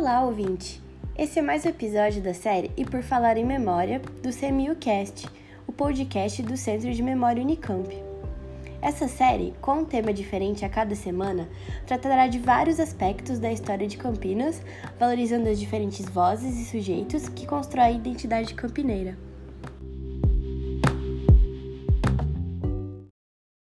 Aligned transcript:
Olá, 0.00 0.22
ouvinte! 0.24 0.82
Esse 1.14 1.40
é 1.40 1.42
mais 1.42 1.66
um 1.66 1.68
episódio 1.68 2.22
da 2.22 2.32
série 2.32 2.70
E 2.74 2.86
Por 2.86 3.02
Falar 3.02 3.36
em 3.36 3.44
Memória, 3.44 4.00
do 4.22 4.30
CMUcast, 4.32 5.28
o 5.66 5.72
podcast 5.74 6.42
do 6.42 6.56
Centro 6.56 6.90
de 6.90 7.02
Memória 7.02 7.42
Unicamp. 7.42 7.86
Essa 8.80 9.06
série, 9.06 9.52
com 9.60 9.80
um 9.80 9.84
tema 9.84 10.10
diferente 10.10 10.64
a 10.64 10.70
cada 10.70 10.94
semana, 10.94 11.46
tratará 11.86 12.28
de 12.28 12.38
vários 12.38 12.80
aspectos 12.80 13.38
da 13.38 13.52
história 13.52 13.86
de 13.86 13.98
Campinas, 13.98 14.62
valorizando 14.98 15.50
as 15.50 15.60
diferentes 15.60 16.08
vozes 16.08 16.58
e 16.58 16.64
sujeitos 16.64 17.28
que 17.28 17.46
constroem 17.46 17.86
a 17.86 17.90
identidade 17.90 18.54
campineira. 18.54 19.18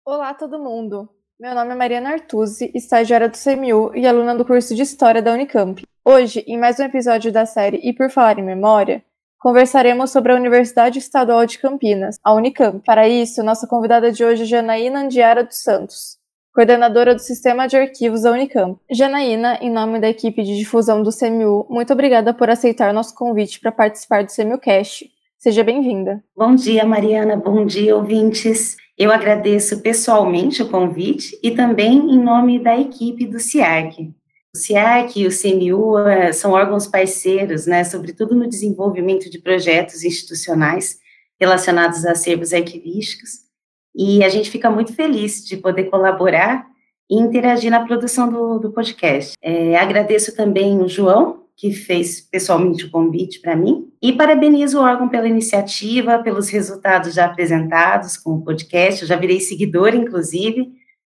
Olá, 0.06 0.32
todo 0.34 0.56
mundo! 0.56 1.08
Meu 1.40 1.52
nome 1.52 1.72
é 1.72 1.74
Mariana 1.74 2.10
Artuzzi, 2.10 2.70
estagiária 2.76 3.28
do 3.28 3.36
CMU 3.36 3.92
e 3.96 4.06
aluna 4.06 4.36
do 4.36 4.44
curso 4.44 4.72
de 4.72 4.82
História 4.82 5.20
da 5.20 5.32
Unicamp. 5.32 5.82
Hoje, 6.10 6.42
em 6.46 6.56
mais 6.56 6.80
um 6.80 6.84
episódio 6.84 7.30
da 7.30 7.44
série 7.44 7.82
E 7.84 7.92
Por 7.92 8.08
Falar 8.08 8.38
em 8.38 8.42
Memória, 8.42 9.04
conversaremos 9.38 10.10
sobre 10.10 10.32
a 10.32 10.36
Universidade 10.36 10.98
Estadual 10.98 11.44
de 11.44 11.58
Campinas, 11.58 12.16
a 12.24 12.32
Unicamp. 12.32 12.82
Para 12.82 13.06
isso, 13.06 13.42
nossa 13.42 13.66
convidada 13.66 14.10
de 14.10 14.24
hoje 14.24 14.44
é 14.44 14.46
Janaína 14.46 15.00
Andiara 15.00 15.44
dos 15.44 15.62
Santos, 15.62 16.16
coordenadora 16.54 17.14
do 17.14 17.20
Sistema 17.20 17.68
de 17.68 17.76
Arquivos 17.76 18.22
da 18.22 18.32
Unicamp. 18.32 18.80
Janaína, 18.90 19.58
em 19.60 19.70
nome 19.70 20.00
da 20.00 20.08
equipe 20.08 20.42
de 20.42 20.56
difusão 20.56 21.02
do 21.02 21.10
CMU, 21.10 21.66
muito 21.68 21.92
obrigada 21.92 22.32
por 22.32 22.48
aceitar 22.48 22.94
nosso 22.94 23.14
convite 23.14 23.60
para 23.60 23.70
participar 23.70 24.24
do 24.24 24.32
CMUcast. 24.34 25.10
Seja 25.36 25.62
bem-vinda. 25.62 26.24
Bom 26.34 26.54
dia, 26.54 26.86
Mariana. 26.86 27.36
Bom 27.36 27.66
dia, 27.66 27.94
ouvintes. 27.94 28.78
Eu 28.96 29.12
agradeço 29.12 29.82
pessoalmente 29.82 30.62
o 30.62 30.70
convite 30.70 31.38
e 31.42 31.50
também 31.50 31.98
em 31.98 32.18
nome 32.18 32.58
da 32.58 32.80
equipe 32.80 33.26
do 33.26 33.38
CIARC. 33.38 34.10
O 34.58 34.60
CIARC 34.60 35.16
e 35.16 35.26
o 35.26 35.30
CNU 35.30 35.98
eh, 35.98 36.32
são 36.32 36.50
órgãos 36.50 36.84
parceiros, 36.88 37.64
né, 37.64 37.84
sobretudo 37.84 38.34
no 38.34 38.48
desenvolvimento 38.48 39.30
de 39.30 39.38
projetos 39.38 40.02
institucionais 40.02 40.98
relacionados 41.40 42.04
a 42.04 42.10
acervos 42.10 42.52
arquivísticos, 42.52 43.46
e 43.94 44.24
a 44.24 44.28
gente 44.28 44.50
fica 44.50 44.68
muito 44.68 44.92
feliz 44.92 45.46
de 45.46 45.56
poder 45.56 45.84
colaborar 45.84 46.66
e 47.08 47.16
interagir 47.16 47.70
na 47.70 47.86
produção 47.86 48.28
do, 48.28 48.58
do 48.58 48.72
podcast. 48.72 49.34
É, 49.40 49.76
agradeço 49.76 50.34
também 50.34 50.80
o 50.80 50.88
João, 50.88 51.44
que 51.56 51.72
fez 51.72 52.20
pessoalmente 52.20 52.84
o 52.84 52.90
convite 52.90 53.40
para 53.40 53.54
mim. 53.54 53.88
E 54.02 54.12
parabenizo 54.12 54.78
o 54.78 54.82
órgão 54.82 55.08
pela 55.08 55.28
iniciativa, 55.28 56.18
pelos 56.18 56.48
resultados 56.48 57.14
já 57.14 57.26
apresentados 57.26 58.16
com 58.16 58.34
o 58.34 58.42
podcast. 58.42 59.02
Eu 59.02 59.08
já 59.08 59.16
virei 59.16 59.40
seguidora, 59.40 59.94
inclusive. 59.94 60.68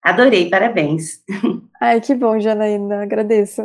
Adorei, 0.03 0.49
parabéns. 0.49 1.23
Ai, 1.81 1.99
que 2.01 2.15
bom, 2.15 2.39
Janaína, 2.39 3.03
agradeço. 3.03 3.61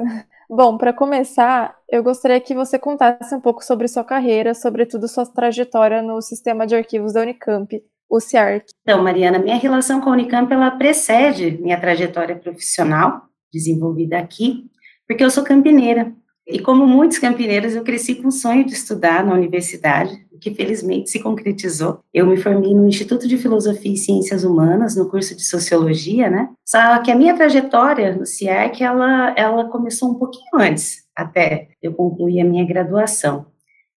Bom, 0.49 0.77
para 0.77 0.93
começar, 0.93 1.75
eu 1.89 2.03
gostaria 2.03 2.41
que 2.41 2.55
você 2.55 2.79
contasse 2.79 3.35
um 3.35 3.41
pouco 3.41 3.65
sobre 3.65 3.89
sua 3.89 4.05
carreira, 4.05 4.55
sobretudo 4.55 5.09
sua 5.09 5.25
trajetória 5.25 6.03
no 6.03 6.21
sistema 6.21 6.67
de 6.67 6.75
arquivos 6.75 7.15
da 7.15 7.23
Unicamp, 7.23 7.83
o 8.11 8.21
CIARC. 8.21 8.67
Então, 8.83 9.03
Mariana, 9.03 9.39
minha 9.39 9.57
relação 9.57 10.01
com 10.01 10.11
a 10.11 10.13
Unicamp 10.13 10.53
ela 10.53 10.71
precede 10.73 11.59
minha 11.61 11.81
trajetória 11.81 12.37
profissional 12.37 13.23
desenvolvida 13.53 14.19
aqui, 14.19 14.65
porque 15.09 15.25
eu 15.25 15.31
sou 15.31 15.45
campineira. 15.45 16.13
E 16.47 16.59
como 16.59 16.87
muitos 16.87 17.19
campineiros, 17.19 17.75
eu 17.75 17.83
cresci 17.83 18.17
com 18.17 18.29
o 18.29 18.33
sonho 18.33 18.67
de 18.67 18.75
estudar 18.75 19.25
na 19.25 19.33
universidade, 19.33 20.24
que 20.41 20.55
felizmente 20.55 21.11
se 21.11 21.21
concretizou. 21.21 22.01
Eu 22.13 22.27
me 22.27 22.37
formei 22.37 22.75
no 22.75 22.87
Instituto 22.87 23.27
de 23.27 23.39
Filosofia 23.39 23.93
e 23.93 23.97
Ciências 23.97 24.45
Humanas, 24.45 24.97
no 24.97 25.09
curso 25.09 25.37
de 25.37 25.45
Sociologia, 25.45 26.31
né? 26.31 26.51
Só 26.65 26.99
que 26.99 27.11
a 27.11 27.15
minha 27.15 27.35
trajetória 27.35 28.15
no 28.15 28.27
CIARC, 28.27 28.81
ela, 28.83 29.35
ela 29.37 29.69
começou 29.69 30.11
um 30.11 30.15
pouquinho 30.15 30.51
antes, 30.55 31.05
até 31.15 31.69
eu 31.83 31.93
concluir 31.93 32.41
a 32.41 32.45
minha 32.45 32.65
graduação. 32.65 33.47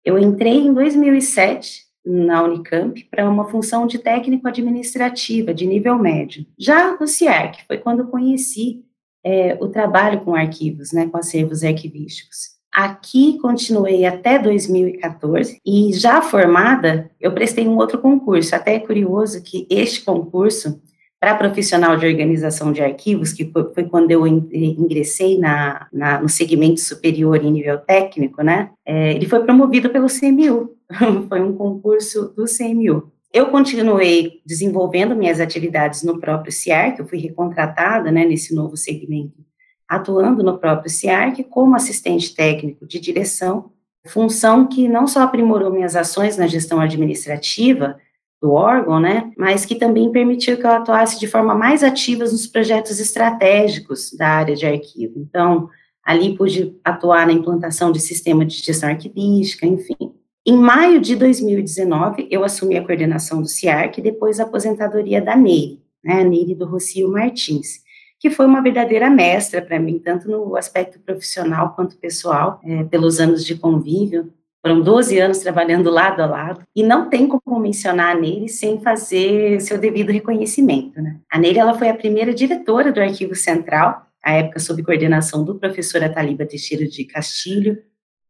Eu 0.04 0.18
entrei 0.18 0.58
em 0.58 0.72
2007 0.72 1.86
na 2.04 2.42
Unicamp 2.44 3.02
para 3.10 3.28
uma 3.28 3.48
função 3.50 3.86
de 3.86 3.98
técnico 3.98 4.46
administrativa 4.46 5.52
de 5.52 5.66
nível 5.66 5.98
médio. 5.98 6.46
Já 6.56 6.96
no 6.96 7.08
CIARC, 7.08 7.66
foi 7.66 7.78
quando 7.78 8.00
eu 8.00 8.06
conheci 8.06 8.84
é, 9.24 9.58
o 9.60 9.68
trabalho 9.68 10.20
com 10.20 10.36
arquivos, 10.36 10.92
né, 10.92 11.08
com 11.08 11.16
acervos 11.16 11.64
arquivísticos. 11.64 12.55
Aqui 12.76 13.38
continuei 13.38 14.04
até 14.04 14.38
2014 14.38 15.62
e 15.64 15.94
já 15.94 16.20
formada, 16.20 17.10
eu 17.18 17.32
prestei 17.32 17.66
um 17.66 17.78
outro 17.78 17.96
concurso. 17.96 18.54
Até 18.54 18.74
é 18.74 18.78
curioso 18.78 19.42
que 19.42 19.66
este 19.70 20.04
concurso 20.04 20.78
para 21.18 21.34
profissional 21.36 21.96
de 21.96 22.06
organização 22.06 22.72
de 22.72 22.82
arquivos, 22.82 23.32
que 23.32 23.50
foi, 23.74 23.84
quando 23.84 24.10
eu 24.10 24.26
ingressei 24.26 25.38
na, 25.38 25.86
na, 25.90 26.20
no 26.20 26.28
segmento 26.28 26.82
superior 26.82 27.42
em 27.42 27.50
nível 27.50 27.78
técnico, 27.78 28.42
né? 28.42 28.68
É, 28.84 29.14
ele 29.14 29.26
foi 29.26 29.42
promovido 29.42 29.88
pelo 29.88 30.08
CMU, 30.08 30.76
foi 31.30 31.40
um 31.40 31.54
concurso 31.54 32.34
do 32.36 32.44
CMU. 32.44 33.10
Eu 33.32 33.46
continuei 33.46 34.42
desenvolvendo 34.44 35.16
minhas 35.16 35.40
atividades 35.40 36.02
no 36.02 36.20
próprio 36.20 36.52
CIARC, 36.52 36.98
eu 36.98 37.06
fui 37.06 37.18
recontratada 37.20 38.12
né, 38.12 38.26
nesse 38.26 38.54
novo 38.54 38.76
segmento, 38.76 39.45
atuando 39.88 40.42
no 40.42 40.58
próprio 40.58 40.90
CIARC 40.90 41.44
como 41.44 41.76
assistente 41.76 42.34
técnico 42.34 42.86
de 42.86 42.98
direção, 42.98 43.70
função 44.06 44.66
que 44.66 44.88
não 44.88 45.06
só 45.06 45.22
aprimorou 45.22 45.70
minhas 45.70 45.96
ações 45.96 46.36
na 46.36 46.46
gestão 46.46 46.80
administrativa 46.80 47.96
do 48.40 48.52
órgão, 48.52 49.00
né, 49.00 49.32
mas 49.36 49.64
que 49.64 49.74
também 49.74 50.12
permitiu 50.12 50.56
que 50.56 50.66
eu 50.66 50.70
atuasse 50.70 51.18
de 51.18 51.26
forma 51.26 51.54
mais 51.54 51.82
ativa 51.82 52.24
nos 52.24 52.46
projetos 52.46 53.00
estratégicos 53.00 54.12
da 54.12 54.28
área 54.28 54.54
de 54.54 54.66
arquivo. 54.66 55.14
Então, 55.16 55.68
ali 56.04 56.36
pude 56.36 56.76
atuar 56.84 57.26
na 57.26 57.32
implantação 57.32 57.90
de 57.90 57.98
sistema 57.98 58.44
de 58.44 58.56
gestão 58.56 58.90
arquivística, 58.90 59.66
enfim. 59.66 60.12
Em 60.46 60.56
maio 60.56 61.00
de 61.00 61.16
2019, 61.16 62.28
eu 62.30 62.44
assumi 62.44 62.76
a 62.76 62.84
coordenação 62.84 63.42
do 63.42 63.48
CIARC 63.48 64.00
depois 64.00 64.38
a 64.38 64.44
aposentadoria 64.44 65.20
da 65.20 65.34
Neire, 65.34 65.82
né, 66.04 66.22
Neire 66.22 66.54
do 66.54 66.66
Rocio 66.66 67.10
Martins, 67.10 67.80
que 68.18 68.30
foi 68.30 68.46
uma 68.46 68.62
verdadeira 68.62 69.10
mestra 69.10 69.60
para 69.60 69.78
mim, 69.78 69.98
tanto 69.98 70.30
no 70.30 70.56
aspecto 70.56 70.98
profissional 71.00 71.74
quanto 71.74 71.98
pessoal, 71.98 72.60
é, 72.64 72.84
pelos 72.84 73.20
anos 73.20 73.44
de 73.44 73.54
convívio. 73.54 74.32
Foram 74.64 74.80
12 74.80 75.18
anos 75.18 75.38
trabalhando 75.38 75.90
lado 75.90 76.20
a 76.20 76.26
lado, 76.26 76.62
e 76.74 76.82
não 76.82 77.08
tem 77.08 77.28
como 77.28 77.60
mencionar 77.60 78.16
a 78.16 78.18
Neire 78.18 78.48
sem 78.48 78.80
fazer 78.80 79.60
seu 79.60 79.78
devido 79.78 80.10
reconhecimento. 80.10 81.00
Né? 81.00 81.18
A 81.30 81.38
Neire 81.38 81.58
ela 81.58 81.74
foi 81.74 81.88
a 81.88 81.94
primeira 81.94 82.34
diretora 82.34 82.90
do 82.90 83.00
Arquivo 83.00 83.34
Central, 83.34 84.06
à 84.22 84.32
época 84.32 84.58
sob 84.58 84.82
coordenação 84.82 85.44
do 85.44 85.54
professor 85.54 86.02
Ataliba 86.02 86.44
Teixeira 86.44 86.84
de 86.84 87.04
Castilho, 87.04 87.78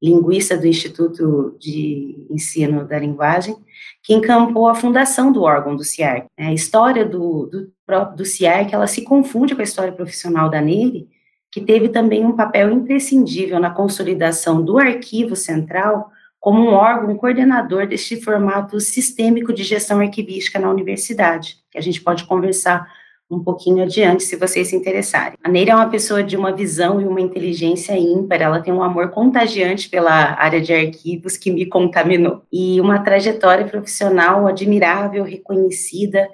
linguista 0.03 0.57
do 0.57 0.67
Instituto 0.67 1.57
de 1.59 2.27
Ensino 2.31 2.87
da 2.87 2.99
Linguagem, 2.99 3.57
que 4.03 4.15
encampou 4.15 4.69
a 4.69 4.75
fundação 4.75 5.33
do 5.33 5.43
órgão 5.43 5.75
do 5.75 5.85
CIARC. 5.85 6.27
A 6.39 6.53
história 6.53 7.05
do, 7.05 7.47
do, 7.47 7.73
do 8.17 8.25
CIARC, 8.25 8.73
ela 8.73 8.87
se 8.87 9.03
confunde 9.03 9.55
com 9.55 9.61
a 9.61 9.65
história 9.65 9.93
profissional 9.93 10.51
da 10.51 10.61
Neire, 10.61 11.09
que 11.51 11.61
teve 11.61 11.89
também 11.89 12.25
um 12.25 12.37
papel 12.37 12.71
imprescindível 12.71 13.59
na 13.59 13.71
consolidação 13.71 14.63
do 14.63 14.79
arquivo 14.79 15.35
central 15.35 16.11
como 16.39 16.61
um 16.61 16.75
órgão 16.75 17.17
coordenador 17.17 17.89
deste 17.89 18.21
formato 18.21 18.79
sistêmico 18.79 19.53
de 19.53 19.65
gestão 19.65 19.99
arquivística 19.99 20.59
na 20.59 20.71
universidade, 20.71 21.57
que 21.71 21.79
a 21.79 21.81
gente 21.81 22.01
pode 22.01 22.25
conversar 22.25 22.87
um 23.31 23.43
pouquinho 23.43 23.83
adiante, 23.83 24.23
se 24.23 24.37
vocês 24.37 24.69
se 24.69 24.77
interessarem. 24.77 25.37
A 25.43 25.49
Neira 25.49 25.73
é 25.73 25.75
uma 25.75 25.91
pessoa 25.91 26.23
de 26.23 26.37
uma 26.37 26.53
visão 26.53 27.01
e 27.01 27.05
uma 27.05 27.21
inteligência 27.21 27.99
ímpar, 27.99 28.41
ela 28.41 28.61
tem 28.61 28.73
um 28.73 28.83
amor 28.83 29.11
contagiante 29.11 29.89
pela 29.89 30.13
área 30.13 30.61
de 30.61 30.73
arquivos 30.73 31.37
que 31.37 31.51
me 31.51 31.67
contaminou, 31.67 32.43
e 32.53 32.81
uma 32.81 33.01
trajetória 33.01 33.67
profissional 33.67 34.47
admirável, 34.47 35.25
reconhecida, 35.25 36.29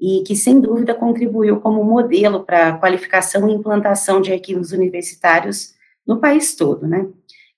e 0.00 0.24
que 0.26 0.34
sem 0.34 0.60
dúvida 0.60 0.94
contribuiu 0.94 1.60
como 1.60 1.84
modelo 1.84 2.40
para 2.44 2.70
a 2.70 2.78
qualificação 2.78 3.48
e 3.48 3.52
implantação 3.52 4.20
de 4.20 4.32
arquivos 4.32 4.72
universitários 4.72 5.74
no 6.04 6.18
país 6.18 6.56
todo, 6.56 6.88
né? 6.88 7.06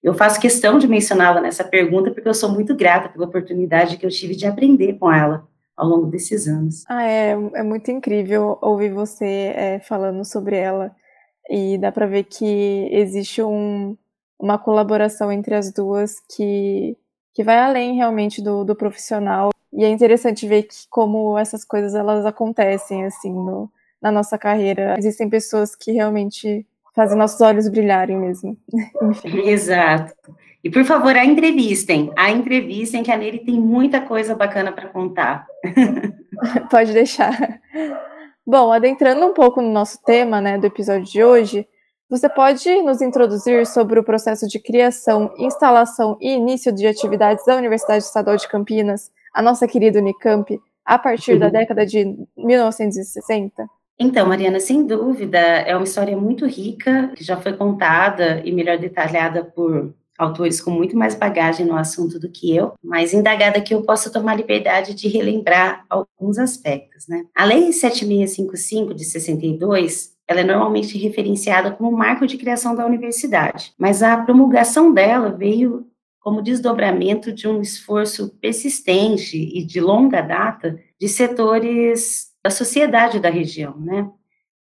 Eu 0.02 0.12
faço 0.12 0.38
questão 0.38 0.78
de 0.78 0.86
mencioná-la 0.86 1.40
nessa 1.40 1.64
pergunta 1.64 2.10
porque 2.10 2.28
eu 2.28 2.34
sou 2.34 2.50
muito 2.50 2.74
grata 2.74 3.08
pela 3.08 3.24
oportunidade 3.24 3.96
que 3.96 4.04
eu 4.04 4.10
tive 4.10 4.36
de 4.36 4.46
aprender 4.46 4.98
com 4.98 5.10
ela 5.10 5.48
ao 5.76 5.88
longo 5.88 6.06
desses 6.06 6.46
anos. 6.46 6.84
Ah, 6.88 7.04
é, 7.04 7.30
é 7.30 7.62
muito 7.62 7.90
incrível 7.90 8.58
ouvir 8.60 8.92
você 8.92 9.52
é, 9.54 9.80
falando 9.80 10.24
sobre 10.24 10.56
ela 10.56 10.94
e 11.50 11.76
dá 11.78 11.92
para 11.92 12.06
ver 12.06 12.24
que 12.24 12.88
existe 12.92 13.42
um, 13.42 13.96
uma 14.38 14.58
colaboração 14.58 15.30
entre 15.30 15.54
as 15.54 15.72
duas 15.72 16.20
que, 16.34 16.96
que 17.34 17.42
vai 17.42 17.58
além 17.58 17.96
realmente 17.96 18.42
do, 18.42 18.64
do 18.64 18.74
profissional 18.74 19.50
e 19.72 19.84
é 19.84 19.88
interessante 19.88 20.46
ver 20.46 20.62
que, 20.62 20.76
como 20.88 21.36
essas 21.36 21.64
coisas 21.64 21.94
elas 21.94 22.24
acontecem 22.24 23.04
assim 23.04 23.32
no, 23.32 23.68
na 24.00 24.12
nossa 24.12 24.38
carreira. 24.38 24.94
Existem 24.96 25.28
pessoas 25.28 25.74
que 25.74 25.90
realmente 25.90 26.64
fazem 26.94 27.18
nossos 27.18 27.40
olhos 27.40 27.68
brilharem 27.68 28.16
mesmo. 28.16 28.56
Exato. 29.44 30.14
E 30.64 30.70
por 30.70 30.82
favor, 30.84 31.14
a 31.14 31.26
entrevistem, 31.26 32.10
a 32.16 32.30
entrevistem, 32.30 33.02
que 33.02 33.12
a 33.12 33.16
Nery 33.18 33.40
tem 33.40 33.60
muita 33.60 34.00
coisa 34.00 34.34
bacana 34.34 34.72
para 34.72 34.88
contar. 34.88 35.46
Pode 36.70 36.94
deixar. 36.94 37.60
Bom, 38.46 38.72
adentrando 38.72 39.26
um 39.26 39.34
pouco 39.34 39.60
no 39.60 39.70
nosso 39.70 40.02
tema, 40.02 40.40
né, 40.40 40.56
do 40.56 40.66
episódio 40.66 41.04
de 41.04 41.22
hoje, 41.22 41.66
Você 42.08 42.28
pode 42.28 42.82
nos 42.82 43.00
introduzir 43.00 43.66
sobre 43.66 43.98
o 43.98 44.04
processo 44.04 44.46
de 44.46 44.58
criação, 44.58 45.34
instalação 45.38 46.18
e 46.20 46.34
início 46.34 46.70
de 46.70 46.86
atividades 46.86 47.44
da 47.46 47.56
Universidade 47.56 48.04
Estadual 48.04 48.36
de 48.36 48.46
Campinas, 48.46 49.10
a 49.34 49.40
nossa 49.40 49.66
querida 49.66 49.98
Unicamp, 49.98 50.60
a 50.84 50.98
partir 50.98 51.38
da 51.38 51.48
década 51.48 51.84
de 51.86 52.04
1960? 52.36 53.66
Então, 53.98 54.28
Mariana, 54.28 54.60
sem 54.60 54.86
dúvida, 54.86 55.38
é 55.38 55.74
uma 55.74 55.84
história 55.84 56.16
muito 56.16 56.46
rica, 56.46 57.10
que 57.16 57.24
já 57.24 57.36
foi 57.38 57.54
contada 57.54 58.42
e 58.44 58.52
melhor 58.52 58.78
detalhada 58.78 59.42
por 59.42 59.94
autores 60.18 60.60
com 60.60 60.70
muito 60.70 60.96
mais 60.96 61.14
bagagem 61.14 61.66
no 61.66 61.76
assunto 61.76 62.18
do 62.18 62.30
que 62.30 62.54
eu, 62.54 62.72
mas 62.82 63.12
indagada 63.12 63.60
que 63.60 63.74
eu 63.74 63.82
posso 63.82 64.12
tomar 64.12 64.36
liberdade 64.36 64.94
de 64.94 65.08
relembrar 65.08 65.84
alguns 65.88 66.38
aspectos, 66.38 67.08
né? 67.08 67.24
A 67.34 67.44
Lei 67.44 67.72
7655 67.72 68.94
de 68.94 69.04
62, 69.04 70.14
ela 70.26 70.40
é 70.40 70.44
normalmente 70.44 70.96
referenciada 70.96 71.70
como 71.72 71.96
marco 71.96 72.26
de 72.26 72.38
criação 72.38 72.74
da 72.74 72.86
universidade, 72.86 73.72
mas 73.78 74.02
a 74.02 74.16
promulgação 74.16 74.92
dela 74.92 75.30
veio 75.30 75.86
como 76.20 76.40
desdobramento 76.40 77.30
de 77.30 77.46
um 77.46 77.60
esforço 77.60 78.30
persistente 78.40 79.36
e 79.36 79.62
de 79.62 79.78
longa 79.78 80.22
data 80.22 80.80
de 80.98 81.06
setores 81.06 82.28
da 82.42 82.50
sociedade 82.50 83.20
da 83.20 83.28
região, 83.28 83.78
né? 83.78 84.10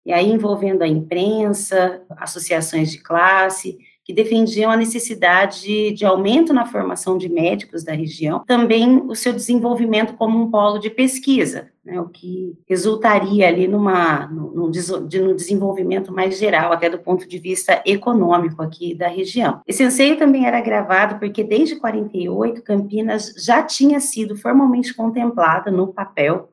E 0.07 0.13
aí 0.13 0.31
envolvendo 0.31 0.83
a 0.83 0.89
imprensa, 0.89 2.03
associações 2.17 2.91
de 2.91 2.99
classe, 2.99 3.79
que 4.11 4.13
defendiam 4.13 4.73
a 4.73 4.77
necessidade 4.77 5.93
de, 5.93 6.05
aumento 6.05 6.53
na 6.53 6.67
formação 6.67 7.17
de 7.17 7.29
médicos 7.29 7.85
da 7.85 7.93
região, 7.93 8.43
também 8.45 9.03
o 9.07 9.15
seu 9.15 9.33
desenvolvimento 9.33 10.15
como 10.15 10.43
um 10.43 10.51
polo 10.51 10.81
de 10.81 10.91
pesquisa, 10.91 11.71
né, 11.85 12.01
o 12.01 12.09
que 12.09 12.59
resultaria 12.69 13.47
ali 13.47 13.69
numa, 13.69 14.27
num, 14.27 14.69
num 14.69 15.37
desenvolvimento 15.37 16.13
mais 16.13 16.37
geral, 16.37 16.73
até 16.73 16.91
do 16.91 16.99
ponto 16.99 17.29
de 17.29 17.39
vista 17.39 17.81
econômico 17.87 18.61
aqui 18.61 18.97
da 18.97 19.07
região. 19.07 19.61
Esse 19.65 19.85
anseio 19.85 20.19
também 20.19 20.45
era 20.45 20.59
agravado 20.59 21.21
porque 21.21 21.45
desde 21.45 21.77
48 21.77 22.63
Campinas 22.65 23.33
já 23.39 23.63
tinha 23.63 24.01
sido 24.01 24.37
formalmente 24.37 24.93
contemplada 24.93 25.71
no 25.71 25.93
papel 25.93 26.49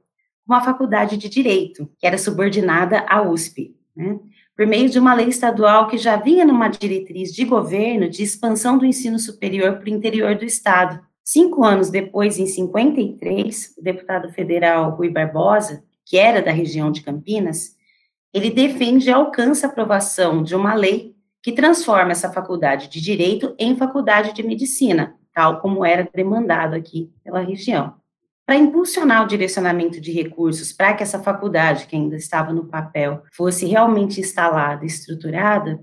uma 0.48 0.62
faculdade 0.62 1.18
de 1.18 1.28
direito, 1.28 1.90
que 1.98 2.06
era 2.06 2.20
subordinada 2.20 3.04
à 3.10 3.20
USP. 3.24 3.76
Né? 3.96 4.20
Por 4.58 4.66
meio 4.66 4.90
de 4.90 4.98
uma 4.98 5.14
lei 5.14 5.28
estadual 5.28 5.88
que 5.88 6.00
já 6.00 6.16
vinha 6.16 6.44
numa 6.44 6.68
diretriz 6.68 7.32
de 7.32 7.46
governo 7.46 8.10
de 8.10 8.24
expansão 8.24 8.76
do 8.76 8.88
ensino 8.88 9.20
superior 9.20 9.78
para 9.78 9.86
o 9.86 9.94
interior 9.94 10.36
do 10.36 10.44
estado. 10.44 11.00
Cinco 11.24 11.64
anos 11.64 11.92
depois, 11.92 12.40
em 12.40 12.48
53, 12.48 13.76
o 13.78 13.84
deputado 13.84 14.34
federal 14.34 14.96
Rui 14.96 15.10
Barbosa, 15.10 15.84
que 16.04 16.18
era 16.18 16.42
da 16.42 16.52
região 16.52 16.92
de 16.92 17.02
Campinas, 17.02 17.76
ele 18.34 18.50
defende 18.50 19.10
e 19.10 19.12
alcança 19.12 19.68
a 19.68 19.70
aprovação 19.70 20.42
de 20.42 20.56
uma 20.56 20.74
lei 20.74 21.16
que 21.44 21.52
transforma 21.52 22.12
essa 22.12 22.32
faculdade 22.32 22.90
de 22.90 23.00
direito 23.00 23.54
em 23.60 23.78
faculdade 23.78 24.34
de 24.34 24.42
medicina, 24.42 25.16
tal 25.34 25.62
como 25.62 25.86
era 25.86 26.10
demandado 26.16 26.74
aqui 26.74 27.12
pela 27.24 27.42
região. 27.42 27.94
Para 28.48 28.56
impulsionar 28.56 29.26
o 29.26 29.28
direcionamento 29.28 30.00
de 30.00 30.10
recursos 30.14 30.72
para 30.72 30.94
que 30.94 31.04
essa 31.04 31.22
faculdade, 31.22 31.86
que 31.86 31.98
ainda 31.98 32.16
estava 32.16 32.54
no 32.54 32.66
papel, 32.66 33.22
fosse 33.34 33.66
realmente 33.66 34.22
instalada 34.22 34.86
estruturada, 34.86 35.78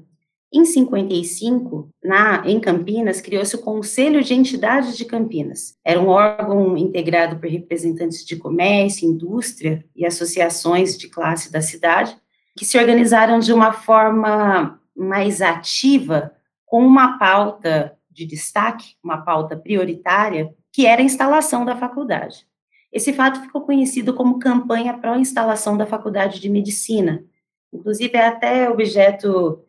em 0.51 0.65
55, 0.65 1.91
na, 2.03 2.43
em 2.47 2.59
Campinas, 2.59 3.21
criou-se 3.21 3.55
o 3.55 3.61
Conselho 3.61 4.25
de 4.25 4.33
Entidades 4.33 4.97
de 4.97 5.05
Campinas. 5.05 5.77
Era 5.85 6.01
um 6.01 6.09
órgão 6.09 6.75
integrado 6.79 7.39
por 7.39 7.51
representantes 7.51 8.25
de 8.25 8.37
comércio, 8.37 9.07
indústria 9.07 9.85
e 9.95 10.07
associações 10.07 10.97
de 10.97 11.09
classe 11.09 11.53
da 11.53 11.61
cidade, 11.61 12.17
que 12.57 12.65
se 12.65 12.79
organizaram 12.79 13.41
de 13.41 13.53
uma 13.53 13.73
forma 13.73 14.81
mais 14.97 15.43
ativa, 15.43 16.33
com 16.65 16.87
uma 16.87 17.19
pauta 17.19 17.95
de 18.11 18.25
destaque, 18.25 18.95
uma 19.03 19.19
pauta 19.19 19.55
prioritária, 19.55 20.55
que 20.73 20.87
era 20.87 21.03
a 21.03 21.05
instalação 21.05 21.65
da 21.67 21.77
faculdade. 21.77 22.47
Esse 22.95 23.13
fato 23.13 23.41
ficou 23.41 23.63
conhecido 23.63 24.15
como 24.15 24.39
campanha 24.39 24.97
pró-instalação 24.97 25.77
da 25.77 25.85
Faculdade 25.85 26.41
de 26.41 26.49
Medicina. 26.49 27.25
Inclusive, 27.73 28.17
é 28.17 28.29
até 28.29 28.71
objeto 28.71 29.61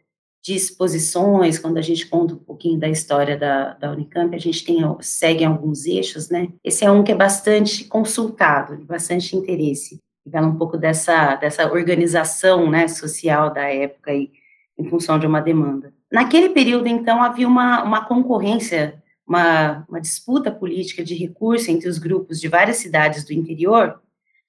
de 0.44 0.54
exposições, 0.54 1.58
quando 1.58 1.78
a 1.78 1.82
gente 1.82 2.06
conta 2.06 2.36
um 2.36 2.38
pouquinho 2.38 2.80
da 2.80 2.88
história 2.88 3.36
da, 3.36 3.74
da 3.74 3.92
Unicamp, 3.92 4.36
a 4.36 4.40
gente 4.40 4.64
tem, 4.64 4.78
segue 5.02 5.44
alguns 5.44 5.88
eixos, 5.88 6.30
né? 6.30 6.50
Esse 6.64 6.86
é 6.86 6.92
um 6.92 7.04
que 7.04 7.12
é 7.12 7.16
bastante 7.16 7.86
consultado, 7.86 8.78
de 8.78 8.86
bastante 8.86 9.36
interesse. 9.36 10.00
Fala 10.32 10.46
um 10.46 10.56
pouco 10.56 10.78
dessa, 10.78 11.36
dessa 11.36 11.72
organização 11.72 12.70
né, 12.70 12.88
social 12.88 13.52
da 13.52 13.64
época 13.64 14.12
aí, 14.12 14.32
em 14.78 14.88
função 14.88 15.18
de 15.18 15.26
uma 15.26 15.42
demanda. 15.42 15.92
Naquele 16.12 16.50
período, 16.50 16.88
então, 16.88 17.24
havia 17.24 17.48
uma, 17.48 17.84
uma 17.84 18.06
concorrência 18.06 19.02
uma, 19.28 19.86
uma 19.90 20.00
disputa 20.00 20.52
política 20.52 21.04
de 21.04 21.16
recurso 21.16 21.72
entre 21.72 21.90
os 21.90 21.98
grupos 21.98 22.40
de 22.40 22.48
várias 22.48 22.78
cidades 22.78 23.24
do 23.24 23.34
interior, 23.34 24.00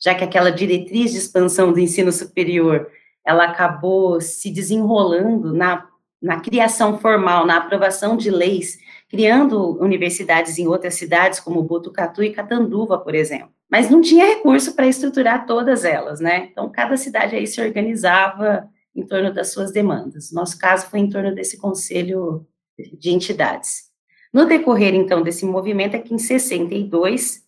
já 0.01 0.15
que 0.15 0.25
aquela 0.25 0.51
diretriz 0.51 1.13
de 1.13 1.19
expansão 1.19 1.73
do 1.73 1.81
ensino 1.81 2.13
superior 2.13 2.91
ela 3.27 3.45
acabou 3.45 4.21
se 4.21 4.51
desenrolando 4.51 5.53
na, 5.53 5.89
na 6.23 6.41
criação 6.41 6.99
formal, 6.99 7.45
na 7.45 7.57
aprovação 7.57 8.17
de 8.17 8.31
leis, 8.31 8.79
criando 9.09 9.77
universidades 9.83 10.59
em 10.59 10.69
outras 10.69 10.95
cidades, 10.95 11.41
como 11.41 11.63
Botucatu 11.63 12.23
e 12.23 12.31
Catanduva, 12.31 12.99
por 12.99 13.17
exemplo. 13.17 13.51
Mas 13.69 13.91
não 13.91 14.01
tinha 14.01 14.25
recurso 14.27 14.75
para 14.77 14.87
estruturar 14.87 15.45
todas 15.45 15.85
elas, 15.85 16.21
né? 16.21 16.49
Então, 16.53 16.71
cada 16.71 16.97
cidade 16.97 17.35
aí 17.35 17.49
se 17.49 17.61
organizava 17.61 18.69
em 18.95 19.05
torno 19.05 19.35
das 19.35 19.53
suas 19.53 19.73
demandas. 19.73 20.31
Nosso 20.33 20.57
caso 20.57 20.87
foi 20.87 21.01
em 21.01 21.11
torno 21.11 21.35
desse 21.35 21.59
conselho 21.59 22.47
de 22.79 23.11
entidades. 23.11 23.91
No 24.37 24.45
decorrer, 24.45 24.95
então, 24.95 25.23
desse 25.23 25.47
movimento, 25.47 25.95
é 25.95 25.99
que 25.99 26.13
em 26.13 26.19
62 26.19 27.43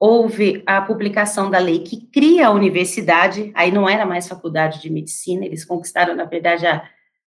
houve 0.00 0.64
a 0.66 0.82
publicação 0.82 1.48
da 1.48 1.60
lei 1.60 1.78
que 1.78 2.08
cria 2.08 2.48
a 2.48 2.50
universidade, 2.50 3.52
aí 3.54 3.70
não 3.70 3.88
era 3.88 4.04
mais 4.04 4.26
faculdade 4.26 4.82
de 4.82 4.90
medicina, 4.90 5.44
eles 5.44 5.64
conquistaram, 5.64 6.16
na 6.16 6.24
verdade, 6.24 6.66
a, 6.66 6.82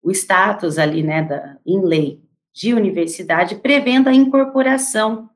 o 0.00 0.12
status 0.12 0.78
ali, 0.78 1.02
né, 1.02 1.20
da, 1.20 1.56
em 1.66 1.84
lei 1.84 2.22
de 2.54 2.72
universidade, 2.74 3.56
prevendo 3.56 4.08
a 4.08 4.14
incorporação 4.14 5.28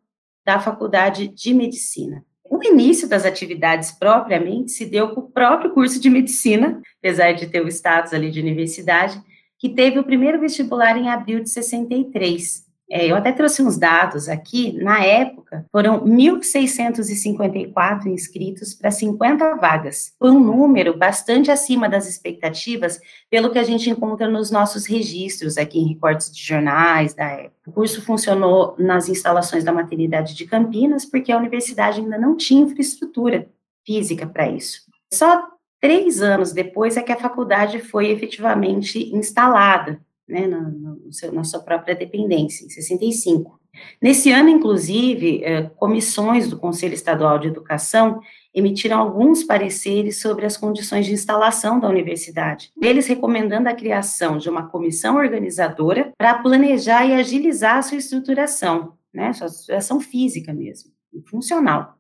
da 0.45 0.61
faculdade 0.61 1.27
de 1.27 1.53
medicina. 1.53 2.25
O 2.45 2.63
início 2.63 3.09
das 3.09 3.25
atividades 3.25 3.91
propriamente 3.91 4.71
se 4.71 4.87
deu 4.87 5.09
com 5.09 5.23
o 5.23 5.29
próprio 5.29 5.73
curso 5.73 5.99
de 5.99 6.09
medicina, 6.09 6.81
apesar 7.01 7.33
de 7.33 7.49
ter 7.49 7.63
o 7.63 7.69
status 7.69 8.15
ali 8.15 8.31
de 8.31 8.41
universidade, 8.41 9.21
que 9.59 9.71
teve 9.71 9.99
o 9.99 10.05
primeiro 10.05 10.39
vestibular 10.39 10.97
em 10.97 11.09
abril 11.09 11.41
de 11.41 11.51
63. 11.51 12.66
É, 12.89 13.05
eu 13.07 13.17
até 13.17 13.33
trouxe 13.33 13.63
uns 13.63 13.77
dados 13.77 14.29
aqui. 14.29 14.73
Na 14.81 15.05
época, 15.05 15.67
foram 15.73 16.07
1.654 16.07 18.07
inscritos 18.07 18.75
para 18.75 18.93
50 18.93 19.57
vagas. 19.57 20.15
Foi 20.19 20.31
um 20.31 20.39
número 20.39 20.97
bastante 20.97 21.51
acima 21.51 21.89
das 21.89 22.09
expectativas, 22.09 23.01
pelo 23.29 23.51
que 23.51 23.59
a 23.59 23.65
gente 23.65 23.91
encontra 23.91 24.29
nos 24.29 24.53
nossos 24.53 24.87
registros 24.87 25.59
aqui 25.59 25.81
em 25.81 25.89
recortes 25.89 26.31
de 26.31 26.41
jornais 26.41 27.13
da 27.13 27.25
época. 27.25 27.57
O 27.67 27.73
curso 27.73 28.01
funcionou 28.03 28.77
nas 28.79 29.09
instalações 29.09 29.65
da 29.65 29.73
maternidade 29.73 30.33
de 30.35 30.47
Campinas, 30.47 31.05
porque 31.05 31.33
a 31.33 31.39
universidade 31.39 32.01
ainda 32.01 32.17
não 32.17 32.37
tinha 32.37 32.63
infraestrutura 32.63 33.49
física 33.85 34.25
para 34.27 34.49
isso. 34.49 34.83
Só 35.13 35.49
três 35.81 36.23
anos 36.23 36.53
depois 36.53 36.97
é 36.97 37.03
que 37.03 37.13
a 37.13 37.17
faculdade 37.17 37.81
foi 37.81 38.11
efetivamente 38.11 39.13
instalada 39.15 40.01
né, 40.29 40.47
na, 40.47 40.73
seu, 41.11 41.33
na 41.33 41.45
sua 41.45 41.61
própria 41.61 41.95
dependência, 41.95 42.65
em 42.65 42.69
65. 42.69 43.61
Nesse 44.01 44.31
ano, 44.31 44.49
inclusive, 44.49 45.45
eh, 45.45 45.71
comissões 45.77 46.49
do 46.49 46.59
Conselho 46.59 46.95
Estadual 46.95 47.39
de 47.39 47.49
Educação 47.49 48.21
emitiram 48.55 48.99
alguns 48.99 49.45
pareceres 49.45 50.21
sobre 50.21 50.47
as 50.47 50.57
condições 50.57 51.05
de 51.05 51.13
instalação 51.13 51.79
da 51.79 51.89
universidade, 51.89 52.73
eles 52.81 53.07
recomendando 53.07 53.69
a 53.69 53.75
criação 53.75 54.39
de 54.39 54.49
uma 54.49 54.67
comissão 54.67 55.17
organizadora 55.17 56.13
para 56.17 56.39
planejar 56.39 57.05
e 57.07 57.13
agilizar 57.13 57.77
a 57.77 57.83
sua 57.83 57.99
estruturação, 57.99 58.95
né, 59.13 59.33
sua 59.35 59.47
estruturação 59.47 60.01
física 60.01 60.55
mesmo, 60.55 60.91
funcional. 61.29 61.96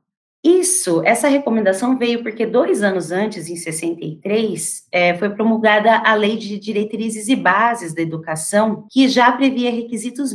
Isso, 0.47 1.03
essa 1.05 1.26
recomendação 1.26 1.99
veio 1.99 2.23
porque 2.23 2.47
dois 2.47 2.81
anos 2.81 3.11
antes, 3.11 3.49
em 3.49 3.57
63, 3.57 4.87
é, 4.93 5.12
foi 5.19 5.31
promulgada 5.31 5.99
a 6.05 6.15
Lei 6.15 6.37
de 6.37 6.57
Diretrizes 6.57 7.26
e 7.26 7.35
Bases 7.35 7.93
da 7.93 8.00
Educação, 8.00 8.87
que 8.88 9.09
já 9.09 9.33
previa 9.33 9.73
requisitos 9.73 10.33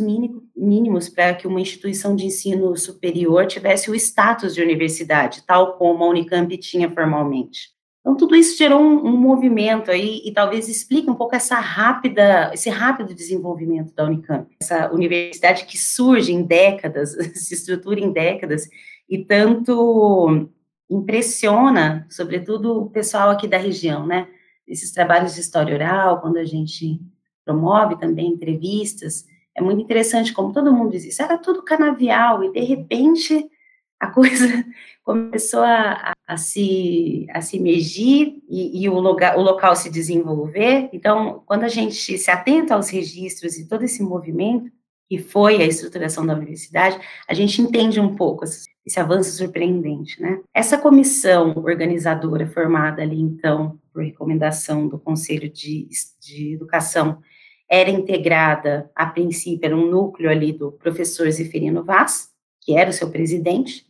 mínimos 0.54 1.08
para 1.08 1.34
que 1.34 1.48
uma 1.48 1.62
instituição 1.62 2.14
de 2.14 2.26
ensino 2.26 2.76
superior 2.76 3.48
tivesse 3.48 3.90
o 3.90 3.96
status 3.96 4.54
de 4.54 4.62
universidade, 4.62 5.46
tal 5.48 5.78
como 5.78 6.04
a 6.04 6.10
Unicamp 6.10 6.58
tinha 6.58 6.92
formalmente. 6.92 7.70
Então, 8.02 8.18
tudo 8.18 8.36
isso 8.36 8.58
gerou 8.58 8.82
um, 8.82 9.06
um, 9.06 9.16
movimento 9.16 9.92
aí 9.92 10.22
e 10.26 10.34
talvez 10.34 10.68
explique 10.68 11.10
um 11.10 11.16
pouco 11.16 11.36
essa 11.36 11.56
rápida, 11.56 12.52
esse 12.54 12.70
rápido 12.70 13.14
desenvolvimento 13.14 13.94
da 13.94 14.04
Unicamp. 14.04 14.54
Essa 14.60 14.92
universidade 14.92 15.66
que 15.66 15.78
surge 15.78 16.34
em 16.34 16.42
décadas, 16.44 17.12
se 17.34 17.54
estrutura 17.54 18.02
em 18.02 18.12
décadas 18.12 18.68
e 19.12 19.26
tanto 19.26 20.48
impressiona, 20.90 22.08
sobretudo 22.10 22.84
o 22.84 22.90
pessoal 22.90 23.30
aqui 23.30 23.46
da 23.46 23.58
região, 23.58 24.08
né? 24.08 24.30
Esses 24.66 24.92
trabalhos 24.94 25.36
de 25.36 25.42
história 25.42 25.76
oral, 25.76 26.22
quando 26.22 26.38
a 26.38 26.46
gente 26.46 26.98
promove 27.44 28.00
também 28.00 28.28
entrevistas, 28.28 29.26
é 29.54 29.62
muito 29.62 29.82
interessante 29.82 30.32
como 30.32 30.54
todo 30.54 30.72
mundo 30.72 30.92
diz 30.92 31.04
isso, 31.04 31.22
era 31.22 31.38
tudo 31.38 31.62
canavial, 31.62 32.42
e 32.42 32.54
de 32.54 32.62
repente 32.62 33.50
a 34.00 34.08
coisa 34.08 34.46
começou 35.04 35.62
a, 35.62 36.14
a, 36.26 36.38
se, 36.38 37.28
a 37.32 37.42
se 37.42 37.58
emergir 37.58 38.42
e, 38.50 38.82
e 38.82 38.90
o, 38.90 38.98
lugar, 38.98 39.38
o 39.38 39.42
local 39.42 39.76
se 39.76 39.90
desenvolver. 39.90 40.90
Então, 40.94 41.44
quando 41.46 41.64
a 41.64 41.68
gente 41.68 42.18
se 42.18 42.32
atenta 42.32 42.76
aos 42.76 42.90
registros 42.90 43.58
e 43.58 43.68
todo 43.68 43.84
esse 43.84 44.02
movimento, 44.02 44.72
que 45.12 45.18
foi 45.18 45.62
a 45.62 45.66
estruturação 45.66 46.26
da 46.26 46.34
universidade, 46.34 46.98
a 47.28 47.34
gente 47.34 47.62
entende 47.62 48.00
um 48.00 48.16
pouco 48.16 48.46
esse 48.46 48.98
avanço 48.98 49.32
surpreendente, 49.32 50.22
né? 50.22 50.40
Essa 50.54 50.78
comissão 50.78 51.54
organizadora 51.58 52.48
formada 52.48 53.02
ali, 53.02 53.20
então, 53.20 53.78
por 53.92 54.06
recomendação 54.06 54.88
do 54.88 54.98
Conselho 54.98 55.50
de, 55.50 55.86
de 56.18 56.54
Educação, 56.54 57.18
era 57.70 57.90
integrada, 57.90 58.90
a 58.96 59.06
princípio, 59.06 59.66
era 59.66 59.76
um 59.76 59.92
núcleo 59.92 60.30
ali 60.30 60.54
do 60.54 60.72
professor 60.72 61.30
Zeferino 61.30 61.84
Vaz, 61.84 62.30
que 62.62 62.74
era 62.74 62.90
o 62.90 62.94
seu 62.94 63.10
presidente, 63.10 63.86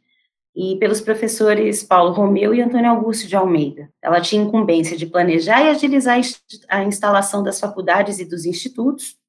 e 0.55 0.75
pelos 0.77 1.01
professores 1.01 1.83
Paulo 1.83 2.13
Romeu 2.13 2.51
e 2.51 2.61
Antônio 2.63 2.89
Augusto 2.89 3.27
de 3.27 3.35
Almeida. 3.35 3.91
Ela 4.01 4.19
tinha 4.19 4.41
incumbência 4.41 4.97
de 4.97 5.05
planejar 5.05 5.61
e 5.61 5.69
agilizar 5.69 6.19
a 6.67 6.83
instalação 6.83 7.43
das 7.43 7.59
faculdades 7.59 8.17
e 8.17 8.25
dos 8.25 8.43
institutos, 8.43 9.20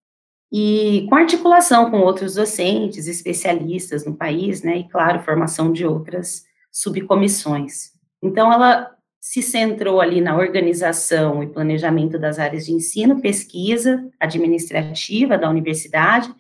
e 0.53 1.07
com 1.09 1.15
articulação 1.15 1.91
com 1.91 2.01
outros 2.01 2.35
docentes, 2.35 3.07
especialistas 3.07 4.05
no 4.05 4.15
país, 4.15 4.63
né, 4.63 4.79
e 4.79 4.85
claro, 4.85 5.21
formação 5.21 5.73
de 5.73 5.87
outras 5.87 6.45
subcomissões. 6.71 7.93
Então, 8.23 8.53
ela 8.53 8.95
se 9.19 9.41
centrou 9.41 10.01
ali 10.01 10.21
na 10.21 10.37
organização 10.37 11.43
e 11.43 11.47
planejamento 11.47 12.19
das 12.19 12.39
áreas 12.39 12.67
de 12.67 12.73
ensino, 12.73 13.21
pesquisa, 13.21 14.07
administrativa 14.21 15.39
da 15.39 15.49
universidade. 15.49 16.31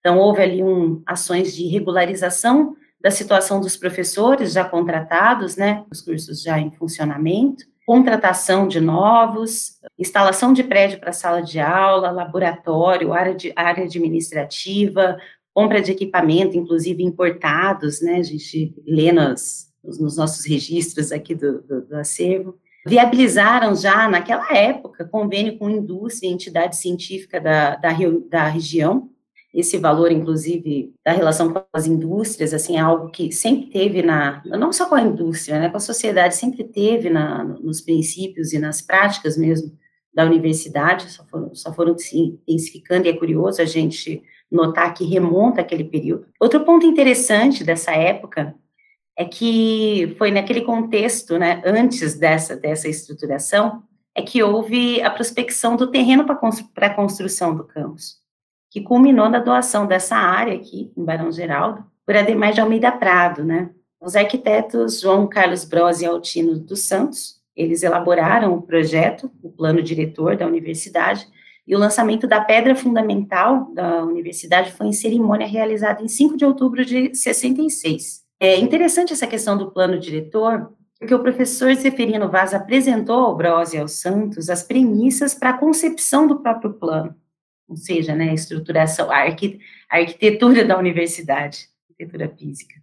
Então, 0.00 0.18
houve 0.18 0.42
ali 0.42 0.64
um, 0.64 1.00
ações 1.06 1.54
de 1.54 1.68
regularização 1.68 2.74
da 3.00 3.10
situação 3.10 3.60
dos 3.60 3.76
professores 3.76 4.52
já 4.52 4.64
contratados, 4.64 5.56
né, 5.56 5.84
os 5.92 6.00
cursos 6.00 6.42
já 6.42 6.58
em 6.58 6.72
funcionamento, 6.72 7.69
contratação 7.90 8.68
de 8.68 8.78
novos, 8.78 9.80
instalação 9.98 10.52
de 10.52 10.62
prédio 10.62 11.00
para 11.00 11.12
sala 11.12 11.42
de 11.42 11.58
aula, 11.58 12.12
laboratório, 12.12 13.12
área, 13.12 13.34
de, 13.34 13.52
área 13.56 13.82
administrativa, 13.82 15.18
compra 15.52 15.82
de 15.82 15.90
equipamento, 15.90 16.56
inclusive 16.56 17.02
importados, 17.02 18.00
né, 18.00 18.18
a 18.18 18.22
gente 18.22 18.72
lê 18.86 19.10
nos, 19.10 19.72
nos 19.82 20.16
nossos 20.16 20.46
registros 20.46 21.10
aqui 21.10 21.34
do, 21.34 21.62
do, 21.62 21.80
do 21.84 21.96
acervo, 21.96 22.54
viabilizaram 22.86 23.74
já, 23.74 24.08
naquela 24.08 24.56
época, 24.56 25.04
convênio 25.04 25.58
com 25.58 25.68
indústria 25.68 26.28
e 26.28 26.32
entidade 26.32 26.76
científica 26.76 27.40
da, 27.40 27.74
da, 27.74 27.90
da 28.28 28.46
região, 28.46 29.10
esse 29.52 29.78
valor, 29.78 30.12
inclusive, 30.12 30.94
da 31.04 31.12
relação 31.12 31.52
com 31.52 31.64
as 31.72 31.86
indústrias, 31.86 32.54
assim, 32.54 32.76
é 32.76 32.80
algo 32.80 33.10
que 33.10 33.32
sempre 33.32 33.68
teve 33.68 34.00
na, 34.00 34.42
não 34.46 34.72
só 34.72 34.88
com 34.88 34.94
a 34.94 35.02
indústria, 35.02 35.58
né, 35.58 35.68
com 35.68 35.76
a 35.76 35.80
sociedade, 35.80 36.36
sempre 36.36 36.62
teve 36.62 37.10
na, 37.10 37.42
nos 37.42 37.80
princípios 37.80 38.52
e 38.52 38.58
nas 38.58 38.80
práticas 38.80 39.36
mesmo 39.36 39.76
da 40.14 40.24
universidade, 40.24 41.10
só 41.10 41.24
foram, 41.24 41.54
só 41.54 41.72
foram 41.72 41.98
se 41.98 42.16
intensificando, 42.16 43.06
e 43.06 43.10
é 43.10 43.16
curioso 43.16 43.60
a 43.60 43.64
gente 43.64 44.22
notar 44.50 44.94
que 44.94 45.04
remonta 45.04 45.60
aquele 45.60 45.84
período. 45.84 46.26
Outro 46.40 46.64
ponto 46.64 46.86
interessante 46.86 47.64
dessa 47.64 47.92
época 47.92 48.54
é 49.16 49.24
que 49.24 50.14
foi 50.16 50.30
naquele 50.30 50.62
contexto, 50.62 51.38
né, 51.38 51.60
antes 51.64 52.16
dessa, 52.16 52.56
dessa 52.56 52.88
estruturação, 52.88 53.82
é 54.14 54.22
que 54.22 54.42
houve 54.42 55.02
a 55.02 55.10
prospecção 55.10 55.76
do 55.76 55.90
terreno 55.90 56.24
para 56.24 56.86
a 56.86 56.94
construção 56.94 57.54
do 57.54 57.64
campus 57.64 58.19
que 58.70 58.80
culminou 58.80 59.28
na 59.28 59.40
doação 59.40 59.84
dessa 59.84 60.16
área 60.16 60.54
aqui, 60.54 60.92
em 60.96 61.04
Barão 61.04 61.32
Geraldo, 61.32 61.84
por 62.06 62.16
Ademar 62.16 62.52
de 62.52 62.60
Almeida 62.60 62.92
Prado, 62.92 63.44
né? 63.44 63.70
Os 64.00 64.14
arquitetos 64.16 65.00
João 65.00 65.26
Carlos 65.26 65.64
Bros 65.64 66.00
e 66.00 66.06
Altino 66.06 66.58
dos 66.58 66.82
Santos, 66.82 67.40
eles 67.54 67.82
elaboraram 67.82 68.54
o 68.54 68.62
projeto, 68.62 69.30
o 69.42 69.50
plano 69.50 69.82
diretor 69.82 70.36
da 70.36 70.46
universidade, 70.46 71.26
e 71.66 71.74
o 71.74 71.78
lançamento 71.78 72.26
da 72.26 72.40
pedra 72.40 72.74
fundamental 72.74 73.70
da 73.74 74.04
universidade 74.04 74.72
foi 74.72 74.86
em 74.86 74.92
cerimônia 74.92 75.46
realizada 75.46 76.02
em 76.02 76.08
5 76.08 76.36
de 76.36 76.44
outubro 76.44 76.84
de 76.84 77.14
66. 77.14 78.22
É 78.38 78.56
interessante 78.56 79.12
essa 79.12 79.26
questão 79.26 79.58
do 79.58 79.70
plano 79.70 79.98
diretor, 79.98 80.72
porque 80.98 81.14
o 81.14 81.22
professor 81.22 81.74
Zeferino 81.74 82.30
Vaz 82.30 82.54
apresentou 82.54 83.18
ao 83.18 83.36
Bros 83.36 83.74
e 83.74 83.78
aos 83.78 83.92
Santos 83.92 84.48
as 84.48 84.62
premissas 84.62 85.34
para 85.34 85.50
a 85.50 85.58
concepção 85.58 86.26
do 86.26 86.40
próprio 86.40 86.72
plano 86.72 87.14
ou 87.70 87.76
seja, 87.76 88.16
né, 88.16 88.30
a 88.30 88.34
estruturação, 88.34 89.08
a, 89.12 89.18
arqui, 89.18 89.60
a 89.88 89.98
arquitetura 89.98 90.64
da 90.64 90.76
universidade, 90.76 91.68
arquitetura 91.88 92.28
física. 92.36 92.74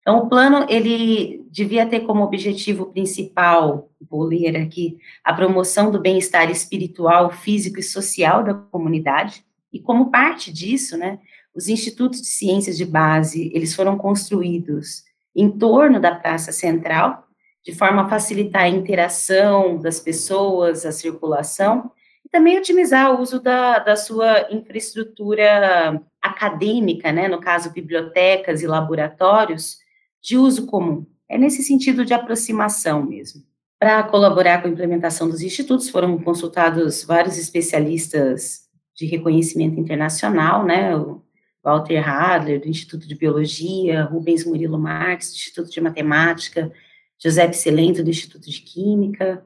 Então, 0.00 0.18
o 0.18 0.28
plano, 0.28 0.66
ele 0.68 1.46
devia 1.48 1.86
ter 1.86 2.00
como 2.00 2.24
objetivo 2.24 2.86
principal, 2.86 3.88
vou 4.10 4.24
ler 4.24 4.56
aqui, 4.56 4.98
a 5.22 5.32
promoção 5.32 5.92
do 5.92 6.00
bem-estar 6.00 6.50
espiritual, 6.50 7.30
físico 7.30 7.78
e 7.78 7.84
social 7.84 8.42
da 8.42 8.52
comunidade, 8.52 9.44
e 9.72 9.78
como 9.78 10.10
parte 10.10 10.52
disso, 10.52 10.98
né, 10.98 11.20
os 11.54 11.68
institutos 11.68 12.20
de 12.20 12.26
ciências 12.26 12.76
de 12.76 12.84
base, 12.84 13.52
eles 13.54 13.76
foram 13.76 13.96
construídos 13.96 15.04
em 15.36 15.48
torno 15.48 16.00
da 16.00 16.16
praça 16.16 16.50
central, 16.50 17.28
de 17.64 17.72
forma 17.72 18.02
a 18.02 18.08
facilitar 18.08 18.62
a 18.62 18.68
interação 18.68 19.78
das 19.78 20.00
pessoas, 20.00 20.84
a 20.84 20.90
circulação, 20.90 21.92
também 22.32 22.58
otimizar 22.58 23.14
o 23.14 23.20
uso 23.20 23.38
da, 23.38 23.78
da 23.78 23.94
sua 23.94 24.48
infraestrutura 24.50 26.02
acadêmica, 26.20 27.12
né, 27.12 27.28
no 27.28 27.38
caso, 27.38 27.70
bibliotecas 27.70 28.62
e 28.62 28.66
laboratórios, 28.66 29.76
de 30.20 30.38
uso 30.38 30.66
comum. 30.66 31.06
É 31.28 31.36
nesse 31.36 31.62
sentido 31.62 32.04
de 32.04 32.14
aproximação 32.14 33.04
mesmo. 33.04 33.42
Para 33.78 34.02
colaborar 34.04 34.62
com 34.62 34.68
a 34.68 34.70
implementação 34.70 35.28
dos 35.28 35.42
institutos, 35.42 35.90
foram 35.90 36.18
consultados 36.22 37.04
vários 37.04 37.36
especialistas 37.36 38.62
de 38.94 39.04
reconhecimento 39.06 39.78
internacional, 39.78 40.64
né, 40.64 40.96
o 40.96 41.22
Walter 41.62 42.08
Hadler, 42.08 42.60
do 42.60 42.68
Instituto 42.68 43.06
de 43.06 43.14
Biologia, 43.14 44.04
Rubens 44.04 44.46
Murilo 44.46 44.78
Marques, 44.78 45.30
do 45.30 45.36
Instituto 45.36 45.70
de 45.70 45.80
Matemática, 45.80 46.72
José 47.18 47.50
Celento, 47.52 48.02
do 48.02 48.10
Instituto 48.10 48.50
de 48.50 48.60
Química, 48.60 49.44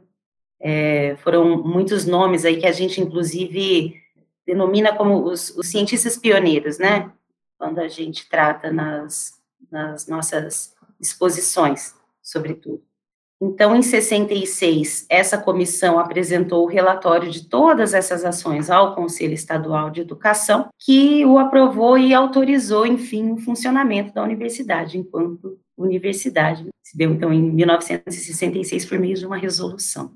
é, 0.61 1.17
foram 1.17 1.63
muitos 1.63 2.07
nomes 2.07 2.45
aí 2.45 2.59
que 2.59 2.67
a 2.67 2.73
gente, 2.73 3.01
inclusive, 3.01 3.95
denomina 4.47 4.95
como 4.95 5.25
os, 5.25 5.51
os 5.57 5.69
cientistas 5.69 6.17
pioneiros, 6.17 6.79
né? 6.79 7.11
Quando 7.59 7.79
a 7.79 7.89
gente 7.89 8.29
trata 8.29 8.73
nas, 8.73 9.35
nas 9.71 10.07
nossas 10.07 10.75
exposições, 11.01 11.95
sobretudo. 12.23 12.83
Então, 13.41 13.77
em 13.77 13.83
66, 13.83 15.05
essa 15.11 15.37
comissão 15.37 15.99
apresentou 15.99 16.65
o 16.65 16.69
relatório 16.69 17.31
de 17.31 17.47
todas 17.47 17.93
essas 17.93 18.25
ações 18.25 18.71
ao 18.71 18.95
Conselho 18.95 19.35
Estadual 19.35 19.91
de 19.91 20.01
Educação, 20.01 20.71
que 20.79 21.25
o 21.27 21.39
aprovou 21.39 21.99
e 21.99 22.15
autorizou, 22.15 22.87
enfim, 22.87 23.33
o 23.33 23.37
funcionamento 23.37 24.15
da 24.15 24.23
universidade 24.23 24.97
enquanto 24.97 25.59
universidade. 25.77 26.67
Se 26.83 26.97
deu, 26.97 27.13
então, 27.13 27.31
em 27.31 27.43
1966, 27.43 28.87
por 28.87 28.99
meio 28.99 29.15
de 29.15 29.27
uma 29.27 29.37
resolução. 29.37 30.11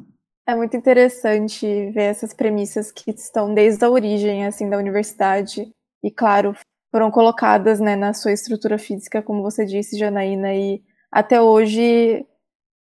É 0.47 0.55
muito 0.55 0.77
interessante 0.77 1.91
ver 1.91 2.05
essas 2.05 2.35
premissas 2.35 2.91
que 2.91 3.11
estão 3.11 3.55
desde 3.55 3.85
a 3.85 3.91
origem 3.91 4.47
assim 4.47 4.69
da 4.69 4.79
universidade 4.79 5.71
e 6.03 6.11
claro 6.11 6.55
foram 6.91 7.11
colocadas 7.11 7.79
né, 7.79 7.95
na 7.95 8.13
sua 8.13 8.33
estrutura 8.33 8.77
física, 8.77 9.23
como 9.23 9.43
você 9.43 9.65
disse, 9.65 9.97
Janaína, 9.97 10.53
e 10.55 10.83
até 11.11 11.41
hoje 11.41 12.27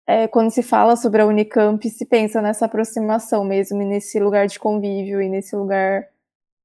é, 0.06 0.26
quando 0.26 0.50
se 0.50 0.62
fala 0.62 0.96
sobre 0.96 1.22
a 1.22 1.26
Unicamp 1.26 1.88
se 1.88 2.06
pensa 2.06 2.40
nessa 2.40 2.66
aproximação 2.66 3.44
mesmo 3.44 3.80
e 3.82 3.84
nesse 3.84 4.18
lugar 4.18 4.46
de 4.46 4.58
convívio 4.58 5.20
e 5.20 5.28
nesse 5.28 5.54
lugar 5.54 6.06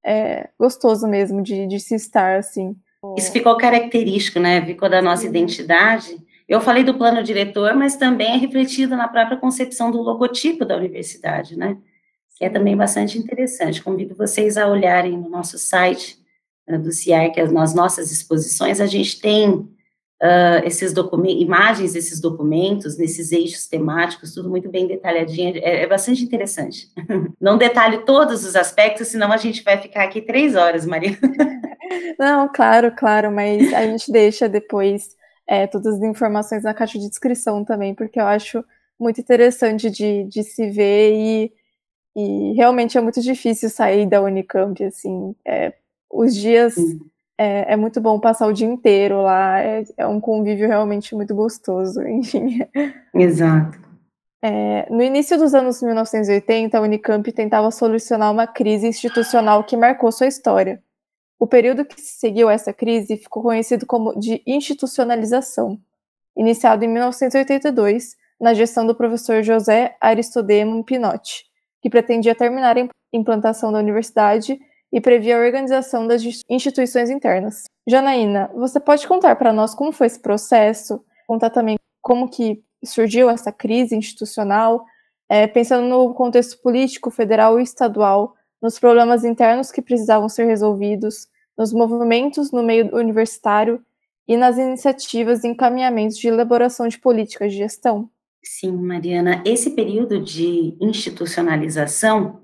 é, 0.05 0.49
gostoso 0.57 1.07
mesmo 1.07 1.43
de, 1.43 1.67
de 1.67 1.79
se 1.79 1.95
estar 1.95 2.37
assim. 2.37 2.75
Isso 3.17 3.31
ficou 3.31 3.55
característico, 3.57 4.39
né? 4.39 4.65
Ficou 4.65 4.89
da 4.89 5.01
nossa 5.01 5.25
identidade 5.25 6.17
eu 6.47 6.61
falei 6.61 6.83
do 6.83 6.93
plano 6.93 7.21
diretor, 7.21 7.75
mas 7.75 7.97
também 7.97 8.33
é 8.33 8.37
refletido 8.37 8.95
na 8.95 9.07
própria 9.07 9.37
concepção 9.37 9.91
do 9.91 10.01
logotipo 10.01 10.63
da 10.63 10.77
universidade, 10.77 11.57
né? 11.57 11.77
Que 12.37 12.45
é 12.45 12.49
também 12.49 12.77
bastante 12.77 13.17
interessante. 13.17 13.83
Convido 13.83 14.15
vocês 14.15 14.57
a 14.57 14.67
olharem 14.67 15.17
no 15.17 15.29
nosso 15.29 15.57
site 15.57 16.17
uh, 16.69 16.79
do 16.79 16.91
CIAR, 16.91 17.31
que 17.33 17.41
é 17.41 17.47
nas 17.47 17.73
nossas 17.73 18.11
exposições, 18.11 18.79
a 18.79 18.85
gente 18.85 19.19
tem 19.19 19.49
uh, 19.49 20.63
esses 20.63 20.93
documentos, 20.93 21.41
imagens 21.41 21.93
desses 21.93 22.21
documentos, 22.21 22.97
nesses 22.97 23.33
eixos 23.33 23.67
temáticos, 23.67 24.33
tudo 24.33 24.49
muito 24.49 24.69
bem 24.69 24.87
detalhadinho, 24.87 25.57
é, 25.57 25.83
é 25.83 25.87
bastante 25.87 26.23
interessante. 26.23 26.87
Não 27.41 27.57
detalhe 27.57 28.05
todos 28.05 28.45
os 28.45 28.55
aspectos, 28.55 29.09
senão 29.09 29.33
a 29.33 29.37
gente 29.37 29.63
vai 29.63 29.77
ficar 29.77 30.03
aqui 30.03 30.21
três 30.21 30.55
horas, 30.55 30.85
Maria. 30.85 31.17
Não, 32.17 32.47
claro, 32.47 32.93
claro, 32.95 33.31
mas 33.31 33.73
a 33.73 33.83
gente 33.83 34.11
deixa 34.11 34.47
depois 34.47 35.16
é, 35.47 35.65
todas 35.65 35.95
as 35.95 36.01
informações 36.01 36.63
na 36.63 36.73
caixa 36.73 36.99
de 36.99 37.09
descrição 37.09 37.63
também, 37.63 37.95
porque 37.95 38.19
eu 38.19 38.25
acho 38.25 38.63
muito 38.99 39.21
interessante 39.21 39.89
de, 39.89 40.25
de 40.25 40.43
se 40.43 40.69
ver 40.69 41.13
e, 41.13 41.53
E 42.15 42.53
realmente 42.53 42.97
é 42.97 43.01
muito 43.01 43.21
difícil 43.21 43.69
sair 43.69 44.07
da 44.07 44.21
Unicamp, 44.21 44.83
assim. 44.83 45.35
É, 45.45 45.73
os 46.11 46.35
dias 46.35 46.75
é, 47.37 47.73
é, 47.73 47.75
muito 47.75 48.01
bom 48.01 48.19
passar 48.19 48.47
o 48.47 48.53
dia 48.53 48.67
inteiro 48.67 49.21
lá, 49.21 49.61
é, 49.61 49.83
é 49.95 50.07
um 50.07 50.19
convívio 50.19 50.67
realmente 50.67 51.13
muito 51.15 51.35
gostoso, 51.35 52.01
enfim. 52.07 52.59
Exato. 53.13 53.87
É, 54.41 54.87
no 54.89 55.01
início 55.01 55.37
dos 55.37 55.53
anos 55.53 55.81
1980, 55.81 56.77
a 56.77 56.81
Unicamp 56.81 57.31
tentava 57.31 57.69
solucionar 57.71 58.31
uma 58.31 58.47
crise 58.47 58.87
institucional 58.87 59.63
que 59.63 59.77
marcou 59.77 60.11
sua 60.11 60.27
história. 60.27 60.81
O 61.39 61.45
período 61.45 61.85
que 61.85 61.99
seguiu 62.01 62.49
essa 62.49 62.73
crise 62.73 63.17
ficou 63.17 63.43
conhecido 63.43 63.85
como 63.85 64.19
de 64.19 64.41
institucionalização, 64.45 65.79
iniciado 66.35 66.83
em 66.83 66.87
1982, 66.87 68.15
na 68.39 68.53
gestão 68.53 68.85
do 68.85 68.95
professor 68.95 69.43
José 69.43 69.95
Aristodemo 70.01 70.83
Pinotti, 70.83 71.45
que 71.81 71.89
pretendia 71.89 72.35
terminar 72.35 72.77
a 72.77 72.87
implantação 73.13 73.71
da 73.71 73.79
universidade 73.79 74.59
e 74.91 75.01
previa 75.01 75.37
a 75.37 75.41
organização 75.41 76.07
das 76.07 76.23
instituições 76.49 77.09
internas. 77.09 77.63
Janaína, 77.87 78.49
você 78.55 78.79
pode 78.79 79.07
contar 79.07 79.35
para 79.35 79.53
nós 79.53 79.75
como 79.75 79.91
foi 79.91 80.07
esse 80.07 80.19
processo? 80.19 81.03
Contar 81.27 81.49
também 81.49 81.77
como 82.01 82.29
que 82.29 82.63
surgiu 82.83 83.29
essa 83.29 83.51
crise 83.51 83.95
institucional, 83.95 84.85
é, 85.29 85.45
pensando 85.45 85.87
no 85.87 86.13
contexto 86.13 86.61
político, 86.61 87.11
federal 87.11 87.59
e 87.59 87.63
estadual, 87.63 88.33
nos 88.61 88.79
problemas 88.79 89.23
internos 89.23 89.71
que 89.71 89.81
precisavam 89.81 90.27
ser 90.27 90.45
resolvidos, 90.45 91.27
nos 91.57 91.73
movimentos 91.73 92.51
no 92.51 92.63
meio 92.63 92.95
universitário 92.95 93.83
e 94.27 94.35
nas 94.35 94.57
iniciativas 94.57 95.43
e 95.43 95.47
encaminhamentos 95.47 96.17
de 96.17 96.27
elaboração 96.27 96.87
de 96.87 96.99
políticas 96.99 97.51
de 97.51 97.59
gestão? 97.59 98.09
Sim, 98.43 98.71
Mariana, 98.71 99.41
esse 99.45 99.71
período 99.71 100.21
de 100.21 100.75
institucionalização, 100.79 102.41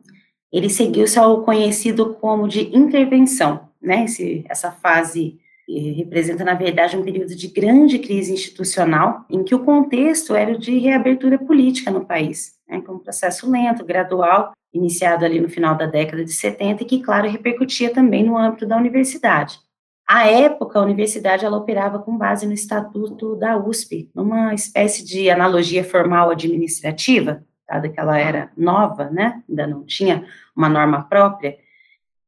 ele 0.52 0.70
seguiu-se 0.70 1.18
ao 1.18 1.44
conhecido 1.44 2.16
como 2.16 2.48
de 2.48 2.76
intervenção, 2.76 3.70
né? 3.82 4.06
Esse, 4.06 4.46
essa 4.50 4.72
fase 4.72 5.40
representa, 5.68 6.44
na 6.44 6.54
verdade, 6.54 6.98
um 6.98 7.04
período 7.04 7.36
de 7.36 7.48
grande 7.48 7.98
crise 8.00 8.34
institucional, 8.34 9.26
em 9.30 9.44
que 9.44 9.56
o 9.56 9.64
contexto 9.64 10.36
era 10.36 10.52
o 10.52 10.60
de 10.60 10.78
reabertura 10.78 11.38
política 11.38 11.90
no 11.90 12.06
país, 12.06 12.56
né, 12.68 12.82
com 12.82 12.94
um 12.94 13.00
processo 13.00 13.50
lento, 13.50 13.86
gradual, 13.86 14.52
iniciado 14.74 15.24
ali 15.24 15.40
no 15.40 15.50
final 15.50 15.76
da 15.76 15.86
década 15.86 16.26
de 16.26 16.34
70, 16.34 16.84
e 16.84 16.86
que, 16.86 17.02
claro, 17.02 17.30
repercutia 17.30 17.94
também 17.94 18.24
no 18.24 18.38
âmbito 18.38 18.66
da 18.66 18.78
universidade. 18.78 19.60
À 20.08 20.28
época, 20.28 20.80
a 20.80 20.84
universidade 20.84 21.46
ela 21.46 21.58
operava 21.58 22.00
com 22.00 22.18
base 22.18 22.46
no 22.46 22.54
estatuto 22.54 23.36
da 23.36 23.58
USP, 23.58 24.10
numa 24.14 24.54
espécie 24.54 25.06
de 25.06 25.30
analogia 25.30 25.84
formal 25.84 26.30
administrativa, 26.32 27.44
dado 27.68 27.90
que 27.90 28.00
ela 28.00 28.18
era 28.18 28.52
nova, 28.58 29.10
né, 29.10 29.42
ainda 29.48 29.66
não 29.66 29.86
tinha 29.86 30.26
uma 30.56 30.68
norma 30.68 31.04
própria, 31.04 31.58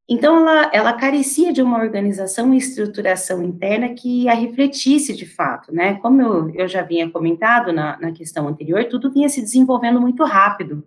então, 0.08 0.36
ela, 0.38 0.70
ela 0.72 0.92
carecia 0.92 1.52
de 1.52 1.60
uma 1.60 1.78
organização 1.78 2.54
e 2.54 2.58
estruturação 2.58 3.42
interna 3.42 3.88
que 3.88 4.28
a 4.28 4.34
refletisse 4.34 5.12
de 5.12 5.26
fato, 5.26 5.74
né? 5.74 5.94
Como 5.94 6.22
eu, 6.22 6.50
eu 6.50 6.68
já 6.68 6.82
vinha 6.82 7.10
comentado 7.10 7.72
na, 7.72 7.98
na 7.98 8.12
questão 8.12 8.46
anterior, 8.46 8.84
tudo 8.84 9.10
vinha 9.10 9.28
se 9.28 9.40
desenvolvendo 9.40 10.00
muito 10.00 10.22
rápido. 10.22 10.86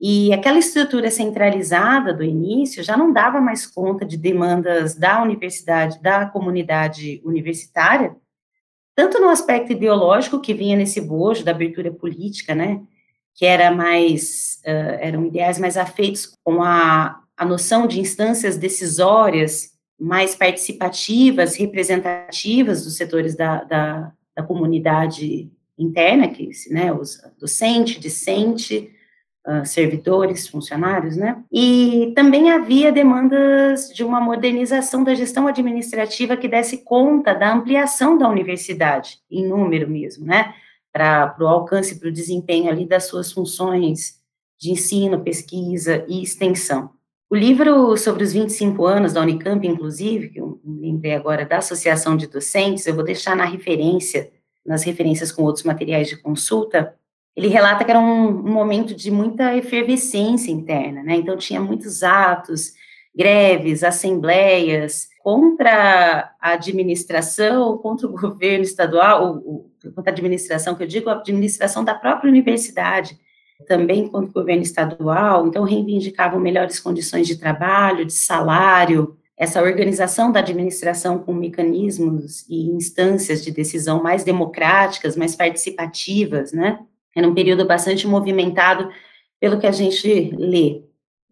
E 0.00 0.32
aquela 0.32 0.58
estrutura 0.58 1.10
centralizada 1.10 2.14
do 2.14 2.24
início 2.24 2.82
já 2.82 2.96
não 2.96 3.12
dava 3.12 3.40
mais 3.40 3.66
conta 3.66 4.04
de 4.04 4.16
demandas 4.16 4.94
da 4.94 5.22
universidade, 5.22 6.00
da 6.00 6.24
comunidade 6.26 7.20
universitária, 7.24 8.16
tanto 8.94 9.20
no 9.20 9.28
aspecto 9.28 9.72
ideológico 9.72 10.40
que 10.40 10.54
vinha 10.54 10.76
nesse 10.76 11.00
bojo 11.00 11.44
da 11.44 11.50
abertura 11.50 11.92
política, 11.92 12.54
né? 12.54 12.80
Que 13.34 13.44
era 13.44 13.70
mais, 13.70 14.60
uh, 14.64 14.98
eram 15.00 15.26
ideais 15.26 15.58
mais 15.58 15.76
afeitos 15.76 16.34
com 16.42 16.62
a 16.62 17.20
a 17.40 17.44
noção 17.46 17.86
de 17.86 17.98
instâncias 17.98 18.58
decisórias 18.58 19.72
mais 19.98 20.34
participativas, 20.34 21.56
representativas 21.56 22.84
dos 22.84 22.98
setores 22.98 23.34
da, 23.34 23.64
da, 23.64 24.12
da 24.36 24.42
comunidade 24.42 25.50
interna, 25.78 26.28
que 26.28 26.50
né, 26.70 26.92
os 26.92 27.18
docente, 27.40 27.98
discente, 27.98 28.90
servidores, 29.64 30.46
funcionários, 30.46 31.16
né? 31.16 31.42
E 31.50 32.12
também 32.14 32.50
havia 32.50 32.92
demandas 32.92 33.88
de 33.88 34.04
uma 34.04 34.20
modernização 34.20 35.02
da 35.02 35.14
gestão 35.14 35.46
administrativa 35.46 36.36
que 36.36 36.46
desse 36.46 36.78
conta 36.78 37.34
da 37.34 37.52
ampliação 37.52 38.18
da 38.18 38.28
universidade, 38.28 39.18
em 39.30 39.46
número 39.46 39.88
mesmo, 39.88 40.26
né? 40.26 40.54
Para 40.92 41.34
o 41.40 41.46
alcance, 41.46 41.98
para 41.98 42.08
o 42.08 42.12
desempenho 42.12 42.68
ali 42.68 42.86
das 42.86 43.04
suas 43.04 43.32
funções 43.32 44.20
de 44.58 44.70
ensino, 44.72 45.20
pesquisa 45.20 46.04
e 46.06 46.22
extensão. 46.22 46.90
O 47.30 47.36
livro 47.36 47.96
sobre 47.96 48.24
os 48.24 48.32
25 48.32 48.84
anos 48.84 49.12
da 49.12 49.22
Unicamp, 49.22 49.66
inclusive, 49.66 50.30
que 50.30 50.40
eu 50.40 50.60
lembrei 50.64 51.14
agora 51.14 51.46
da 51.46 51.58
Associação 51.58 52.16
de 52.16 52.26
Docentes, 52.26 52.86
eu 52.86 52.94
vou 52.94 53.04
deixar 53.04 53.36
na 53.36 53.44
referência, 53.44 54.30
nas 54.66 54.82
referências 54.82 55.32
com 55.32 55.44
outros 55.44 55.64
materiais 55.64 56.08
de 56.08 56.16
consulta, 56.16 56.94
ele 57.36 57.48
relata 57.48 57.84
que 57.84 57.90
era 57.90 58.00
um, 58.00 58.28
um 58.28 58.52
momento 58.52 58.94
de 58.94 59.10
muita 59.10 59.56
efervescência 59.56 60.50
interna, 60.50 61.02
né? 61.02 61.16
Então 61.16 61.36
tinha 61.36 61.60
muitos 61.60 62.02
atos, 62.02 62.72
greves, 63.14 63.82
assembleias 63.82 65.08
contra 65.22 66.34
a 66.40 66.52
administração, 66.52 67.76
contra 67.78 68.06
o 68.06 68.12
governo 68.16 68.64
estadual, 68.64 69.42
ou, 69.44 69.70
contra 69.94 70.10
a 70.10 70.14
administração, 70.14 70.74
que 70.74 70.82
eu 70.82 70.88
digo 70.88 71.10
a 71.10 71.14
administração 71.14 71.84
da 71.84 71.94
própria 71.94 72.30
universidade, 72.30 73.18
também 73.66 74.08
quanto 74.08 74.32
governo 74.32 74.62
estadual, 74.62 75.46
então 75.46 75.64
reivindicavam 75.64 76.40
melhores 76.40 76.80
condições 76.80 77.26
de 77.26 77.36
trabalho, 77.36 78.06
de 78.06 78.12
salário, 78.12 79.16
essa 79.36 79.62
organização 79.62 80.32
da 80.32 80.40
administração 80.40 81.18
com 81.18 81.32
mecanismos 81.32 82.46
e 82.48 82.70
instâncias 82.70 83.42
de 83.42 83.50
decisão 83.50 84.02
mais 84.02 84.24
democráticas, 84.24 85.16
mais 85.16 85.34
participativas, 85.34 86.52
né? 86.52 86.78
Era 87.14 87.28
um 87.28 87.34
período 87.34 87.66
bastante 87.66 88.06
movimentado 88.06 88.90
pelo 89.40 89.58
que 89.58 89.66
a 89.66 89.72
gente 89.72 90.30
lê. 90.36 90.82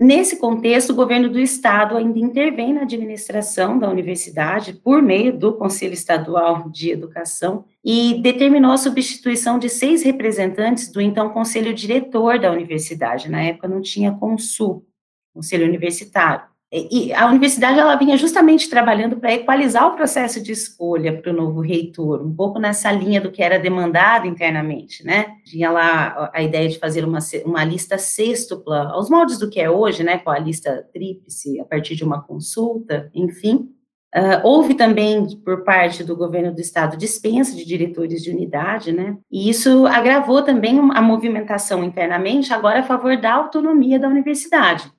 Nesse 0.01 0.39
contexto, 0.39 0.91
o 0.91 0.95
governo 0.95 1.29
do 1.29 1.41
estado 1.41 1.97
ainda 1.97 2.21
intervém 2.21 2.73
na 2.73 2.83
administração 2.83 3.77
da 3.77 3.91
universidade 3.91 4.73
por 4.73 5.03
meio 5.03 5.37
do 5.37 5.55
Conselho 5.55 5.93
Estadual 5.93 6.71
de 6.71 6.93
Educação 6.93 7.65
e 7.85 8.21
determinou 8.23 8.71
a 8.71 8.77
substituição 8.77 9.59
de 9.59 9.69
seis 9.69 10.05
representantes 10.05 10.93
do 10.93 11.01
então 11.01 11.31
Conselho 11.31 11.75
Diretor 11.75 12.39
da 12.39 12.53
universidade. 12.53 13.29
Na 13.29 13.43
época 13.43 13.67
não 13.67 13.83
tinha 13.83 14.13
consul, 14.13 14.87
Conselho 15.35 15.67
Universitário. 15.67 16.47
E 16.71 17.15
a 17.15 17.27
universidade 17.27 17.79
ela 17.79 17.97
vinha 17.97 18.15
justamente 18.19 18.69
trabalhando 18.69 19.17
para 19.17 19.33
equalizar 19.33 19.87
o 19.89 19.97
processo 19.97 20.43
de 20.43 20.53
escolha 20.53 21.19
para 21.19 21.33
o 21.33 21.35
novo 21.35 21.61
reitor, 21.61 22.21
um 22.21 22.35
pouco 22.35 22.59
nessa 22.59 22.93
linha 22.93 23.23
do 23.23 23.33
que 23.33 23.43
era 23.43 23.59
demandado 23.59 24.27
internamente, 24.27 25.03
né? 25.03 25.37
Tinha 25.47 25.71
lá 25.71 26.31
a 26.31 26.43
ideia 26.43 26.69
de 26.69 26.79
fazer 26.79 27.07
uma, 27.07 27.21
uma 27.47 27.65
lista 27.65 27.97
sextupla, 27.97 28.91
aos 28.91 29.09
moldes 29.09 29.39
do 29.39 29.49
que 29.49 29.59
é 29.59 29.71
hoje, 29.71 30.05
né? 30.05 30.19
Com 30.19 30.29
a 30.29 30.39
lista 30.39 30.87
tríplice, 30.93 31.59
a 31.59 31.65
partir 31.65 31.97
de 31.97 32.05
uma 32.05 32.23
consulta, 32.23 33.11
enfim. 33.15 33.71
Uh, 34.15 34.41
houve 34.43 34.75
também, 34.75 35.27
por 35.43 35.65
parte 35.65 36.05
do 36.05 36.17
governo 36.17 36.55
do 36.55 36.61
estado, 36.61 36.99
dispensa 36.99 37.57
de 37.57 37.65
diretores 37.65 38.23
de 38.23 38.31
unidade, 38.31 38.93
né? 38.93 39.17
E 39.31 39.49
isso 39.49 39.87
agravou 39.87 40.43
também 40.43 40.79
a 40.79 41.01
movimentação 41.01 41.83
internamente, 41.83 42.53
agora 42.53 42.81
a 42.81 42.83
favor 42.83 43.19
da 43.19 43.33
autonomia 43.33 43.99
da 43.99 44.09
universidade 44.09 44.93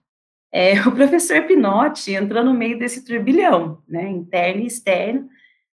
é, 0.51 0.73
o 0.87 0.91
professor 0.91 1.43
Pinotti 1.43 2.13
entrou 2.13 2.43
no 2.43 2.53
meio 2.53 2.77
desse 2.77 3.03
turbilhão, 3.03 3.81
né, 3.87 4.09
interno 4.09 4.61
e 4.61 4.67
externo, 4.67 5.29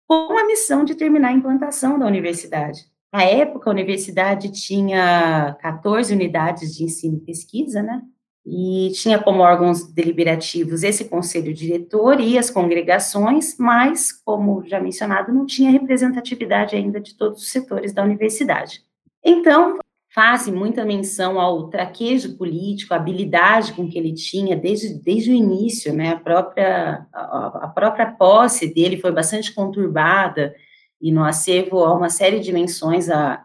com 0.07 0.37
a 0.37 0.45
missão 0.45 0.83
de 0.83 0.95
terminar 0.95 1.29
a 1.29 1.33
implantação 1.33 1.97
da 1.97 2.05
universidade. 2.05 2.85
Na 3.13 3.23
época, 3.23 3.69
a 3.69 3.73
universidade 3.73 4.51
tinha 4.51 5.55
14 5.59 6.13
unidades 6.13 6.75
de 6.75 6.83
ensino 6.83 7.17
e 7.17 7.25
pesquisa, 7.25 7.81
né, 7.81 8.01
e 8.45 8.91
tinha 8.95 9.19
como 9.19 9.41
órgãos 9.41 9.85
deliberativos 9.93 10.83
esse 10.83 11.05
conselho 11.05 11.53
diretor 11.53 12.19
e 12.19 12.37
as 12.37 12.49
congregações, 12.49 13.55
mas, 13.57 14.11
como 14.11 14.63
já 14.65 14.79
mencionado, 14.79 15.31
não 15.31 15.45
tinha 15.45 15.69
representatividade 15.69 16.75
ainda 16.75 16.99
de 16.99 17.15
todos 17.15 17.43
os 17.43 17.51
setores 17.51 17.93
da 17.93 18.03
universidade. 18.03 18.83
Então, 19.23 19.77
faz 20.13 20.47
muita 20.47 20.83
menção 20.83 21.39
ao 21.39 21.69
traquejo 21.69 22.37
político, 22.37 22.93
a 22.93 22.97
habilidade 22.97 23.73
com 23.73 23.87
que 23.87 23.97
ele 23.97 24.13
tinha 24.13 24.57
desde, 24.57 24.93
desde 25.01 25.31
o 25.31 25.33
início, 25.33 25.93
né, 25.93 26.09
a 26.09 26.19
própria, 26.19 27.07
a, 27.13 27.71
própria 27.73 28.11
posse 28.11 28.73
dele 28.73 28.97
foi 28.97 29.11
bastante 29.11 29.53
conturbada, 29.53 30.53
e 31.01 31.11
no 31.11 31.23
acervo 31.23 31.79
há 31.83 31.95
uma 31.95 32.09
série 32.09 32.41
de 32.41 32.51
menções 32.51 33.09
a, 33.09 33.43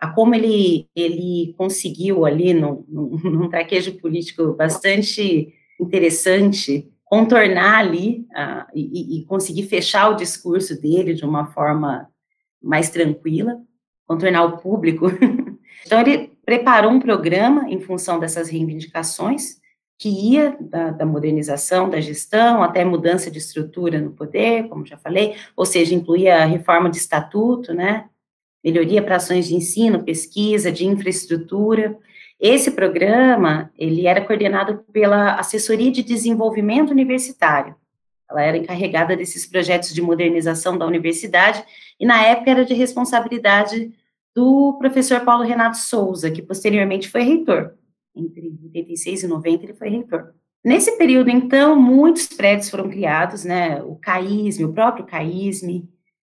a 0.00 0.08
como 0.08 0.34
ele, 0.34 0.88
ele 0.96 1.54
conseguiu 1.56 2.26
ali, 2.26 2.52
num, 2.54 2.84
num, 2.90 3.48
traquejo 3.48 3.96
político 4.00 4.52
bastante 4.54 5.54
interessante, 5.80 6.90
contornar 7.04 7.78
ali 7.78 8.26
e, 8.74 9.18
e 9.18 9.24
conseguir 9.24 9.62
fechar 9.62 10.10
o 10.10 10.16
discurso 10.16 10.80
dele 10.80 11.14
de 11.14 11.24
uma 11.24 11.46
forma 11.46 12.08
mais 12.62 12.90
tranquila, 12.90 13.60
contornar 14.06 14.44
o 14.44 14.58
público 14.58 15.06
Então, 15.86 16.00
ele 16.00 16.32
preparou 16.44 16.90
um 16.90 17.00
programa 17.00 17.68
em 17.68 17.80
função 17.80 18.18
dessas 18.18 18.48
reivindicações, 18.48 19.60
que 19.98 20.08
ia 20.08 20.56
da, 20.58 20.90
da, 20.90 21.04
modernização 21.04 21.90
da 21.90 22.00
gestão 22.00 22.62
até 22.62 22.82
mudança 22.84 23.30
de 23.30 23.36
estrutura 23.36 24.00
no 24.00 24.12
poder, 24.12 24.66
como 24.68 24.86
já 24.86 24.96
falei, 24.96 25.36
ou 25.54 25.66
seja, 25.66 25.94
incluía 25.94 26.42
a 26.42 26.46
reforma 26.46 26.88
de 26.88 26.96
estatuto, 26.96 27.74
né, 27.74 28.06
melhoria 28.64 29.02
para 29.02 29.16
ações 29.16 29.46
de 29.46 29.54
ensino, 29.54 30.02
pesquisa, 30.02 30.72
de 30.72 30.86
infraestrutura. 30.86 31.98
Esse 32.40 32.70
programa, 32.70 33.70
ele 33.78 34.06
era 34.06 34.24
coordenado 34.24 34.82
pela 34.90 35.34
Assessoria 35.34 35.92
de 35.92 36.02
Desenvolvimento 36.02 36.90
Universitário. 36.90 37.74
Ela 38.30 38.42
era 38.42 38.56
encarregada 38.56 39.14
desses 39.14 39.44
projetos 39.44 39.92
de 39.92 40.00
modernização 40.00 40.78
da 40.78 40.86
universidade 40.86 41.62
e 41.98 42.06
na 42.06 42.22
época 42.22 42.50
era 42.50 42.64
de 42.64 42.72
responsabilidade 42.72 43.92
do 44.34 44.76
professor 44.78 45.20
Paulo 45.20 45.44
Renato 45.44 45.78
Souza, 45.78 46.30
que 46.30 46.42
posteriormente 46.42 47.08
foi 47.08 47.22
reitor. 47.22 47.74
Entre 48.14 48.52
86 48.64 49.22
e 49.22 49.26
90 49.26 49.64
ele 49.64 49.74
foi 49.74 49.88
reitor. 49.88 50.32
Nesse 50.64 50.98
período, 50.98 51.30
então, 51.30 51.74
muitos 51.74 52.26
prédios 52.26 52.68
foram 52.68 52.90
criados, 52.90 53.44
né, 53.44 53.82
o 53.82 53.96
CAISME, 53.96 54.64
o 54.64 54.72
próprio 54.72 55.06
CAISME, 55.06 55.88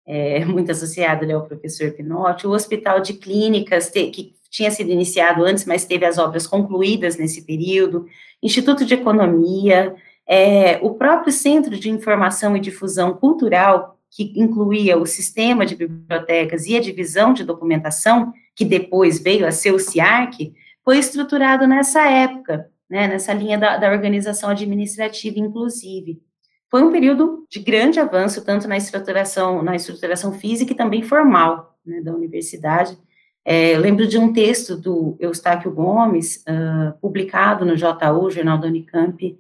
é, 0.05 0.43
muito 0.45 0.71
associado 0.71 1.25
né, 1.25 1.33
ao 1.33 1.45
professor 1.45 1.91
Pinotti, 1.91 2.45
o 2.45 2.51
Hospital 2.51 2.99
de 2.99 3.13
Clínicas, 3.13 3.89
que 3.89 4.33
tinha 4.49 4.71
sido 4.71 4.89
iniciado 4.89 5.43
antes, 5.43 5.65
mas 5.65 5.85
teve 5.85 6.05
as 6.05 6.17
obras 6.17 6.45
concluídas 6.45 7.17
nesse 7.17 7.45
período, 7.45 8.05
Instituto 8.41 8.85
de 8.85 8.93
Economia, 8.93 9.95
é, 10.27 10.77
o 10.81 10.93
próprio 10.95 11.31
Centro 11.31 11.77
de 11.77 11.89
Informação 11.89 12.55
e 12.55 12.59
Difusão 12.59 13.13
Cultural, 13.13 13.96
que 14.11 14.33
incluía 14.35 14.97
o 14.97 15.05
sistema 15.05 15.65
de 15.65 15.75
bibliotecas 15.75 16.65
e 16.65 16.75
a 16.75 16.81
divisão 16.81 17.33
de 17.33 17.43
documentação, 17.43 18.33
que 18.55 18.65
depois 18.65 19.19
veio 19.19 19.45
a 19.45 19.51
ser 19.51 19.71
o 19.71 19.79
CIARC, 19.79 20.53
foi 20.83 20.97
estruturado 20.97 21.67
nessa 21.67 22.09
época, 22.09 22.69
né, 22.89 23.07
nessa 23.07 23.33
linha 23.33 23.57
da, 23.57 23.77
da 23.77 23.91
organização 23.91 24.49
administrativa, 24.49 25.37
inclusive. 25.39 26.21
Foi 26.69 26.83
um 26.83 26.91
período 26.91 27.45
de 27.49 27.59
grande 27.59 27.99
avanço, 27.99 28.43
tanto 28.43 28.67
na 28.67 28.77
estruturação, 28.77 29.61
na 29.63 29.75
estruturação 29.75 30.33
física 30.33 30.73
e 30.73 30.75
também 30.75 31.01
formal 31.03 31.77
né, 31.85 32.01
da 32.01 32.13
universidade. 32.13 32.97
É, 33.45 33.77
lembro 33.77 34.05
de 34.05 34.17
um 34.17 34.33
texto 34.33 34.75
do 34.75 35.15
Eustáquio 35.19 35.71
Gomes, 35.71 36.43
uh, 36.47 36.97
publicado 36.99 37.65
no 37.65 37.77
JU, 37.77 38.29
Jornal 38.29 38.57
da 38.57 38.67
Unicamp, 38.67 39.37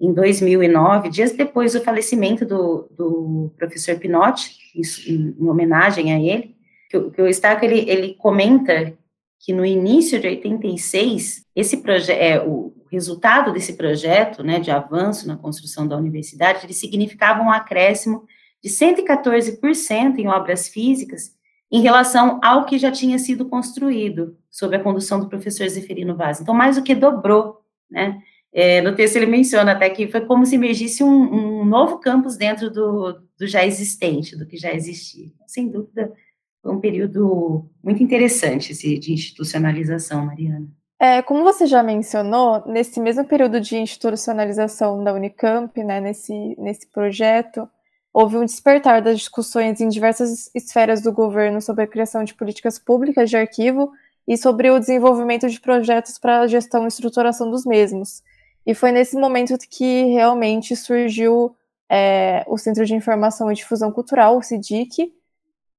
em 0.00 0.12
2009, 0.12 1.08
dias 1.08 1.32
depois 1.32 1.72
do 1.72 1.80
falecimento 1.80 2.46
do, 2.46 2.88
do 2.96 3.52
professor 3.56 3.98
Pinotti, 3.98 4.56
em, 4.74 5.34
em, 5.40 5.48
homenagem 5.48 6.12
a 6.12 6.20
ele, 6.20 6.56
que, 6.88 7.10
que 7.10 7.22
o 7.22 7.26
Eustáquio, 7.26 7.68
ele, 7.68 7.90
ele 7.90 8.14
comenta 8.14 8.96
que 9.40 9.52
no 9.52 9.64
início 9.64 10.20
de 10.20 10.28
86, 10.28 11.44
esse 11.54 11.82
é, 12.10 12.40
o 12.40 12.72
resultado 12.90 13.52
desse 13.52 13.74
projeto, 13.74 14.42
né, 14.42 14.58
de 14.58 14.70
avanço 14.70 15.26
na 15.26 15.36
construção 15.36 15.86
da 15.86 15.96
universidade, 15.96 16.64
ele 16.64 16.72
significava 16.72 17.42
um 17.42 17.50
acréscimo 17.50 18.24
de 18.62 18.70
114% 18.70 20.18
em 20.18 20.28
obras 20.28 20.68
físicas 20.68 21.36
em 21.70 21.82
relação 21.82 22.40
ao 22.42 22.64
que 22.64 22.78
já 22.78 22.90
tinha 22.90 23.18
sido 23.18 23.46
construído 23.46 24.36
sob 24.50 24.74
a 24.74 24.82
condução 24.82 25.20
do 25.20 25.28
professor 25.28 25.68
Zeferino 25.68 26.16
Vaz. 26.16 26.40
Então, 26.40 26.54
mais 26.54 26.76
do 26.76 26.82
que 26.82 26.94
dobrou, 26.94 27.60
né? 27.90 28.20
É, 28.60 28.80
no 28.80 28.92
texto 28.92 29.14
ele 29.14 29.26
menciona 29.26 29.70
até 29.70 29.88
que 29.88 30.08
foi 30.08 30.22
como 30.22 30.44
se 30.44 30.56
emergisse 30.56 31.04
um, 31.04 31.60
um 31.60 31.64
novo 31.64 31.98
campus 31.98 32.36
dentro 32.36 32.68
do, 32.68 33.12
do, 33.38 33.46
já 33.46 33.64
existente, 33.64 34.36
do 34.36 34.44
que 34.44 34.56
já 34.56 34.74
existia. 34.74 35.28
Sem 35.46 35.68
dúvida, 35.68 36.12
foi 36.60 36.72
um 36.72 36.80
período 36.80 37.70
muito 37.80 38.02
interessante 38.02 38.72
esse 38.72 38.98
de 38.98 39.12
institucionalização, 39.12 40.26
Mariana. 40.26 40.66
É, 40.98 41.22
como 41.22 41.44
você 41.44 41.66
já 41.66 41.84
mencionou, 41.84 42.64
nesse 42.66 42.98
mesmo 42.98 43.24
período 43.24 43.60
de 43.60 43.76
institucionalização 43.76 45.04
da 45.04 45.14
Unicamp, 45.14 45.80
né, 45.84 46.00
nesse, 46.00 46.32
nesse 46.58 46.88
projeto, 46.88 47.68
houve 48.12 48.38
um 48.38 48.44
despertar 48.44 49.00
das 49.00 49.20
discussões 49.20 49.80
em 49.80 49.88
diversas 49.88 50.50
esferas 50.52 51.00
do 51.00 51.12
governo 51.12 51.62
sobre 51.62 51.84
a 51.84 51.86
criação 51.86 52.24
de 52.24 52.34
políticas 52.34 52.76
públicas 52.76 53.30
de 53.30 53.36
arquivo 53.36 53.92
e 54.26 54.36
sobre 54.36 54.68
o 54.68 54.80
desenvolvimento 54.80 55.48
de 55.48 55.60
projetos 55.60 56.18
para 56.18 56.40
a 56.40 56.48
gestão 56.48 56.86
e 56.86 56.88
estruturação 56.88 57.48
dos 57.48 57.64
mesmos. 57.64 58.20
E 58.68 58.74
foi 58.74 58.92
nesse 58.92 59.16
momento 59.16 59.56
que 59.58 60.04
realmente 60.12 60.76
surgiu 60.76 61.56
é, 61.88 62.44
o 62.46 62.58
Centro 62.58 62.84
de 62.84 62.94
Informação 62.94 63.50
e 63.50 63.54
Difusão 63.54 63.90
Cultural, 63.90 64.36
o 64.36 64.42
CIDIC, 64.42 65.10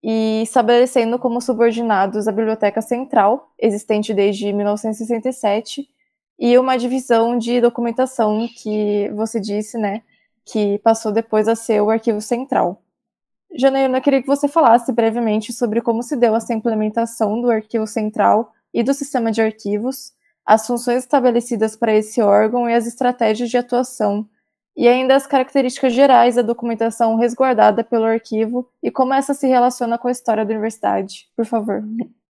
e 0.02 0.41
estabelecendo 0.41 1.19
como 1.19 1.39
subordinados 1.39 2.28
a 2.28 2.32
Biblioteca 2.32 2.82
Central, 2.82 3.54
existente 3.60 4.12
desde 4.12 4.52
1967, 4.52 5.88
e 6.39 6.58
uma 6.58 6.78
divisão 6.78 7.38
de 7.38 7.62
documentação 7.62 8.49
que 8.58 9.08
você 9.10 9.39
disse, 9.39 9.78
né, 9.78 10.02
que 10.43 10.80
passou 10.80 11.12
depois 11.12 11.47
a 11.47 11.54
ser 11.54 11.84
o 11.84 11.91
Arquivo 11.91 12.21
Central. 12.21 12.82
Janeiro, 13.54 13.95
eu 13.95 14.02
queria 14.02 14.21
que 14.21 14.28
você 14.28 14.47
falasse 14.47 14.91
brevemente 14.91 15.54
sobre 15.54 15.80
como 15.80 16.02
se 16.02 16.15
deu 16.15 16.36
essa 16.36 16.56
implementação 16.56 17.39
do 17.39 17.52
Arquivo 17.52 17.86
Central 17.86 18.52
e 18.73 18.82
do 18.82 18.95
sistema 18.95 19.32
de 19.32 19.43
arquivos, 19.43 20.12
as 20.45 20.65
funções 20.65 20.99
estabelecidas 20.99 21.75
para 21.75 21.95
esse 21.95 22.21
órgão 22.21 22.69
e 22.69 22.73
as 22.73 22.88
estratégias 22.88 23.49
de 23.49 23.58
atuação 23.58 24.28
e 24.80 24.88
ainda 24.88 25.13
as 25.13 25.28
características 25.28 25.93
gerais 25.93 26.36
da 26.36 26.41
documentação 26.41 27.17
resguardada 27.17 27.84
pelo 27.84 28.06
arquivo 28.06 28.65
e 28.82 28.89
como 28.89 29.13
essa 29.13 29.34
se 29.34 29.45
relaciona 29.45 29.97
com 29.97 30.08
a 30.08 30.12
história 30.12 30.45
da 30.45 30.52
universidade. 30.52 31.28
Por 31.36 31.45
favor. 31.45 31.84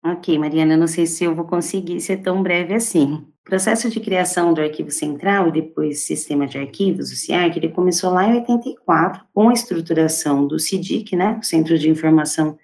Ok, 0.06 0.40
Mariana, 0.40 0.78
não 0.78 0.88
sei 0.88 1.06
se 1.06 1.26
eu 1.26 1.36
vou 1.36 1.44
conseguir 1.44 2.00
ser 2.00 2.18
tão 2.18 2.42
breve 2.42 2.74
assim. 2.74 3.16
O 3.16 3.44
processo 3.44 3.90
de 3.90 4.00
criação 4.00 4.54
do 4.54 4.62
Arquivo 4.62 4.92
Central 4.92 5.50
e 5.50 5.52
depois 5.52 6.06
Sistema 6.06 6.48
de 6.48 6.58
Arquivos, 6.58 7.12
o 7.12 7.16
CIARC, 7.16 7.58
ele 7.58 7.70
começou 7.70 8.12
lá 8.12 8.26
em 8.26 8.36
84, 8.36 9.26
com 9.34 9.50
a 9.50 9.54
estruturação 9.54 10.48
do 10.48 10.58
CIDIC, 10.58 11.18
né, 11.18 11.40
Centro 11.44 11.78
de 11.78 11.90
Informação 11.90 12.58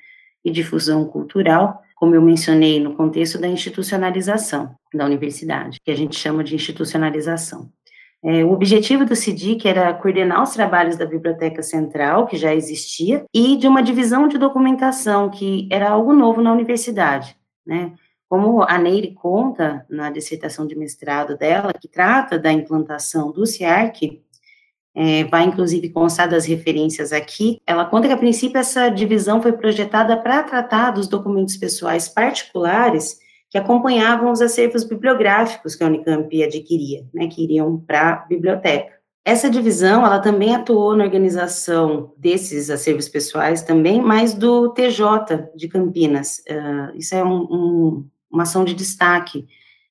e 0.46 0.50
Difusão 0.50 1.06
Cultural, 1.06 1.82
como 1.96 2.16
eu 2.16 2.22
mencionei 2.22 2.80
no 2.80 2.96
contexto 2.96 3.38
da 3.38 3.50
institucionalização 3.50 4.74
da 4.98 5.06
universidade, 5.06 5.80
que 5.84 5.92
a 5.92 5.96
gente 5.96 6.16
chama 6.16 6.44
de 6.44 6.56
institucionalização. 6.56 7.70
É, 8.26 8.46
o 8.46 8.54
objetivo 8.54 9.06
do 9.06 9.16
CIDIC 9.16 9.68
era 9.68 9.94
coordenar 9.94 10.42
os 10.42 10.52
trabalhos 10.54 10.96
da 10.96 11.06
Biblioteca 11.06 11.62
Central, 11.62 12.26
que 12.26 12.38
já 12.38 12.56
existia, 12.56 13.26
e 13.34 13.58
de 13.58 13.68
uma 13.68 13.84
divisão 13.84 14.30
de 14.30 14.38
documentação, 14.38 15.30
que 15.30 15.68
era 15.70 15.90
algo 15.90 16.14
novo 16.14 16.42
na 16.42 16.54
universidade, 16.54 17.36
né? 17.66 17.94
Como 18.30 18.64
a 18.64 18.78
Neire 18.78 19.14
conta 19.14 19.86
na 19.90 20.10
dissertação 20.10 20.66
de 20.66 20.76
mestrado 20.76 21.38
dela, 21.38 21.74
que 21.74 21.88
trata 21.88 22.40
da 22.40 22.52
implantação 22.52 23.32
do 23.32 23.46
CIARC, 23.46 24.24
é, 24.96 25.26
vai 25.26 25.44
inclusive 25.44 25.90
constar 25.90 26.30
das 26.30 26.46
referências 26.46 27.12
aqui, 27.12 27.60
ela 27.66 27.86
conta 27.86 28.08
que 28.08 28.14
a 28.14 28.18
princípio 28.18 28.58
essa 28.58 28.90
divisão 28.90 29.42
foi 29.42 29.52
projetada 29.52 30.16
para 30.16 30.44
tratar 30.44 30.92
dos 30.92 31.08
documentos 31.08 31.58
pessoais 31.58 32.08
particulares 32.08 33.20
que 33.54 33.58
acompanhavam 33.60 34.32
os 34.32 34.42
acervos 34.42 34.84
bibliográficos 34.84 35.76
que 35.76 35.84
a 35.84 35.88
Unicamp 35.88 36.44
adquiria, 36.44 37.06
né, 37.14 37.28
que 37.28 37.44
iriam 37.44 37.78
para 37.78 38.14
a 38.14 38.16
biblioteca. 38.26 38.92
Essa 39.24 39.48
divisão, 39.48 40.04
ela 40.04 40.18
também 40.18 40.56
atuou 40.56 40.98
na 40.98 41.04
organização 41.04 42.12
desses 42.18 42.72
acervos 42.72 43.08
pessoais 43.08 43.62
também, 43.62 44.02
mas 44.02 44.34
do 44.34 44.70
TJ 44.70 45.52
de 45.56 45.68
Campinas. 45.68 46.40
Uh, 46.50 46.98
isso 46.98 47.14
é 47.14 47.24
um, 47.24 47.44
um, 47.44 48.10
uma 48.32 48.42
ação 48.42 48.66
de 48.66 48.74
destaque. 48.74 49.46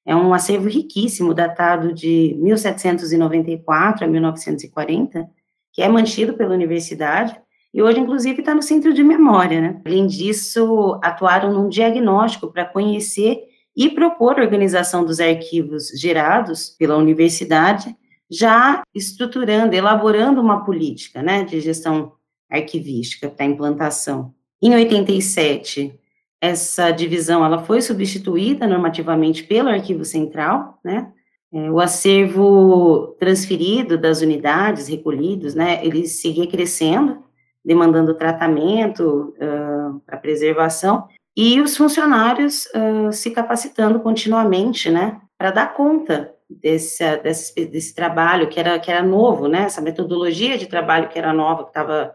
É 0.04 0.14
um 0.14 0.34
acervo 0.34 0.68
riquíssimo, 0.68 1.32
datado 1.32 1.94
de 1.94 2.36
1794 2.40 4.04
a 4.04 4.08
1940, 4.08 5.30
que 5.72 5.82
é 5.82 5.88
mantido 5.88 6.34
pela 6.34 6.52
universidade, 6.52 7.40
e 7.72 7.80
hoje, 7.80 8.00
inclusive, 8.00 8.40
está 8.40 8.56
no 8.56 8.60
Centro 8.60 8.92
de 8.92 9.04
Memória. 9.04 9.60
Né? 9.60 9.80
Além 9.86 10.08
disso, 10.08 10.98
atuaram 11.00 11.52
num 11.52 11.68
diagnóstico 11.68 12.52
para 12.52 12.64
conhecer 12.64 13.51
e 13.76 13.90
propor 13.90 14.38
organização 14.38 15.04
dos 15.04 15.20
arquivos 15.20 15.88
gerados 15.98 16.70
pela 16.70 16.96
universidade, 16.96 17.94
já 18.30 18.82
estruturando, 18.94 19.74
elaborando 19.74 20.40
uma 20.40 20.64
política 20.64 21.22
né, 21.22 21.44
de 21.44 21.60
gestão 21.60 22.12
arquivística 22.50 23.28
para 23.28 23.46
implantação. 23.46 24.34
Em 24.60 24.74
87, 24.74 25.98
essa 26.40 26.90
divisão 26.90 27.44
ela 27.44 27.64
foi 27.64 27.80
substituída 27.80 28.66
normativamente 28.66 29.44
pelo 29.44 29.68
Arquivo 29.68 30.04
Central, 30.04 30.78
né? 30.84 31.12
É, 31.54 31.70
o 31.70 31.78
acervo 31.78 33.14
transferido 33.18 33.98
das 33.98 34.22
unidades 34.22 34.88
recolhidos, 34.88 35.54
né, 35.54 35.84
ele 35.84 36.06
seguia 36.06 36.46
crescendo, 36.46 37.22
demandando 37.62 38.14
tratamento 38.14 39.34
uh, 39.36 40.00
para 40.06 40.16
preservação, 40.16 41.06
e 41.36 41.60
os 41.60 41.76
funcionários 41.76 42.66
uh, 42.66 43.12
se 43.12 43.30
capacitando 43.30 44.00
continuamente, 44.00 44.90
né, 44.90 45.20
para 45.38 45.50
dar 45.50 45.74
conta 45.74 46.34
desse, 46.48 47.16
desse, 47.18 47.66
desse, 47.66 47.94
trabalho 47.94 48.48
que 48.48 48.60
era, 48.60 48.78
que 48.78 48.90
era 48.90 49.02
novo, 49.02 49.48
né, 49.48 49.62
essa 49.62 49.80
metodologia 49.80 50.58
de 50.58 50.66
trabalho 50.66 51.08
que 51.08 51.18
era 51.18 51.32
nova, 51.32 51.64
que 51.64 51.70
estava 51.70 52.14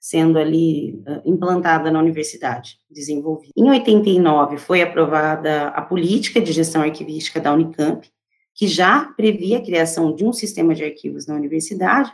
sendo 0.00 0.38
ali 0.38 1.02
uh, 1.06 1.22
implantada 1.24 1.90
na 1.90 2.00
universidade, 2.00 2.78
desenvolvida. 2.90 3.52
Em 3.56 3.70
89 3.70 4.58
foi 4.58 4.82
aprovada 4.82 5.68
a 5.68 5.82
política 5.82 6.40
de 6.40 6.52
gestão 6.52 6.82
arquivística 6.82 7.40
da 7.40 7.52
Unicamp, 7.52 8.08
que 8.54 8.66
já 8.66 9.04
previa 9.16 9.58
a 9.58 9.62
criação 9.62 10.14
de 10.14 10.24
um 10.24 10.32
sistema 10.32 10.74
de 10.74 10.82
arquivos 10.84 11.26
na 11.26 11.34
universidade, 11.34 12.12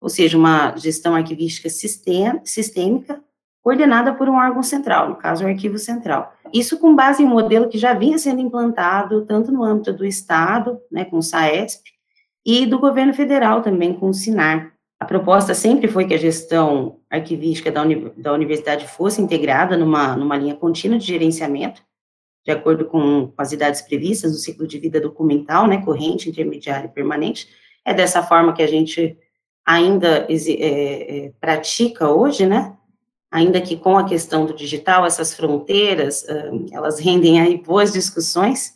ou 0.00 0.10
seja, 0.10 0.36
uma 0.36 0.76
gestão 0.76 1.14
arquivística 1.14 1.70
sistêmica, 1.70 3.22
coordenada 3.64 4.12
por 4.12 4.28
um 4.28 4.36
órgão 4.36 4.62
central, 4.62 5.08
no 5.08 5.16
caso, 5.16 5.42
o 5.42 5.48
Arquivo 5.48 5.78
Central. 5.78 6.34
Isso 6.52 6.78
com 6.78 6.94
base 6.94 7.22
em 7.22 7.26
um 7.26 7.30
modelo 7.30 7.70
que 7.70 7.78
já 7.78 7.94
vinha 7.94 8.18
sendo 8.18 8.42
implantado 8.42 9.24
tanto 9.24 9.50
no 9.50 9.64
âmbito 9.64 9.90
do 9.90 10.04
Estado, 10.04 10.78
né, 10.92 11.06
com 11.06 11.16
o 11.16 11.22
SAESP, 11.22 11.90
e 12.44 12.66
do 12.66 12.78
governo 12.78 13.14
federal 13.14 13.62
também, 13.62 13.94
com 13.94 14.10
o 14.10 14.14
SINAR. 14.14 14.70
A 15.00 15.06
proposta 15.06 15.54
sempre 15.54 15.88
foi 15.88 16.06
que 16.06 16.12
a 16.12 16.18
gestão 16.18 17.00
arquivística 17.10 17.72
da, 17.72 17.80
uni 17.80 18.12
da 18.18 18.34
universidade 18.34 18.86
fosse 18.86 19.22
integrada 19.22 19.78
numa, 19.78 20.14
numa 20.14 20.36
linha 20.36 20.54
contínua 20.54 20.98
de 20.98 21.06
gerenciamento, 21.06 21.82
de 22.44 22.52
acordo 22.52 22.84
com, 22.84 23.32
as 23.38 23.52
idades 23.52 23.80
previstas 23.80 24.30
no 24.30 24.36
ciclo 24.36 24.66
de 24.66 24.78
vida 24.78 25.00
documental, 25.00 25.66
né, 25.66 25.82
corrente, 25.82 26.28
intermediário 26.28 26.90
e 26.90 26.92
permanente. 26.92 27.48
É 27.82 27.94
dessa 27.94 28.22
forma 28.22 28.52
que 28.52 28.62
a 28.62 28.68
gente 28.68 29.16
ainda 29.64 30.26
é, 30.28 30.36
é, 31.26 31.32
pratica 31.40 32.10
hoje, 32.10 32.44
né, 32.44 32.76
ainda 33.34 33.60
que 33.60 33.76
com 33.76 33.98
a 33.98 34.04
questão 34.04 34.46
do 34.46 34.54
digital, 34.54 35.04
essas 35.04 35.34
fronteiras, 35.34 36.24
elas 36.70 37.00
rendem 37.00 37.40
aí 37.40 37.60
boas 37.60 37.92
discussões, 37.92 38.74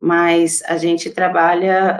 mas 0.00 0.60
a 0.66 0.76
gente 0.76 1.08
trabalha 1.08 1.96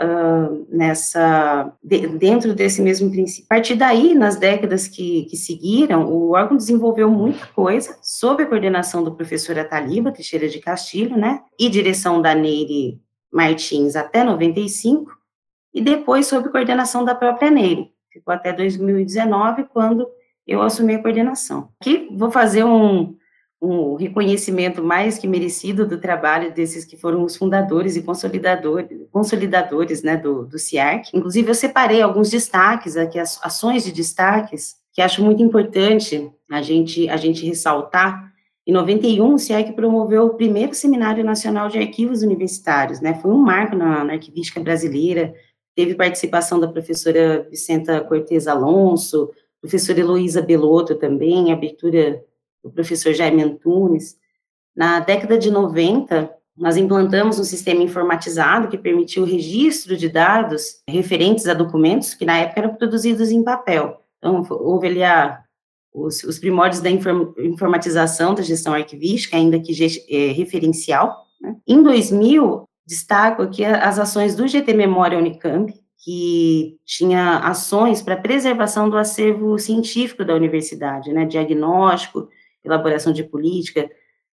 nessa, 0.67 1.71
de, 1.81 2.05
dentro 2.09 2.53
desse 2.53 2.81
mesmo 2.81 3.09
princípio. 3.09 3.45
A 3.49 3.55
partir 3.55 3.75
daí, 3.75 4.13
nas 4.13 4.35
décadas 4.35 4.85
que, 4.85 5.23
que 5.29 5.37
seguiram, 5.37 6.05
o 6.11 6.31
órgão 6.31 6.57
desenvolveu 6.57 7.09
muita 7.09 7.47
coisa, 7.55 7.97
sob 8.01 8.43
a 8.43 8.47
coordenação 8.47 9.01
do 9.01 9.15
professor 9.15 9.57
Ataliba 9.57 10.11
Teixeira 10.11 10.49
de 10.49 10.59
Castilho, 10.59 11.15
né, 11.15 11.41
e 11.57 11.69
direção 11.69 12.21
da 12.21 12.35
Neire 12.35 12.99
Martins 13.31 13.95
até 13.95 14.25
95, 14.25 15.09
e 15.73 15.81
depois 15.81 16.27
sob 16.27 16.49
coordenação 16.49 17.05
da 17.05 17.15
própria 17.15 17.49
Neire, 17.49 17.93
ficou 18.11 18.33
até 18.33 18.51
2019, 18.51 19.63
quando 19.71 20.05
eu 20.47 20.61
assumi 20.61 20.95
a 20.95 21.01
coordenação. 21.01 21.69
Aqui 21.79 22.09
vou 22.11 22.29
fazer 22.29 22.63
um, 22.63 23.15
um 23.61 23.95
reconhecimento 23.95 24.83
mais 24.83 25.17
que 25.17 25.25
merecido 25.25 25.87
do 25.87 25.97
trabalho 25.97 26.53
desses 26.53 26.83
que 26.83 26.97
foram 26.97 27.23
os 27.23 27.37
fundadores 27.37 27.95
e 27.95 28.01
consolidadores, 28.01 28.89
consolidadores 29.09 30.03
né, 30.03 30.17
do, 30.17 30.45
do 30.45 30.59
CIARC. 30.59 31.09
Inclusive, 31.13 31.49
eu 31.49 31.55
separei 31.55 32.01
alguns 32.01 32.29
destaques 32.29 32.97
aqui, 32.97 33.17
as 33.17 33.39
ações 33.43 33.85
de 33.85 33.93
destaques, 33.93 34.75
que 34.91 35.01
acho 35.01 35.23
muito 35.23 35.41
importante 35.41 36.29
a 36.51 36.61
gente, 36.61 37.07
a 37.09 37.15
gente 37.15 37.45
ressaltar. 37.45 38.31
Em 38.67 38.73
91, 38.73 39.33
o 39.33 39.39
CIARC 39.39 39.71
promoveu 39.73 40.25
o 40.25 40.33
primeiro 40.35 40.73
Seminário 40.73 41.23
Nacional 41.23 41.69
de 41.69 41.79
Arquivos 41.79 42.21
Universitários, 42.21 42.99
né? 42.99 43.13
Foi 43.15 43.31
um 43.31 43.37
marco 43.37 43.75
na, 43.75 44.03
na 44.03 44.13
arquivística 44.13 44.59
brasileira, 44.59 45.33
teve 45.75 45.95
participação 45.95 46.59
da 46.59 46.67
professora 46.67 47.47
Vicenta 47.49 48.01
Cortez 48.01 48.47
Alonso, 48.47 49.31
professora 49.63 50.01
Heloísa 50.01 50.41
Belotto 50.41 50.95
também, 50.95 51.53
abertura 51.53 52.21
do 52.61 52.69
professor 52.69 53.13
Jaime 53.13 53.41
Antunes. 53.41 54.17
Na 54.75 54.99
década 54.99 55.37
de 55.37 55.49
90, 55.49 56.29
nós 56.57 56.75
implantamos 56.75 57.39
um 57.39 57.45
sistema 57.45 57.81
informatizado 57.81 58.67
que 58.67 58.77
permitiu 58.77 59.23
o 59.23 59.25
registro 59.25 59.95
de 59.95 60.09
dados 60.09 60.81
referentes 60.87 61.47
a 61.47 61.53
documentos 61.53 62.13
que 62.13 62.25
na 62.25 62.39
época 62.39 62.59
eram 62.59 62.75
produzidos 62.75 63.31
em 63.31 63.41
papel. 63.41 64.01
Então, 64.17 64.45
houve 64.49 64.87
ali 64.87 65.01
a, 65.01 65.41
os, 65.93 66.25
os 66.25 66.37
primórdios 66.37 66.81
da 66.81 66.89
inform, 66.89 67.33
informatização 67.37 68.35
da 68.35 68.41
gestão 68.41 68.73
arquivística, 68.73 69.37
ainda 69.37 69.61
que 69.61 69.73
é, 70.09 70.33
referencial. 70.33 71.25
Né? 71.39 71.55
Em 71.65 71.81
2000, 71.81 72.67
destaco 72.85 73.41
aqui 73.41 73.63
as 73.63 73.97
ações 73.97 74.35
do 74.35 74.45
GT 74.45 74.73
Memória 74.73 75.17
Unicamp, 75.17 75.73
que 76.03 76.77
tinha 76.85 77.37
ações 77.37 78.01
para 78.01 78.17
preservação 78.17 78.89
do 78.89 78.97
acervo 78.97 79.57
científico 79.57 80.25
da 80.25 80.35
universidade, 80.35 81.13
né, 81.13 81.25
diagnóstico, 81.25 82.27
elaboração 82.63 83.13
de 83.13 83.23
política, 83.23 83.89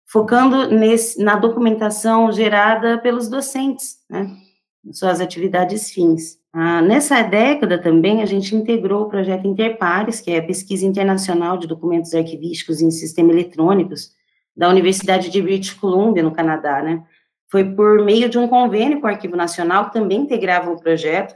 focando 0.05 0.69
nesse, 0.69 1.21
na 1.21 1.35
documentação 1.35 2.31
gerada 2.31 2.99
pelos 2.99 3.29
docentes, 3.29 3.97
né, 4.09 4.31
suas 4.93 5.21
atividades 5.21 5.91
fins. 5.91 6.39
Ah, 6.53 6.81
nessa 6.81 7.21
década 7.23 7.83
também 7.83 8.23
a 8.23 8.27
gente 8.27 8.55
integrou 8.55 9.03
o 9.03 9.09
projeto 9.09 9.49
Interpares, 9.49 10.21
que 10.21 10.31
é 10.31 10.39
a 10.39 10.47
pesquisa 10.47 10.87
internacional 10.87 11.59
de 11.59 11.67
documentos 11.67 12.15
arquivísticos 12.15 12.81
em 12.81 12.93
sistemas 12.93 13.35
eletrônicos 13.35 14.13
da 14.57 14.69
Universidade 14.69 15.29
de 15.29 15.43
British 15.43 15.75
Columbia, 15.75 16.23
no 16.23 16.31
Canadá, 16.31 16.81
né, 16.81 17.03
foi 17.51 17.65
por 17.65 18.05
meio 18.05 18.29
de 18.29 18.39
um 18.39 18.47
convênio 18.47 19.01
com 19.01 19.09
o 19.09 19.11
Arquivo 19.11 19.37
Nacional, 19.37 19.87
que 19.87 19.95
também 19.95 20.21
integrava 20.21 20.71
o 20.71 20.81
projeto, 20.81 21.35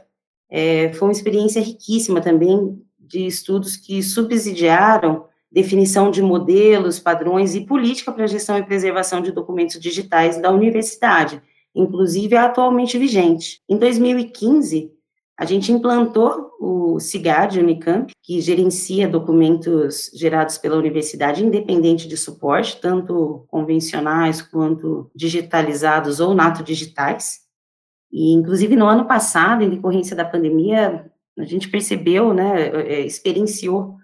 é, 0.51 0.91
foi 0.93 1.07
uma 1.07 1.13
experiência 1.13 1.61
riquíssima 1.61 2.19
também 2.19 2.77
de 2.99 3.25
estudos 3.25 3.77
que 3.77 4.03
subsidiaram 4.03 5.25
definição 5.51 6.11
de 6.11 6.21
modelos, 6.21 6.99
padrões 6.99 7.55
e 7.55 7.61
política 7.61 8.11
para 8.11 8.27
gestão 8.27 8.57
e 8.57 8.63
preservação 8.63 9.21
de 9.21 9.31
documentos 9.31 9.79
digitais 9.79 10.41
da 10.41 10.51
universidade, 10.51 11.41
inclusive 11.75 12.35
a 12.35 12.45
atualmente 12.45 12.97
vigente. 12.97 13.61
Em 13.67 13.77
2015, 13.77 14.91
a 15.37 15.45
gente 15.45 15.71
implantou 15.71 16.51
o 16.59 16.99
CIGAD 16.99 17.59
Unicamp, 17.59 18.13
que 18.21 18.39
gerencia 18.39 19.07
documentos 19.07 20.11
gerados 20.13 20.57
pela 20.57 20.77
universidade, 20.77 21.43
independente 21.43 22.07
de 22.07 22.15
suporte, 22.15 22.79
tanto 22.79 23.43
convencionais 23.47 24.41
quanto 24.41 25.09
digitalizados 25.15 26.19
ou 26.19 26.33
nato 26.33 26.63
digitais. 26.63 27.39
E, 28.11 28.33
inclusive, 28.33 28.75
no 28.75 28.85
ano 28.85 29.05
passado, 29.05 29.63
em 29.63 29.69
decorrência 29.69 30.15
da 30.15 30.25
pandemia, 30.25 31.09
a 31.37 31.45
gente 31.45 31.69
percebeu, 31.69 32.33
né, 32.33 32.67
é, 32.67 32.99
experienciou 33.01 33.95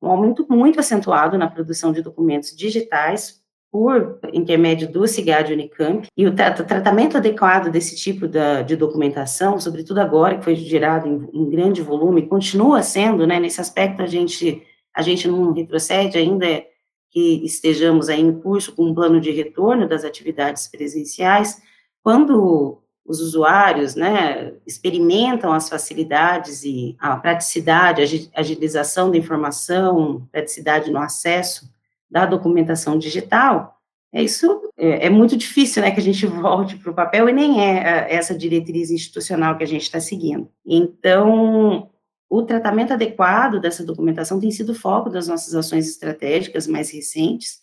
um 0.00 0.08
aumento 0.08 0.46
muito 0.48 0.78
acentuado 0.78 1.36
na 1.36 1.48
produção 1.48 1.92
de 1.92 2.02
documentos 2.02 2.56
digitais 2.56 3.42
por 3.70 4.18
intermédio 4.32 4.90
do 4.90 5.06
CIGAD 5.06 5.52
Unicamp, 5.52 6.08
e 6.16 6.26
o, 6.26 6.34
tra 6.34 6.52
tratamento 6.52 7.18
adequado 7.18 7.70
desse 7.70 7.96
tipo 7.96 8.26
da, 8.26 8.62
de 8.62 8.76
documentação, 8.76 9.60
sobretudo 9.60 9.98
agora 9.98 10.38
que 10.38 10.44
foi 10.44 10.56
gerado 10.56 11.06
em, 11.32 11.50
grande 11.50 11.82
volume, 11.82 12.26
continua 12.26 12.82
sendo, 12.82 13.26
né, 13.26 13.38
nesse 13.38 13.60
aspecto 13.60 14.00
a 14.00 14.06
gente, 14.06 14.62
a 14.94 15.02
gente 15.02 15.28
não 15.28 15.52
retrocede 15.52 16.16
ainda 16.16 16.64
que 17.10 17.44
estejamos 17.44 18.08
aí 18.08 18.20
em 18.20 18.40
curso 18.40 18.74
com 18.74 18.84
um 18.84 18.94
plano 18.94 19.20
de 19.20 19.30
retorno 19.30 19.86
das 19.86 20.04
atividades 20.04 20.66
presenciais, 20.68 21.60
quando 22.02 22.82
os 23.08 23.20
usuários, 23.20 23.94
né, 23.94 24.52
experimentam 24.66 25.50
as 25.50 25.66
facilidades 25.66 26.62
e 26.62 26.94
a 27.00 27.16
praticidade, 27.16 28.30
a 28.34 28.40
agilização 28.40 29.10
da 29.10 29.16
informação, 29.16 30.28
praticidade 30.30 30.90
no 30.90 30.98
acesso 30.98 31.70
da 32.10 32.26
documentação 32.26 32.98
digital, 32.98 33.78
é 34.12 34.22
isso 34.22 34.70
é, 34.76 35.06
é 35.06 35.10
muito 35.10 35.36
difícil, 35.36 35.82
né, 35.82 35.90
que 35.90 36.00
a 36.00 36.02
gente 36.02 36.24
volte 36.28 36.76
para 36.76 36.90
o 36.90 36.94
papel 36.94 37.28
e 37.30 37.32
nem 37.32 37.62
é, 37.62 38.08
é 38.10 38.14
essa 38.14 38.36
diretriz 38.36 38.90
institucional 38.90 39.56
que 39.56 39.64
a 39.64 39.66
gente 39.66 39.82
está 39.82 40.00
seguindo. 40.00 40.50
Então, 40.66 41.90
o 42.28 42.42
tratamento 42.42 42.92
adequado 42.92 43.58
dessa 43.58 43.82
documentação 43.82 44.38
tem 44.38 44.50
sido 44.50 44.74
foco 44.74 45.08
das 45.08 45.28
nossas 45.28 45.54
ações 45.54 45.88
estratégicas 45.88 46.66
mais 46.66 46.90
recentes 46.90 47.60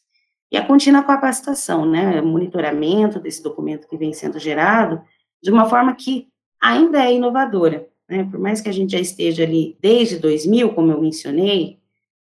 e 0.52 0.58
a 0.58 0.66
contínua 0.66 1.04
capacitação, 1.04 1.86
né, 1.86 2.20
monitoramento 2.20 3.20
desse 3.20 3.44
documento 3.44 3.88
que 3.88 3.98
vem 3.98 4.12
sendo 4.12 4.40
gerado 4.40 5.02
de 5.46 5.52
uma 5.52 5.66
forma 5.66 5.94
que 5.94 6.28
ainda 6.60 7.06
é 7.06 7.14
inovadora. 7.14 7.88
Né? 8.10 8.28
Por 8.30 8.40
mais 8.40 8.62
que 8.62 8.68
a 8.68 8.72
gente 8.72 8.94
já 8.94 9.00
esteja 9.00 9.44
ali 9.44 9.78
desde 9.80 10.18
2000, 10.18 10.74
como 10.74 10.92
eu 10.92 11.00
mencionei, 11.00 11.78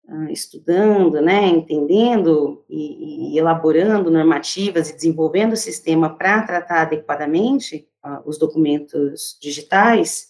uh, 0.06 0.30
estudando, 0.30 1.22
né, 1.22 1.46
entendendo 1.46 2.62
e, 2.68 3.32
e, 3.32 3.38
elaborando 3.38 4.10
normativas 4.10 4.90
e 4.90 4.94
desenvolvendo 4.94 5.54
o 5.54 5.56
sistema 5.56 6.10
para 6.10 6.42
tratar 6.42 6.82
adequadamente 6.82 7.88
uh, 8.04 8.20
os 8.28 8.36
documentos 8.38 9.38
digitais, 9.40 10.28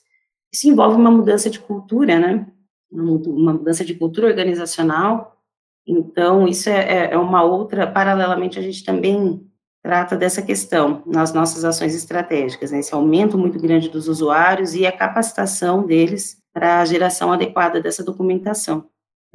isso 0.53 0.69
envolve 0.69 0.95
uma 0.97 1.11
mudança 1.11 1.51
de 1.51 1.59
cultura, 1.59 2.17
né? 2.21 2.47
Uma 2.93 3.55
mudança 3.55 3.85
de 3.85 3.93
cultura 3.95 4.29
organizacional. 4.29 5.37
Então, 5.85 6.47
isso 6.47 6.71
é, 6.71 7.09
é, 7.09 7.15
é 7.15 7.19
uma 7.19 7.43
outra, 7.43 7.89
paralelamente, 7.89 8.57
a 8.57 8.63
gente 8.63 8.85
também 8.85 9.45
trata 9.85 10.17
dessa 10.17 10.41
questão 10.41 11.03
nas 11.05 11.35
nossas 11.35 11.63
ações 11.63 11.95
estratégicas, 11.95 12.71
né, 12.71 12.79
esse 12.79 12.95
aumento 12.95 13.37
muito 13.37 13.59
grande 13.61 13.91
dos 13.91 14.09
usuários 14.09 14.75
e 14.75 14.87
a 14.87 14.91
capacitação 14.91 15.87
deles 15.87 16.39
para 16.55 16.81
a 16.81 16.85
geração 16.87 17.31
adequada 17.31 17.83
dessa 17.83 18.03
documentação. 18.03 18.87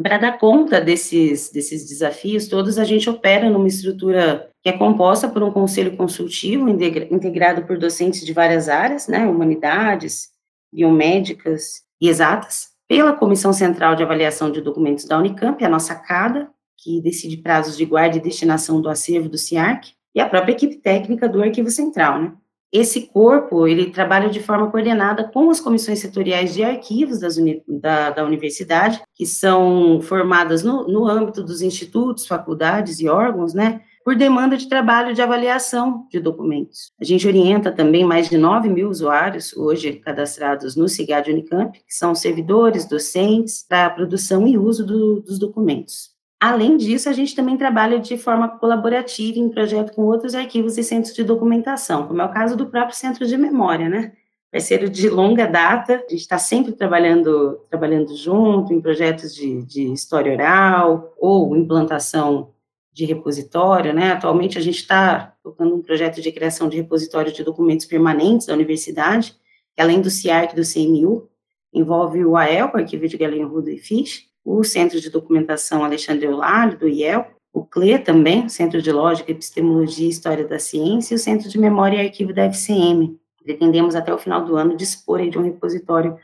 Para 0.02 0.18
dar 0.18 0.40
conta 0.40 0.82
desses, 0.82 1.52
desses 1.52 1.88
desafios 1.88 2.48
todos, 2.48 2.80
a 2.80 2.84
gente 2.84 3.08
opera 3.08 3.48
numa 3.48 3.68
estrutura 3.68 4.50
que 4.64 4.70
é 4.70 4.74
composta 4.74 5.28
por 5.28 5.44
um 5.44 5.52
conselho 5.52 5.96
consultivo 5.96 6.68
integrado 6.68 7.68
por 7.68 7.78
docentes 7.78 8.26
de 8.26 8.34
várias 8.34 8.68
áreas, 8.68 9.08
né, 9.08 9.28
humanidades, 9.28 10.30
biomédicas 10.74 11.84
e 12.02 12.10
exatas, 12.10 12.70
pela 12.88 13.14
Comissão 13.14 13.54
Central 13.54 13.96
de 13.96 14.02
Avaliação 14.02 14.52
de 14.52 14.62
Documentos 14.62 15.06
da 15.06 15.20
Unicamp, 15.20 15.64
a 15.64 15.70
nossa 15.70 15.94
CADA, 15.94 16.50
que 16.76 17.00
decide 17.02 17.38
prazos 17.38 17.78
de 17.78 17.86
guarda 17.86 18.18
e 18.18 18.22
destinação 18.22 18.82
do 18.82 18.90
acervo 18.90 19.30
do 19.30 19.38
CIARC, 19.38 19.99
e 20.14 20.20
a 20.20 20.28
própria 20.28 20.54
equipe 20.54 20.78
técnica 20.78 21.28
do 21.28 21.42
Arquivo 21.42 21.70
Central, 21.70 22.22
né? 22.22 22.34
esse 22.72 23.08
corpo, 23.08 23.68
ele 23.68 23.90
trabalha 23.90 24.30
de 24.30 24.40
forma 24.40 24.70
coordenada 24.70 25.24
com 25.24 25.50
as 25.50 25.60
comissões 25.60 26.00
setoriais 26.00 26.54
de 26.54 26.64
arquivos 26.64 27.20
uni 27.38 27.64
da, 27.68 28.12
da, 28.12 28.24
universidade, 28.24 29.02
que 29.16 29.26
são 29.26 30.00
formadas 30.02 30.64
no, 30.64 30.88
no 30.88 31.08
âmbito 31.08 31.44
dos 31.44 31.62
institutos, 31.62 32.28
faculdades 32.28 33.00
e 33.00 33.10
órgãos, 33.10 33.56
né, 33.56 33.82
por 34.06 34.16
demanda 34.16 34.56
de 34.56 34.70
trabalho 34.70 35.14
de 35.14 35.22
avaliação 35.22 36.08
de 36.12 36.20
documentos. 36.20 36.92
A 37.02 37.04
gente 37.04 37.28
orienta 37.28 37.72
também 37.72 38.06
mais 38.06 38.30
de 38.30 38.38
9 38.38 38.70
mil 38.70 38.90
usuários, 38.90 39.56
hoje 39.58 39.94
cadastrados 39.94 40.76
no 40.76 40.88
CIGAD 40.88 41.32
Unicamp, 41.32 41.78
que 41.78 41.94
são 41.94 42.14
servidores, 42.14 42.88
docentes, 42.88 43.66
para 43.68 43.88
a 43.88 43.90
produção 43.90 44.48
e 44.48 44.58
uso 44.58 44.86
do, 44.86 45.22
dos 45.22 45.40
documentos. 45.40 46.19
Além 46.40 46.78
disso, 46.78 47.10
a 47.10 47.14
gente 47.14 47.36
também 47.36 47.58
trabalha 47.58 48.00
de 48.00 48.18
forma 48.18 48.48
colaborativa 48.48 49.38
em 49.38 49.50
projeto 49.50 49.94
com 49.94 50.04
outros 50.04 50.34
arquivos 50.34 50.78
e 50.78 50.84
centros 50.84 51.14
de 51.14 51.24
documentação, 51.24 52.08
como 52.08 52.22
é 52.22 52.26
o 52.26 52.32
caso 52.32 52.56
do 52.56 52.68
próprio 52.68 52.96
Centro 52.96 53.28
de 53.28 53.38
Memória, 53.38 53.90
né? 53.90 54.14
Parceiro 54.50 54.90
de 54.90 55.10
longa 55.10 55.46
data, 55.46 55.96
a 55.96 56.10
gente 56.10 56.22
está 56.22 56.40
sempre 56.40 56.72
trabalhando, 56.72 57.60
trabalhando 57.70 58.16
junto 58.16 58.74
em 58.74 58.82
projetos 58.82 59.36
de, 59.36 59.62
de 59.64 59.92
história 59.92 60.32
oral 60.32 61.14
ou 61.18 61.56
implantação 61.58 62.54
de 62.94 63.06
repositório, 63.06 63.94
né? 63.94 64.14
Atualmente 64.14 64.58
a 64.58 64.62
gente 64.62 64.80
está 64.80 65.36
tocando 65.44 65.76
um 65.76 65.82
projeto 65.82 66.22
de 66.22 66.32
criação 66.32 66.70
de 66.70 66.78
repositório 66.78 67.34
de 67.34 67.44
documentos 67.44 67.86
permanentes 67.86 68.48
da 68.48 68.54
universidade, 68.54 69.36
que 69.76 69.82
além 69.82 70.02
do 70.02 70.10
CIARC 70.10 70.54
e 70.54 70.56
do 70.56 70.64
CMU, 70.64 71.30
envolve 71.74 72.26
o 72.26 72.36
AEL, 72.36 72.72
o 72.74 72.78
Arquivo 72.78 73.08
de 73.08 73.18
Galinha 73.18 73.46
Ruda 73.46 73.70
e 73.72 73.78
Fish, 73.78 74.29
o 74.50 74.64
Centro 74.64 75.00
de 75.00 75.12
Documentação 75.12 75.84
Alexandre 75.84 76.26
Eulalio, 76.26 76.78
do 76.78 76.88
IEL, 76.88 77.28
o 77.54 77.64
CLE 77.64 78.00
também, 78.00 78.50
Centro 78.50 78.82
de 78.82 78.92
Lógica, 78.92 79.32
Epistemologia 79.32 80.08
e 80.08 80.10
História 80.10 80.48
da 80.48 80.58
Ciência, 80.58 81.14
e 81.14 81.18
o 81.18 81.20
Centro 81.20 81.48
de 81.48 81.60
Memória 81.60 81.98
e 81.98 82.08
Arquivo 82.08 82.34
da 82.34 82.46
FCM. 82.46 83.16
Pretendemos 83.44 83.96
até 83.96 84.12
o 84.12 84.18
final 84.18 84.44
do 84.44 84.56
ano 84.56 84.76
dispor 84.76 85.22
de 85.30 85.38
um 85.38 85.44
repositório 85.44 86.18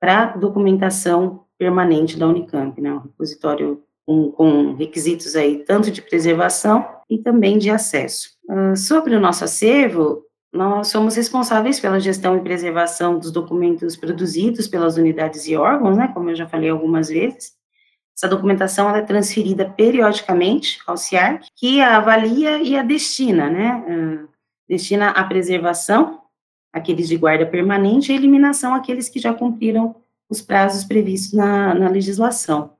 para 0.00 0.36
documentação 0.36 1.44
permanente 1.56 2.18
da 2.18 2.26
Unicamp, 2.26 2.80
né, 2.80 2.92
um 2.92 2.98
repositório 2.98 3.82
com, 4.04 4.30
com, 4.32 4.74
requisitos 4.74 5.36
aí 5.36 5.58
tanto 5.64 5.90
de 5.90 6.02
preservação 6.02 6.84
e 7.08 7.18
também 7.18 7.58
de 7.58 7.70
acesso. 7.70 8.30
Uh, 8.48 8.76
sobre 8.76 9.14
o 9.14 9.20
nosso 9.20 9.44
acervo, 9.44 10.24
nós 10.52 10.88
somos 10.88 11.14
responsáveis 11.14 11.78
pela 11.78 12.00
gestão 12.00 12.36
e 12.36 12.40
preservação 12.40 13.18
dos 13.18 13.30
documentos 13.30 13.96
produzidos 13.96 14.66
pelas 14.66 14.96
unidades 14.96 15.46
e 15.46 15.56
órgãos, 15.56 15.96
né, 15.96 16.10
como 16.14 16.30
eu 16.30 16.34
já 16.34 16.46
falei 16.46 16.70
algumas 16.70 17.08
vezes, 17.08 17.57
essa 18.18 18.26
documentação 18.26 18.94
é 18.96 19.00
transferida 19.00 19.64
periodicamente 19.64 20.80
ao 20.84 20.96
CIARC, 20.96 21.46
que 21.54 21.80
a 21.80 21.98
avalia 21.98 22.60
e 22.60 22.76
a 22.76 22.82
destina, 22.82 23.48
né? 23.48 23.84
Uh, 23.86 24.28
destina 24.68 25.10
a 25.10 25.22
preservação, 25.22 26.20
aqueles 26.72 27.06
de 27.06 27.16
guarda 27.16 27.46
permanente, 27.46 28.10
e 28.10 28.16
eliminação, 28.16 28.74
aqueles 28.74 29.08
que 29.08 29.20
já 29.20 29.32
cumpriram 29.32 29.94
os 30.28 30.42
prazos 30.42 30.82
previstos 30.82 31.32
na, 31.32 31.72
na 31.76 31.88
legislação. 31.88 32.72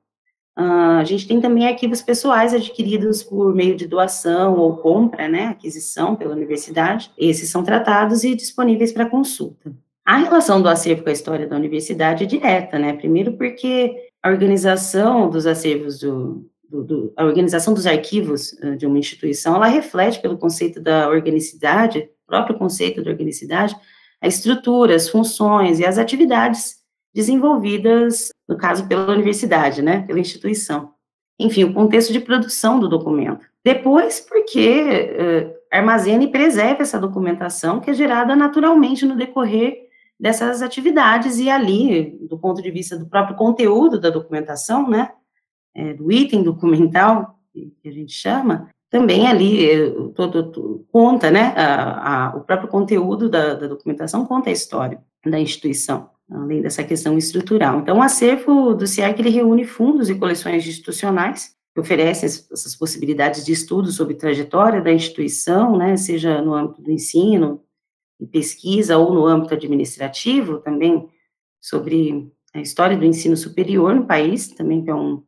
Uh, 0.58 0.98
a 0.98 1.04
gente 1.04 1.28
tem 1.28 1.40
também 1.40 1.68
arquivos 1.68 2.02
pessoais 2.02 2.52
adquiridos 2.52 3.22
por 3.22 3.54
meio 3.54 3.76
de 3.76 3.86
doação 3.86 4.58
ou 4.58 4.78
compra, 4.78 5.28
né, 5.28 5.46
aquisição 5.46 6.16
pela 6.16 6.34
universidade. 6.34 7.12
Esses 7.16 7.48
são 7.48 7.62
tratados 7.62 8.24
e 8.24 8.34
disponíveis 8.34 8.90
para 8.90 9.06
consulta. 9.08 9.72
A 10.04 10.16
relação 10.16 10.60
do 10.60 10.68
acervo 10.68 11.04
com 11.04 11.10
a 11.10 11.12
história 11.12 11.46
da 11.46 11.54
universidade 11.54 12.24
é 12.24 12.26
direta, 12.26 12.78
né? 12.78 12.94
Primeiro 12.94 13.34
porque 13.34 14.07
a 14.22 14.30
organização 14.30 15.30
dos 15.30 15.46
acervos 15.46 15.98
do, 15.98 16.48
do, 16.68 16.84
do, 16.84 17.12
a 17.16 17.24
organização 17.24 17.72
dos 17.72 17.86
arquivos 17.86 18.52
uh, 18.62 18.76
de 18.76 18.86
uma 18.86 18.98
instituição, 18.98 19.56
ela 19.56 19.66
reflete 19.66 20.20
pelo 20.20 20.38
conceito 20.38 20.80
da 20.80 21.08
organicidade, 21.08 22.08
próprio 22.26 22.58
conceito 22.58 23.02
da 23.02 23.10
organicidade, 23.10 23.74
a 24.20 24.26
estrutura, 24.26 24.94
as 24.94 25.08
funções 25.08 25.78
e 25.78 25.86
as 25.86 25.98
atividades 25.98 26.76
desenvolvidas, 27.14 28.30
no 28.48 28.56
caso, 28.56 28.86
pela 28.86 29.12
universidade, 29.12 29.80
né, 29.80 30.02
pela 30.02 30.20
instituição. 30.20 30.92
Enfim, 31.38 31.64
o 31.64 31.72
contexto 31.72 32.12
de 32.12 32.20
produção 32.20 32.80
do 32.80 32.88
documento. 32.88 33.46
Depois, 33.64 34.20
porque 34.20 35.10
uh, 35.12 35.58
armazena 35.70 36.24
e 36.24 36.30
preserva 36.30 36.82
essa 36.82 36.98
documentação 36.98 37.80
que 37.80 37.90
é 37.90 37.94
gerada 37.94 38.34
naturalmente 38.34 39.06
no 39.06 39.16
decorrer 39.16 39.87
dessas 40.18 40.62
atividades 40.62 41.38
e 41.38 41.48
ali, 41.48 42.18
do 42.28 42.38
ponto 42.38 42.60
de 42.60 42.70
vista 42.70 42.96
do 42.96 43.06
próprio 43.06 43.36
conteúdo 43.36 44.00
da 44.00 44.10
documentação, 44.10 44.88
né, 44.88 45.10
é, 45.74 45.94
do 45.94 46.10
item 46.10 46.42
documental, 46.42 47.38
que 47.52 47.88
a 47.88 47.92
gente 47.92 48.12
chama, 48.12 48.68
também 48.90 49.26
ali 49.26 49.70
é, 49.70 49.90
todo, 50.14 50.86
conta, 50.90 51.30
né, 51.30 51.54
a, 51.56 52.30
a, 52.30 52.36
o 52.36 52.40
próprio 52.40 52.68
conteúdo 52.68 53.28
da, 53.28 53.54
da, 53.54 53.66
documentação 53.66 54.24
conta 54.24 54.50
a 54.50 54.52
história 54.52 55.00
da 55.24 55.38
instituição, 55.38 56.10
além 56.30 56.62
dessa 56.62 56.82
questão 56.82 57.16
estrutural. 57.16 57.80
Então, 57.80 57.98
o 57.98 58.02
acervo 58.02 58.74
do 58.74 58.86
CIAC, 58.86 59.20
ele 59.20 59.30
reúne 59.30 59.64
fundos 59.64 60.08
e 60.08 60.14
coleções 60.14 60.66
institucionais 60.66 61.56
que 61.74 61.80
oferecem 61.80 62.26
essas 62.26 62.74
possibilidades 62.74 63.44
de 63.44 63.52
estudo 63.52 63.92
sobre 63.92 64.14
trajetória 64.14 64.80
da 64.80 64.92
instituição, 64.92 65.76
né, 65.76 65.96
seja 65.96 66.40
no 66.40 66.54
âmbito 66.54 66.82
do 66.82 66.90
ensino, 66.90 67.60
e 68.20 68.26
pesquisa 68.26 68.98
ou 68.98 69.12
no 69.12 69.26
âmbito 69.26 69.54
administrativo, 69.54 70.58
também 70.58 71.08
sobre 71.60 72.30
a 72.54 72.60
história 72.60 72.96
do 72.96 73.04
ensino 73.04 73.36
superior 73.36 73.94
no 73.94 74.06
país, 74.06 74.48
também 74.48 74.82
que 74.82 74.90
é 74.90 74.94
um, 74.94 75.22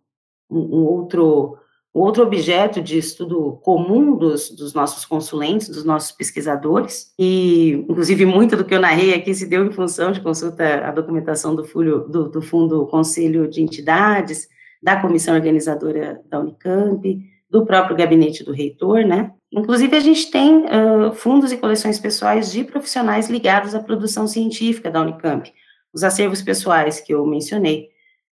um, 0.51 0.59
um 0.59 0.85
outro, 0.85 1.57
um 1.95 2.01
outro 2.01 2.23
objeto 2.23 2.81
de 2.81 2.99
estudo 2.99 3.61
comum 3.63 4.17
dos, 4.17 4.51
dos 4.51 4.75
nossos 4.75 5.05
consulentes, 5.05 5.69
dos 5.69 5.85
nossos 5.85 6.13
pesquisadores, 6.13 7.13
e 7.19 7.73
inclusive 7.89 8.25
muito 8.27 8.57
do 8.57 8.65
que 8.65 8.75
eu 8.75 8.81
narrei 8.81 9.15
aqui 9.15 9.35
se 9.35 9.47
deu 9.47 9.65
em 9.65 9.73
função 9.73 10.13
de 10.13 10.21
consulta 10.21 10.87
à 10.87 10.91
documentação 10.91 11.55
do, 11.55 11.65
fulho, 11.65 12.09
do, 12.09 12.29
do 12.29 12.43
Fundo 12.43 12.87
Conselho 12.87 13.49
de 13.49 13.63
Entidades, 13.63 14.49
da 14.83 15.01
comissão 15.01 15.35
organizadora 15.35 16.23
da 16.27 16.41
Unicamp, 16.41 17.21
do 17.51 17.67
próprio 17.67 17.97
gabinete 17.97 18.45
do 18.45 18.53
reitor, 18.53 19.05
né? 19.05 19.33
Inclusive, 19.53 19.97
a 19.97 20.01
gente 20.01 20.31
tem 20.31 20.65
uh, 20.65 21.13
fundos 21.13 21.51
e 21.51 21.57
coleções 21.57 21.99
pessoais 21.99 22.53
de 22.53 22.63
profissionais 22.63 23.29
ligados 23.29 23.75
à 23.75 23.81
produção 23.81 24.27
científica 24.27 24.91
da 24.91 25.01
Unicamp. 25.01 25.53
Os 25.93 26.05
acervos 26.05 26.41
pessoais 26.41 27.01
que 27.01 27.13
eu 27.13 27.27
mencionei, 27.27 27.89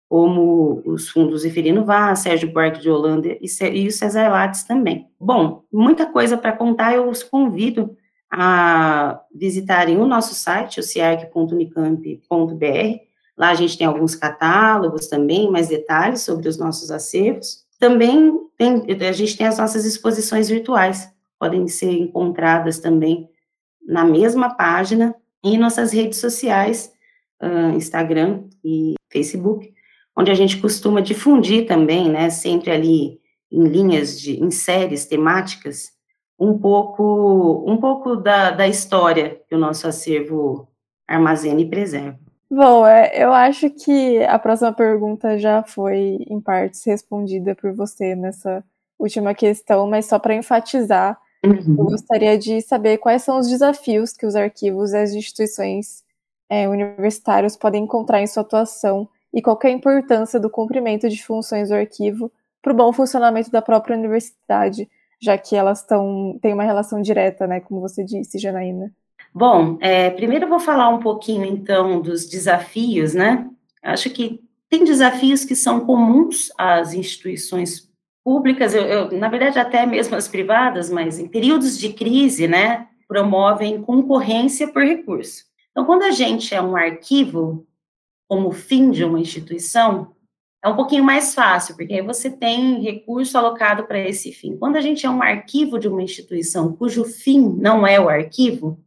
como 0.09 0.81
os 0.85 1.09
fundos 1.09 1.45
Eferino 1.45 1.85
Vaz, 1.85 2.19
Sérgio 2.19 2.51
Buarque 2.51 2.81
de 2.81 2.89
Holanda 2.89 3.27
e, 3.27 3.45
e 3.73 3.87
o 3.87 3.91
Cesar 3.91 4.31
Lattes 4.31 4.63
também. 4.63 5.07
Bom, 5.19 5.63
muita 5.71 6.05
coisa 6.05 6.37
para 6.37 6.51
contar, 6.51 6.95
eu 6.95 7.09
os 7.09 7.23
convido 7.23 7.95
a 8.31 9.21
visitarem 9.33 9.97
o 9.97 10.07
nosso 10.07 10.33
site, 10.33 10.79
o 10.79 10.83
ciarc.unicamp.br. 10.83 12.99
Lá 13.37 13.49
a 13.49 13.55
gente 13.55 13.77
tem 13.77 13.85
alguns 13.85 14.15
catálogos 14.15 15.07
também, 15.07 15.51
mais 15.51 15.67
detalhes 15.67 16.21
sobre 16.21 16.47
os 16.47 16.57
nossos 16.57 16.89
acervos. 16.89 17.62
Também 17.83 18.39
tem, 18.57 18.85
a 19.05 19.11
gente 19.11 19.35
tem 19.35 19.45
as 19.45 19.57
nossas 19.57 19.83
exposições 19.83 20.47
virtuais, 20.47 21.13
podem 21.37 21.67
ser 21.67 21.91
encontradas 21.91 22.79
também 22.79 23.27
na 23.85 24.05
mesma 24.05 24.55
página 24.55 25.13
e 25.43 25.55
em 25.55 25.57
nossas 25.57 25.91
redes 25.91 26.17
sociais, 26.19 26.93
uh, 27.41 27.75
Instagram 27.75 28.45
e 28.63 28.93
Facebook, 29.11 29.73
onde 30.17 30.31
a 30.31 30.33
gente 30.33 30.61
costuma 30.61 31.01
difundir 31.01 31.67
também, 31.67 32.09
né, 32.09 32.29
sempre 32.29 32.71
ali 32.71 33.19
em 33.51 33.67
linhas 33.67 34.17
de, 34.17 34.41
em 34.41 34.49
séries 34.49 35.05
temáticas, 35.05 35.91
um 36.39 36.57
pouco, 36.57 37.65
um 37.67 37.75
pouco 37.75 38.15
da, 38.15 38.49
da 38.51 38.65
história 38.65 39.41
que 39.45 39.55
o 39.55 39.59
nosso 39.59 39.85
acervo 39.89 40.69
armazena 41.05 41.59
e 41.59 41.69
preserva. 41.69 42.22
Bom, 42.55 42.85
é, 42.85 43.11
eu 43.15 43.33
acho 43.33 43.67
que 43.71 44.23
a 44.25 44.37
próxima 44.37 44.71
pergunta 44.71 45.39
já 45.39 45.63
foi, 45.63 46.19
em 46.29 46.39
partes, 46.39 46.83
respondida 46.85 47.55
por 47.55 47.73
você 47.73 48.15
nessa 48.15 48.63
última 48.99 49.33
questão, 49.33 49.89
mas 49.89 50.05
só 50.05 50.19
para 50.19 50.35
enfatizar, 50.35 51.19
uhum. 51.43 51.75
eu 51.79 51.85
gostaria 51.85 52.37
de 52.37 52.61
saber 52.61 52.99
quais 52.99 53.23
são 53.23 53.39
os 53.39 53.49
desafios 53.49 54.13
que 54.13 54.27
os 54.27 54.35
arquivos 54.35 54.91
e 54.91 54.97
as 54.97 55.13
instituições 55.13 56.03
é, 56.47 56.69
universitárias 56.69 57.57
podem 57.57 57.85
encontrar 57.85 58.21
em 58.21 58.27
sua 58.27 58.43
atuação 58.43 59.09
e 59.33 59.41
qual 59.41 59.57
é 59.63 59.67
a 59.69 59.71
importância 59.71 60.39
do 60.39 60.47
cumprimento 60.47 61.09
de 61.09 61.23
funções 61.23 61.69
do 61.69 61.75
arquivo 61.75 62.31
para 62.61 62.71
o 62.71 62.75
bom 62.75 62.93
funcionamento 62.93 63.49
da 63.49 63.63
própria 63.63 63.97
universidade, 63.97 64.87
já 65.19 65.39
que 65.39 65.55
elas 65.55 65.81
tão, 65.81 66.37
têm 66.39 66.53
uma 66.53 66.63
relação 66.63 67.01
direta, 67.01 67.47
né, 67.47 67.59
como 67.61 67.81
você 67.81 68.03
disse, 68.03 68.37
Janaína. 68.37 68.93
Bom, 69.33 69.77
é, 69.81 70.11
primeiro 70.11 70.45
eu 70.45 70.49
vou 70.49 70.59
falar 70.59 70.89
um 70.89 70.99
pouquinho, 70.99 71.43
então, 71.43 71.99
dos 71.99 72.27
desafios, 72.27 73.13
né? 73.15 73.49
Acho 73.81 74.09
que 74.09 74.39
tem 74.69 74.83
desafios 74.83 75.43
que 75.43 75.55
são 75.55 75.81
comuns 75.85 76.51
às 76.57 76.93
instituições 76.93 77.91
públicas, 78.23 78.73
eu, 78.73 78.83
eu, 78.83 79.11
na 79.17 79.27
verdade, 79.27 79.59
até 79.59 79.85
mesmo 79.85 80.15
as 80.15 80.27
privadas, 80.27 80.89
mas 80.89 81.19
em 81.19 81.27
períodos 81.27 81.77
de 81.77 81.91
crise, 81.91 82.47
né, 82.47 82.87
promovem 83.07 83.81
concorrência 83.81 84.67
por 84.67 84.83
recurso. 84.83 85.43
Então, 85.71 85.85
quando 85.85 86.03
a 86.03 86.11
gente 86.11 86.55
é 86.55 86.61
um 86.61 86.75
arquivo, 86.75 87.67
como 88.27 88.51
fim 88.51 88.91
de 88.91 89.03
uma 89.03 89.19
instituição, 89.19 90.13
é 90.63 90.69
um 90.69 90.75
pouquinho 90.75 91.03
mais 91.03 91.35
fácil, 91.35 91.75
porque 91.75 91.93
aí 91.93 92.01
você 92.01 92.29
tem 92.29 92.81
recurso 92.81 93.37
alocado 93.37 93.83
para 93.83 93.99
esse 93.99 94.31
fim. 94.31 94.55
Quando 94.55 94.77
a 94.77 94.81
gente 94.81 95.05
é 95.05 95.09
um 95.09 95.21
arquivo 95.21 95.77
de 95.77 95.87
uma 95.87 96.01
instituição 96.01 96.73
cujo 96.73 97.03
fim 97.03 97.57
não 97.59 97.85
é 97.85 97.99
o 97.99 98.07
arquivo, 98.07 98.82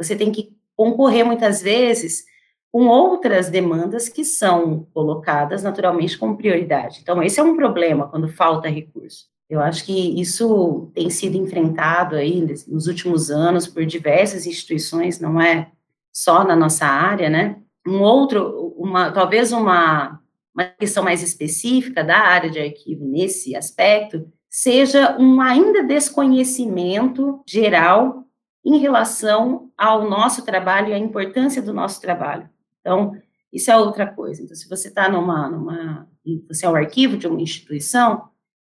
você 0.00 0.16
tem 0.16 0.32
que 0.32 0.50
concorrer 0.76 1.24
muitas 1.24 1.60
vezes 1.60 2.24
com 2.72 2.86
outras 2.86 3.50
demandas 3.50 4.08
que 4.08 4.24
são 4.24 4.86
colocadas 4.94 5.62
naturalmente 5.62 6.16
como 6.16 6.36
prioridade. 6.36 7.00
Então, 7.02 7.22
esse 7.22 7.38
é 7.38 7.42
um 7.42 7.56
problema 7.56 8.08
quando 8.08 8.28
falta 8.28 8.68
recurso. 8.68 9.26
Eu 9.48 9.60
acho 9.60 9.84
que 9.84 10.20
isso 10.20 10.90
tem 10.94 11.10
sido 11.10 11.36
enfrentado 11.36 12.14
aí 12.14 12.40
nos 12.68 12.86
últimos 12.86 13.30
anos 13.30 13.66
por 13.66 13.84
diversas 13.84 14.46
instituições, 14.46 15.18
não 15.18 15.40
é 15.40 15.70
só 16.12 16.44
na 16.44 16.54
nossa 16.54 16.86
área, 16.86 17.28
né? 17.28 17.56
Um 17.86 18.00
outro, 18.00 18.72
uma, 18.78 19.10
talvez 19.10 19.50
uma, 19.50 20.20
uma 20.54 20.64
questão 20.64 21.02
mais 21.02 21.22
específica 21.22 22.04
da 22.04 22.18
área 22.18 22.48
de 22.48 22.60
arquivo 22.60 23.04
nesse 23.04 23.56
aspecto, 23.56 24.30
seja 24.48 25.16
um 25.18 25.40
ainda 25.40 25.82
desconhecimento 25.82 27.42
geral 27.46 28.24
em 28.64 28.78
relação 28.78 29.70
ao 29.76 30.08
nosso 30.08 30.44
trabalho 30.44 30.88
e 30.88 30.94
à 30.94 30.98
importância 30.98 31.62
do 31.62 31.72
nosso 31.72 32.00
trabalho. 32.00 32.48
Então, 32.80 33.16
isso 33.52 33.70
é 33.70 33.76
outra 33.76 34.06
coisa. 34.06 34.42
Então, 34.42 34.54
se 34.54 34.68
você 34.68 34.88
está 34.88 35.08
numa, 35.08 35.48
numa, 35.48 36.08
você 36.46 36.66
é 36.66 36.68
o 36.68 36.76
arquivo 36.76 37.16
de 37.16 37.26
uma 37.26 37.40
instituição, 37.40 38.28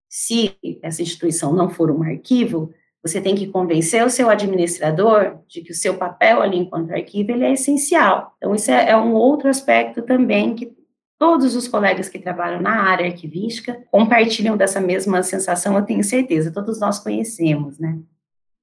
se 0.09 0.55
essa 0.81 1.01
instituição 1.01 1.53
não 1.53 1.69
for 1.69 1.91
um 1.91 2.03
arquivo, 2.03 2.73
você 3.01 3.19
tem 3.19 3.35
que 3.35 3.47
convencer 3.47 4.05
o 4.05 4.09
seu 4.09 4.29
administrador 4.29 5.39
de 5.47 5.61
que 5.61 5.71
o 5.71 5.75
seu 5.75 5.97
papel 5.97 6.41
ali 6.41 6.57
enquanto 6.57 6.91
arquivo 6.91 7.31
ele 7.31 7.43
é 7.43 7.53
essencial. 7.53 8.33
Então, 8.37 8.55
isso 8.55 8.71
é, 8.71 8.91
é 8.91 8.97
um 8.97 9.13
outro 9.13 9.49
aspecto 9.49 10.01
também 10.01 10.55
que 10.55 10.73
todos 11.19 11.55
os 11.55 11.67
colegas 11.67 12.09
que 12.09 12.19
trabalham 12.19 12.61
na 12.61 12.83
área 12.83 13.05
arquivística 13.05 13.83
compartilham 13.91 14.57
dessa 14.57 14.79
mesma 14.79 15.21
sensação, 15.23 15.75
eu 15.77 15.85
tenho 15.85 16.03
certeza, 16.03 16.51
todos 16.51 16.79
nós 16.79 16.99
conhecemos, 16.99 17.77
né? 17.77 17.99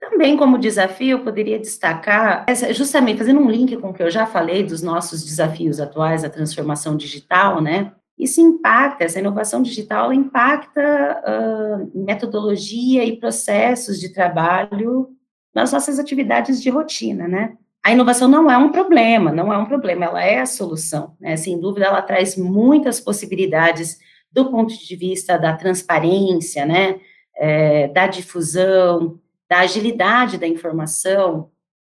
Também 0.01 0.35
como 0.35 0.59
desafio, 0.59 1.19
eu 1.19 1.25
poderia 1.25 1.59
destacar, 1.59 2.47
justamente 2.73 3.19
fazendo 3.19 3.39
um 3.39 3.51
link 3.51 3.77
com 3.77 3.91
o 3.91 3.93
que 3.93 4.03
eu 4.03 4.11
já 4.11 4.25
falei 4.25 4.63
dos 4.63 4.83
nossos 4.83 5.23
desafios 5.23 5.79
atuais, 5.79 6.25
a 6.25 6.31
transformação 6.31 6.97
digital, 6.97 7.61
né? 7.61 7.93
Isso 8.19 8.41
impacta, 8.41 9.05
essa 9.05 9.19
inovação 9.19 9.63
digital 9.63 10.13
impacta 10.13 11.23
uh, 11.23 12.05
metodologia 12.05 13.05
e 13.05 13.19
processos 13.19 14.01
de 14.01 14.11
trabalho 14.11 15.09
nas 15.55 15.73
nossas 15.73 15.99
atividades 15.99 16.63
de 16.63 16.71
rotina, 16.71 17.29
né? 17.29 17.57
A 17.83 17.93
inovação 17.93 18.29
não 18.29 18.51
é 18.51 18.57
um 18.57 18.71
problema, 18.71 19.33
não 19.33 19.53
é 19.53 19.59
um 19.59 19.67
problema, 19.67 20.07
ela 20.07 20.23
é 20.23 20.41
a 20.41 20.47
solução, 20.47 21.15
né? 21.21 21.37
Sem 21.37 21.61
dúvida, 21.61 21.87
ela 21.87 22.01
traz 22.01 22.37
muitas 22.37 23.01
possibilidades 23.01 23.99
do 24.33 24.51
ponto 24.51 24.73
de 24.75 24.97
vista 24.97 25.37
da 25.37 25.55
transparência, 25.55 26.65
né? 26.65 27.01
É, 27.37 27.89
da 27.89 28.07
difusão, 28.07 29.19
da 29.51 29.59
agilidade 29.59 30.39
da 30.39 30.47
informação, 30.47 31.51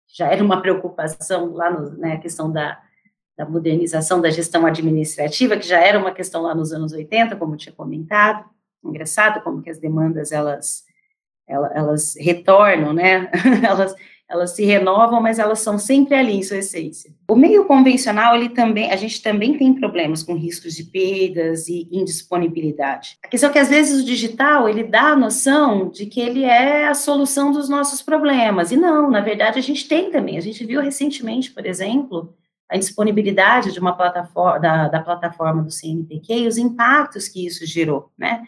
já 0.07 0.31
era 0.31 0.41
uma 0.41 0.61
preocupação 0.61 1.51
lá 1.51 1.69
na 1.69 1.89
né, 1.89 2.17
questão 2.17 2.49
da, 2.49 2.81
da 3.37 3.45
modernização 3.45 4.21
da 4.21 4.29
gestão 4.29 4.65
administrativa, 4.65 5.57
que 5.57 5.67
já 5.67 5.81
era 5.81 5.99
uma 5.99 6.13
questão 6.13 6.41
lá 6.43 6.55
nos 6.55 6.71
anos 6.71 6.93
80, 6.93 7.35
como 7.35 7.57
tinha 7.57 7.75
comentado, 7.75 8.49
engraçado 8.81 9.43
como 9.43 9.61
que 9.61 9.69
as 9.69 9.77
demandas, 9.77 10.31
elas, 10.31 10.85
elas, 11.45 11.71
elas 11.75 12.15
retornam, 12.17 12.93
né, 12.93 13.29
elas, 13.67 13.93
elas 14.31 14.51
se 14.51 14.63
renovam, 14.63 15.21
mas 15.21 15.37
elas 15.37 15.59
são 15.59 15.77
sempre 15.77 16.15
ali 16.15 16.37
em 16.37 16.43
sua 16.43 16.57
essência. 16.57 17.13
O 17.29 17.35
meio 17.35 17.65
convencional, 17.65 18.35
ele 18.35 18.49
também, 18.49 18.89
a 18.89 18.95
gente 18.95 19.21
também 19.21 19.57
tem 19.57 19.73
problemas 19.73 20.23
com 20.23 20.33
riscos 20.35 20.73
de 20.73 20.85
perdas 20.85 21.67
e 21.67 21.87
indisponibilidade. 21.91 23.17
A 23.23 23.27
questão 23.27 23.49
é 23.49 23.53
que 23.53 23.59
às 23.59 23.69
vezes 23.69 24.01
o 24.01 24.05
digital, 24.05 24.69
ele 24.69 24.83
dá 24.83 25.09
a 25.09 25.15
noção 25.15 25.89
de 25.89 26.05
que 26.05 26.21
ele 26.21 26.45
é 26.45 26.87
a 26.87 26.93
solução 26.93 27.51
dos 27.51 27.67
nossos 27.67 28.01
problemas, 28.01 28.71
e 28.71 28.77
não, 28.77 29.11
na 29.11 29.19
verdade 29.19 29.59
a 29.59 29.61
gente 29.61 29.87
tem 29.87 30.09
também, 30.09 30.37
a 30.37 30.41
gente 30.41 30.65
viu 30.65 30.81
recentemente, 30.81 31.51
por 31.51 31.65
exemplo, 31.65 32.33
a 32.69 32.77
disponibilidade 32.77 33.73
de 33.73 33.79
uma 33.79 33.97
plataforma, 33.97 34.57
da, 34.57 34.87
da 34.87 35.01
plataforma 35.01 35.61
do 35.61 35.69
CNPq 35.69 36.33
e 36.33 36.47
os 36.47 36.57
impactos 36.57 37.27
que 37.27 37.45
isso 37.45 37.65
gerou, 37.65 38.09
né, 38.17 38.43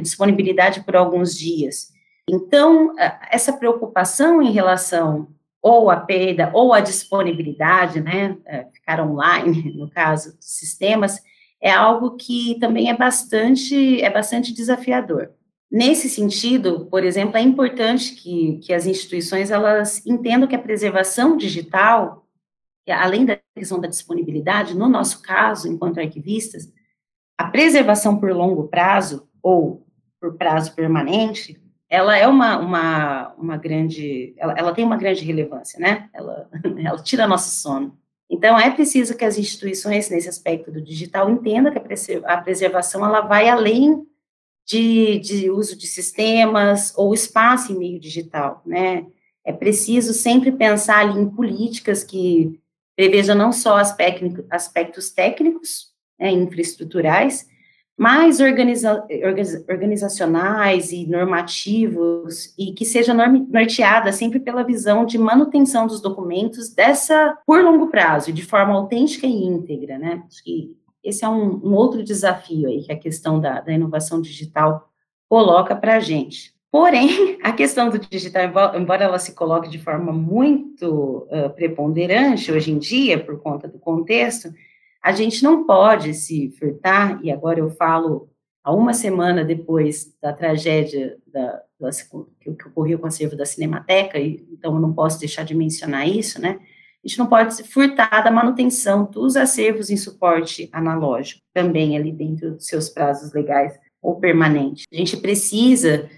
disponibilidade 0.00 0.84
por 0.84 0.94
alguns 0.94 1.36
dias, 1.36 1.95
então, 2.28 2.94
essa 3.30 3.52
preocupação 3.52 4.42
em 4.42 4.50
relação 4.50 5.28
ou 5.62 5.90
à 5.90 5.96
perda 5.96 6.50
ou 6.52 6.72
à 6.72 6.80
disponibilidade, 6.80 8.00
né, 8.00 8.36
é, 8.44 8.64
ficar 8.66 9.00
online, 9.00 9.72
no 9.78 9.88
caso 9.88 10.36
dos 10.36 10.46
sistemas, 10.46 11.22
é 11.60 11.70
algo 11.70 12.16
que 12.16 12.58
também 12.58 12.90
é 12.90 12.96
bastante, 12.96 14.00
é 14.02 14.10
bastante 14.10 14.52
desafiador. 14.52 15.30
Nesse 15.70 16.08
sentido, 16.08 16.86
por 16.86 17.02
exemplo, 17.02 17.36
é 17.36 17.40
importante 17.40 18.14
que, 18.14 18.58
que 18.58 18.72
as 18.72 18.86
instituições 18.86 19.50
elas 19.50 20.04
entendam 20.06 20.48
que 20.48 20.54
a 20.54 20.62
preservação 20.62 21.36
digital, 21.36 22.26
além 22.88 23.24
da 23.24 23.38
questão 23.54 23.80
da 23.80 23.88
disponibilidade, 23.88 24.76
no 24.76 24.88
nosso 24.88 25.22
caso, 25.22 25.66
enquanto 25.66 25.98
arquivistas, 25.98 26.72
a 27.36 27.48
preservação 27.48 28.18
por 28.18 28.30
longo 28.32 28.68
prazo 28.68 29.28
ou 29.42 29.84
por 30.20 30.36
prazo 30.36 30.74
permanente 30.74 31.60
ela 31.88 32.16
é 32.16 32.26
uma, 32.26 32.58
uma, 32.58 33.34
uma 33.38 33.56
grande, 33.56 34.34
ela, 34.36 34.54
ela 34.56 34.74
tem 34.74 34.84
uma 34.84 34.96
grande 34.96 35.24
relevância, 35.24 35.78
né? 35.78 36.08
Ela, 36.12 36.48
ela 36.84 37.02
tira 37.02 37.26
nosso 37.26 37.50
sono. 37.50 37.96
Então, 38.28 38.58
é 38.58 38.70
preciso 38.70 39.16
que 39.16 39.24
as 39.24 39.38
instituições, 39.38 40.10
nesse 40.10 40.28
aspecto 40.28 40.72
do 40.72 40.80
digital, 40.80 41.30
entendam 41.30 41.72
que 41.72 41.78
a 42.24 42.36
preservação, 42.38 43.04
ela 43.04 43.20
vai 43.20 43.48
além 43.48 44.04
de, 44.66 45.20
de 45.20 45.48
uso 45.48 45.76
de 45.76 45.86
sistemas 45.86 46.92
ou 46.96 47.14
espaço 47.14 47.72
em 47.72 47.78
meio 47.78 48.00
digital, 48.00 48.62
né? 48.66 49.06
É 49.44 49.52
preciso 49.52 50.12
sempre 50.12 50.50
pensar 50.50 50.98
ali 50.98 51.20
em 51.20 51.30
políticas 51.30 52.02
que 52.02 52.58
prevejam 52.96 53.36
não 53.36 53.52
só 53.52 53.76
aspectos 53.76 55.10
técnicos, 55.10 55.92
né, 56.18 56.32
infraestruturais, 56.32 57.46
mais 57.96 58.40
organiza, 58.40 59.06
organizacionais 59.68 60.92
e 60.92 61.06
normativos 61.06 62.52
e 62.58 62.72
que 62.72 62.84
seja 62.84 63.14
norteada 63.14 64.12
sempre 64.12 64.38
pela 64.38 64.62
visão 64.62 65.06
de 65.06 65.16
manutenção 65.16 65.86
dos 65.86 66.00
documentos 66.02 66.68
dessa 66.68 67.38
por 67.46 67.62
longo 67.62 67.86
prazo, 67.86 68.32
de 68.32 68.44
forma 68.44 68.74
autêntica 68.74 69.26
e 69.26 69.44
íntegra, 69.44 69.98
né? 69.98 70.22
Que 70.44 70.76
esse 71.02 71.24
é 71.24 71.28
um, 71.28 71.60
um 71.64 71.72
outro 71.72 72.02
desafio 72.02 72.68
aí 72.68 72.82
que 72.82 72.92
a 72.92 72.98
questão 72.98 73.40
da, 73.40 73.60
da 73.60 73.72
inovação 73.72 74.20
digital 74.20 74.90
coloca 75.28 75.74
para 75.74 75.96
a 75.96 76.00
gente. 76.00 76.54
Porém, 76.70 77.38
a 77.42 77.52
questão 77.52 77.88
do 77.88 77.98
digital, 77.98 78.76
embora 78.76 79.04
ela 79.04 79.18
se 79.18 79.34
coloque 79.34 79.70
de 79.70 79.78
forma 79.78 80.12
muito 80.12 81.26
uh, 81.30 81.48
preponderante 81.54 82.52
hoje 82.52 82.72
em 82.72 82.78
dia, 82.78 83.18
por 83.18 83.40
conta 83.40 83.66
do 83.66 83.78
contexto, 83.78 84.52
a 85.06 85.12
gente 85.12 85.40
não 85.44 85.64
pode 85.64 86.12
se 86.14 86.50
furtar, 86.58 87.20
e 87.22 87.30
agora 87.30 87.60
eu 87.60 87.70
falo 87.70 88.28
a 88.64 88.74
uma 88.74 88.92
semana 88.92 89.44
depois 89.44 90.12
da 90.20 90.32
tragédia 90.32 91.16
da, 91.28 91.62
da, 91.78 91.90
que, 92.40 92.50
ocorreu 92.66 92.98
com 92.98 93.04
o 93.04 93.06
acervo 93.06 93.36
da 93.36 93.46
Cinemateca, 93.46 94.18
e, 94.18 94.44
então 94.50 94.74
eu 94.74 94.80
não 94.80 94.92
posso 94.92 95.20
deixar 95.20 95.44
de 95.44 95.54
mencionar 95.54 96.08
isso, 96.08 96.40
né? 96.40 96.58
A 96.58 97.06
gente 97.06 97.20
não 97.20 97.28
pode 97.28 97.54
se 97.54 97.62
furtar 97.62 98.24
da 98.24 98.32
manutenção 98.32 99.04
dos 99.04 99.36
acervos 99.36 99.90
em 99.90 99.96
suporte 99.96 100.68
analógico, 100.72 101.40
também 101.54 101.96
ali 101.96 102.10
dentro 102.10 102.56
dos 102.56 102.66
seus 102.66 102.88
prazos 102.88 103.32
legais 103.32 103.78
ou 104.02 104.16
permanentes. 104.16 104.86
A 104.92 104.96
gente 104.96 105.16
precisa 105.18 106.10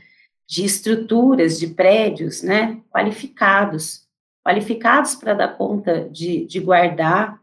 de 0.49 0.65
estruturas, 0.65 1.59
de 1.59 1.67
prédios, 1.67 2.43
né, 2.43 2.81
qualificados, 2.91 4.07
qualificados 4.43 5.15
para 5.15 5.35
dar 5.35 5.59
conta 5.59 6.09
de, 6.09 6.47
de 6.47 6.59
guardar 6.59 7.39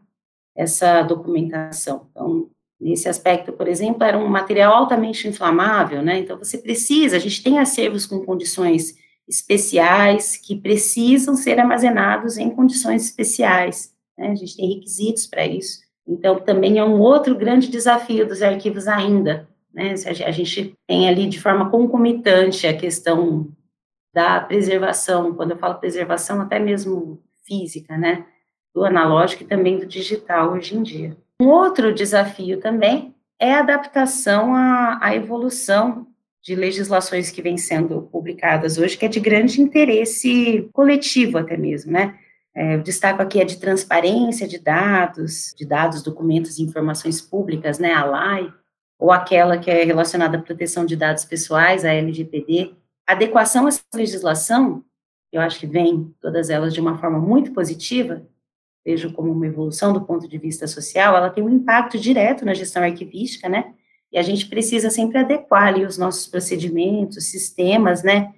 essa 0.56 1.02
documentação. 1.02 2.08
Então, 2.10 2.48
nesse 2.80 3.08
aspecto, 3.08 3.52
por 3.52 3.68
exemplo, 3.68 4.02
era 4.02 4.18
um 4.18 4.28
material 4.28 4.74
altamente 4.74 5.28
inflamável, 5.28 6.02
né? 6.02 6.18
Então, 6.18 6.38
você 6.38 6.58
precisa, 6.58 7.16
a 7.16 7.20
gente 7.20 7.42
tem 7.42 7.58
acervos 7.58 8.06
com 8.06 8.24
condições 8.24 8.94
especiais 9.28 10.36
que 10.36 10.56
precisam 10.56 11.34
ser 11.34 11.58
armazenados 11.58 12.38
em 12.38 12.50
condições 12.50 13.04
especiais, 13.04 13.92
né? 14.16 14.30
A 14.30 14.34
gente 14.34 14.56
tem 14.56 14.74
requisitos 14.74 15.26
para 15.26 15.46
isso. 15.46 15.80
Então, 16.06 16.38
também 16.40 16.78
é 16.78 16.84
um 16.84 17.00
outro 17.00 17.36
grande 17.36 17.68
desafio 17.68 18.26
dos 18.26 18.40
arquivos 18.40 18.86
ainda, 18.86 19.48
né? 19.74 19.94
A 20.04 20.30
gente 20.30 20.74
tem 20.86 21.08
ali 21.08 21.28
de 21.28 21.40
forma 21.40 21.68
concomitante 21.70 22.66
a 22.66 22.76
questão 22.76 23.50
da 24.14 24.40
preservação, 24.40 25.34
quando 25.34 25.50
eu 25.50 25.58
falo 25.58 25.74
preservação, 25.74 26.40
até 26.40 26.58
mesmo 26.58 27.20
física, 27.44 27.98
né? 27.98 28.24
Do 28.76 28.84
analógico 28.84 29.42
e 29.42 29.46
também 29.46 29.78
do 29.78 29.86
digital 29.86 30.52
hoje 30.52 30.76
em 30.76 30.82
dia. 30.82 31.16
Um 31.40 31.48
outro 31.48 31.94
desafio 31.94 32.60
também 32.60 33.14
é 33.40 33.54
a 33.54 33.60
adaptação 33.60 34.54
à, 34.54 34.98
à 35.00 35.16
evolução 35.16 36.06
de 36.44 36.54
legislações 36.54 37.30
que 37.30 37.40
vêm 37.40 37.56
sendo 37.56 38.02
publicadas 38.02 38.76
hoje, 38.76 38.98
que 38.98 39.06
é 39.06 39.08
de 39.08 39.18
grande 39.18 39.62
interesse 39.62 40.68
coletivo 40.74 41.38
até 41.38 41.56
mesmo, 41.56 41.90
né? 41.90 42.18
É, 42.54 42.74
eu 42.74 42.82
destaco 42.82 43.22
aqui 43.22 43.40
a 43.40 43.44
de 43.44 43.58
transparência 43.58 44.46
de 44.46 44.58
dados, 44.58 45.54
de 45.56 45.64
dados, 45.64 46.02
documentos 46.02 46.58
e 46.58 46.62
informações 46.62 47.20
públicas, 47.20 47.78
né, 47.78 47.92
a 47.92 48.04
LAI, 48.04 48.52
ou 48.98 49.10
aquela 49.10 49.58
que 49.58 49.70
é 49.70 49.84
relacionada 49.84 50.36
à 50.36 50.42
proteção 50.42 50.84
de 50.84 50.96
dados 50.96 51.24
pessoais, 51.24 51.84
a 51.84 51.92
LGPD. 51.92 52.74
Adequação 53.06 53.64
a 53.64 53.68
essa 53.68 53.82
legislação 53.94 54.84
eu 55.32 55.40
acho 55.40 55.60
que 55.60 55.66
vem 55.66 56.14
todas 56.20 56.50
elas 56.50 56.72
de 56.72 56.80
uma 56.80 56.98
forma 56.98 57.18
muito 57.18 57.52
positiva, 57.52 58.26
vejo 58.86 59.12
como 59.12 59.32
uma 59.32 59.48
evolução 59.48 59.92
do 59.92 60.02
ponto 60.02 60.28
de 60.28 60.38
vista 60.38 60.68
social, 60.68 61.16
ela 61.16 61.28
tem 61.28 61.42
um 61.42 61.50
impacto 61.50 61.98
direto 61.98 62.44
na 62.44 62.54
gestão 62.54 62.84
arquivística, 62.84 63.48
né? 63.48 63.74
E 64.12 64.16
a 64.16 64.22
gente 64.22 64.46
precisa 64.46 64.88
sempre 64.90 65.18
adequar 65.18 65.66
ali 65.66 65.84
os 65.84 65.98
nossos 65.98 66.28
procedimentos, 66.28 67.26
sistemas, 67.26 68.04
né? 68.04 68.32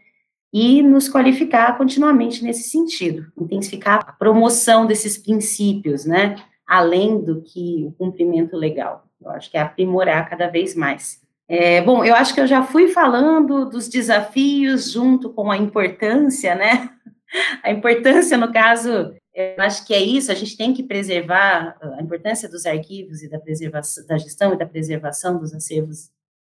E 0.50 0.82
nos 0.82 1.06
qualificar 1.06 1.76
continuamente 1.76 2.42
nesse 2.42 2.70
sentido, 2.70 3.30
intensificar 3.38 4.00
a 4.00 4.12
promoção 4.12 4.86
desses 4.86 5.18
princípios, 5.18 6.06
né? 6.06 6.36
Além 6.66 7.20
do 7.20 7.42
que 7.42 7.84
o 7.86 7.92
cumprimento 7.92 8.56
legal. 8.56 9.04
Eu 9.20 9.30
acho 9.32 9.50
que 9.50 9.58
é 9.58 9.60
aprimorar 9.60 10.30
cada 10.30 10.46
vez 10.46 10.74
mais. 10.74 11.20
É, 11.46 11.82
bom, 11.82 12.02
eu 12.02 12.14
acho 12.14 12.32
que 12.32 12.40
eu 12.40 12.46
já 12.46 12.62
fui 12.62 12.88
falando 12.88 13.66
dos 13.66 13.86
desafios 13.86 14.92
junto 14.92 15.28
com 15.30 15.50
a 15.50 15.58
importância, 15.58 16.54
né? 16.54 16.88
A 17.62 17.70
importância, 17.70 18.38
no 18.38 18.50
caso, 18.50 19.14
eu 19.38 19.62
acho 19.62 19.86
que 19.86 19.94
é 19.94 20.00
isso, 20.00 20.32
a 20.32 20.34
gente 20.34 20.56
tem 20.56 20.74
que 20.74 20.82
preservar 20.82 21.76
a 21.80 22.02
importância 22.02 22.48
dos 22.48 22.66
arquivos 22.66 23.22
e 23.22 23.28
da 23.28 23.38
preservação, 23.38 24.06
da 24.06 24.18
gestão 24.18 24.52
e 24.52 24.58
da 24.58 24.66
preservação 24.66 25.38
dos 25.38 25.54
acervos 25.54 26.10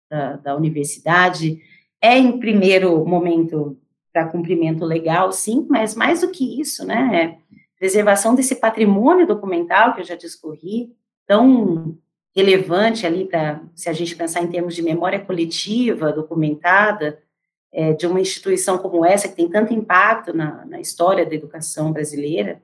da, 0.09 0.37
da 0.37 0.55
universidade. 0.55 1.61
É, 2.01 2.17
em 2.17 2.39
primeiro 2.39 3.05
momento, 3.05 3.77
para 4.13 4.27
cumprimento 4.27 4.85
legal, 4.85 5.31
sim, 5.31 5.65
mas 5.69 5.95
mais 5.95 6.21
do 6.21 6.31
que 6.31 6.61
isso, 6.61 6.85
né? 6.85 7.37
É 7.43 7.47
preservação 7.77 8.33
desse 8.33 8.55
patrimônio 8.55 9.27
documental 9.27 9.93
que 9.93 10.01
eu 10.01 10.05
já 10.05 10.15
discorri, 10.15 10.91
tão 11.27 11.97
relevante 12.35 13.05
ali 13.05 13.25
para, 13.25 13.61
se 13.75 13.89
a 13.89 13.93
gente 13.93 14.15
pensar 14.15 14.41
em 14.41 14.47
termos 14.47 14.75
de 14.75 14.81
memória 14.81 15.19
coletiva, 15.19 16.11
documentada, 16.11 17.21
é, 17.71 17.93
de 17.93 18.07
uma 18.07 18.21
instituição 18.21 18.77
como 18.77 19.05
essa, 19.05 19.27
que 19.27 19.35
tem 19.35 19.49
tanto 19.49 19.73
impacto 19.73 20.33
na, 20.33 20.65
na 20.65 20.79
história 20.79 21.25
da 21.25 21.35
educação 21.35 21.91
brasileira, 21.91 22.61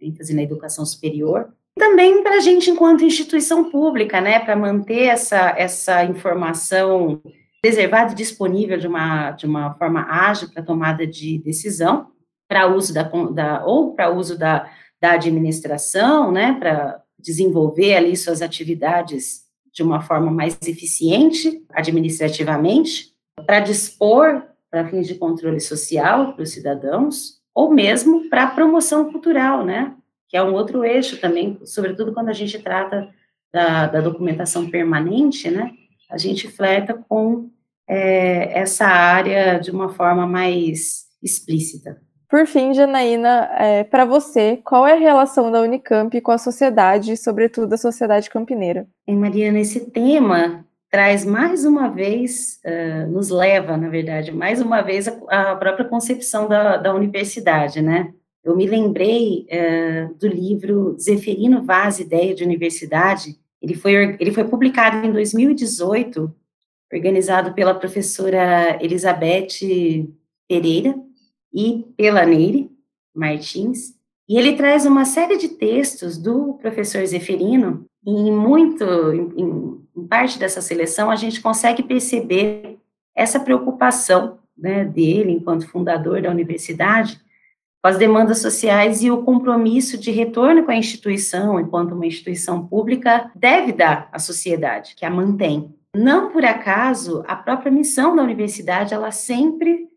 ênfase 0.00 0.34
na 0.34 0.42
educação 0.42 0.84
superior, 0.84 1.52
também 1.78 2.22
para 2.22 2.36
a 2.36 2.40
gente 2.40 2.70
enquanto 2.70 3.04
instituição 3.04 3.70
pública, 3.70 4.20
né, 4.20 4.40
para 4.40 4.56
manter 4.56 5.04
essa, 5.04 5.54
essa 5.56 6.04
informação 6.04 7.22
preservada 7.62 8.12
e 8.12 8.16
disponível 8.16 8.78
de 8.78 8.86
uma, 8.86 9.30
de 9.32 9.46
uma 9.46 9.74
forma 9.74 10.06
ágil 10.08 10.48
para 10.52 10.62
tomada 10.62 11.06
de 11.06 11.38
decisão, 11.38 12.08
para 12.48 12.66
uso 12.66 12.92
da, 12.92 13.02
da 13.02 13.64
ou 13.64 13.94
para 13.94 14.10
uso 14.10 14.38
da, 14.38 14.70
da 15.00 15.12
administração, 15.12 16.32
né, 16.32 16.56
para 16.58 17.02
desenvolver 17.18 17.96
ali 17.96 18.16
suas 18.16 18.42
atividades 18.42 19.42
de 19.72 19.82
uma 19.82 20.00
forma 20.00 20.30
mais 20.30 20.58
eficiente 20.66 21.64
administrativamente, 21.70 23.12
para 23.46 23.60
dispor 23.60 24.42
para 24.70 24.88
fins 24.88 25.06
de 25.06 25.14
controle 25.14 25.60
social 25.60 26.34
para 26.34 26.42
os 26.42 26.50
cidadãos, 26.50 27.37
ou 27.58 27.74
mesmo 27.74 28.30
para 28.30 28.46
promoção 28.46 29.10
cultural, 29.10 29.64
né? 29.64 29.92
Que 30.28 30.36
é 30.36 30.42
um 30.44 30.54
outro 30.54 30.84
eixo 30.84 31.20
também, 31.20 31.58
sobretudo 31.64 32.14
quando 32.14 32.28
a 32.28 32.32
gente 32.32 32.56
trata 32.60 33.08
da, 33.52 33.88
da 33.88 34.00
documentação 34.00 34.70
permanente, 34.70 35.50
né? 35.50 35.72
A 36.08 36.16
gente 36.16 36.46
flerta 36.46 36.94
com 37.08 37.50
é, 37.88 38.56
essa 38.56 38.86
área 38.86 39.58
de 39.58 39.72
uma 39.72 39.88
forma 39.88 40.24
mais 40.24 41.06
explícita. 41.20 42.00
Por 42.30 42.46
fim, 42.46 42.72
Janaína, 42.72 43.50
é, 43.58 43.82
para 43.82 44.04
você, 44.04 44.60
qual 44.62 44.86
é 44.86 44.92
a 44.92 45.00
relação 45.00 45.50
da 45.50 45.60
Unicamp 45.60 46.20
com 46.20 46.30
a 46.30 46.38
sociedade, 46.38 47.16
sobretudo 47.16 47.72
a 47.72 47.76
sociedade 47.76 48.30
campineira? 48.30 48.86
Em 49.04 49.16
Mariana, 49.16 49.58
esse 49.58 49.90
tema 49.90 50.64
traz 50.90 51.24
mais 51.24 51.64
uma 51.64 51.88
vez, 51.88 52.60
uh, 52.64 53.10
nos 53.10 53.28
leva, 53.30 53.76
na 53.76 53.88
verdade, 53.88 54.32
mais 54.32 54.60
uma 54.60 54.80
vez 54.80 55.08
a, 55.08 55.52
a 55.52 55.56
própria 55.56 55.86
concepção 55.86 56.48
da, 56.48 56.76
da, 56.76 56.94
universidade, 56.94 57.82
né? 57.82 58.12
Eu 58.42 58.56
me 58.56 58.66
lembrei 58.66 59.46
uh, 59.50 60.14
do 60.14 60.26
livro 60.26 60.96
Zeferino 60.98 61.62
Vaz, 61.62 62.00
Ideia 62.00 62.34
de 62.34 62.44
Universidade, 62.44 63.38
ele 63.60 63.74
foi, 63.74 64.16
ele 64.18 64.32
foi 64.32 64.44
publicado 64.44 65.06
em 65.06 65.12
2018, 65.12 66.32
organizado 66.92 67.52
pela 67.52 67.74
professora 67.74 68.78
Elizabeth 68.80 70.08
Pereira, 70.48 70.94
e 71.52 71.84
pela 71.96 72.24
Neire 72.24 72.70
Martins, 73.14 73.94
e 74.28 74.36
ele 74.36 74.54
traz 74.56 74.84
uma 74.84 75.04
série 75.04 75.38
de 75.38 75.48
textos 75.48 76.18
do 76.18 76.54
professor 76.54 77.04
Zeferino, 77.06 77.86
e 78.06 78.30
muito, 78.30 78.84
em, 78.84 79.80
em 79.96 80.06
parte 80.06 80.38
dessa 80.38 80.60
seleção, 80.60 81.10
a 81.10 81.16
gente 81.16 81.40
consegue 81.40 81.82
perceber 81.82 82.78
essa 83.14 83.40
preocupação 83.40 84.38
né, 84.56 84.84
dele, 84.84 85.32
enquanto 85.32 85.68
fundador 85.68 86.22
da 86.22 86.30
universidade, 86.30 87.20
com 87.82 87.88
as 87.88 87.96
demandas 87.96 88.40
sociais 88.40 89.02
e 89.02 89.10
o 89.10 89.22
compromisso 89.22 89.96
de 89.96 90.10
retorno 90.10 90.64
com 90.64 90.70
a 90.70 90.76
instituição, 90.76 91.58
enquanto 91.60 91.92
uma 91.92 92.06
instituição 92.06 92.66
pública, 92.66 93.30
deve 93.34 93.72
dar 93.72 94.08
à 94.12 94.18
sociedade, 94.18 94.94
que 94.96 95.04
a 95.06 95.10
mantém. 95.10 95.74
Não 95.94 96.30
por 96.30 96.44
acaso, 96.44 97.24
a 97.26 97.34
própria 97.34 97.72
missão 97.72 98.14
da 98.14 98.22
universidade, 98.22 98.92
ela 98.92 99.10
sempre 99.10 99.88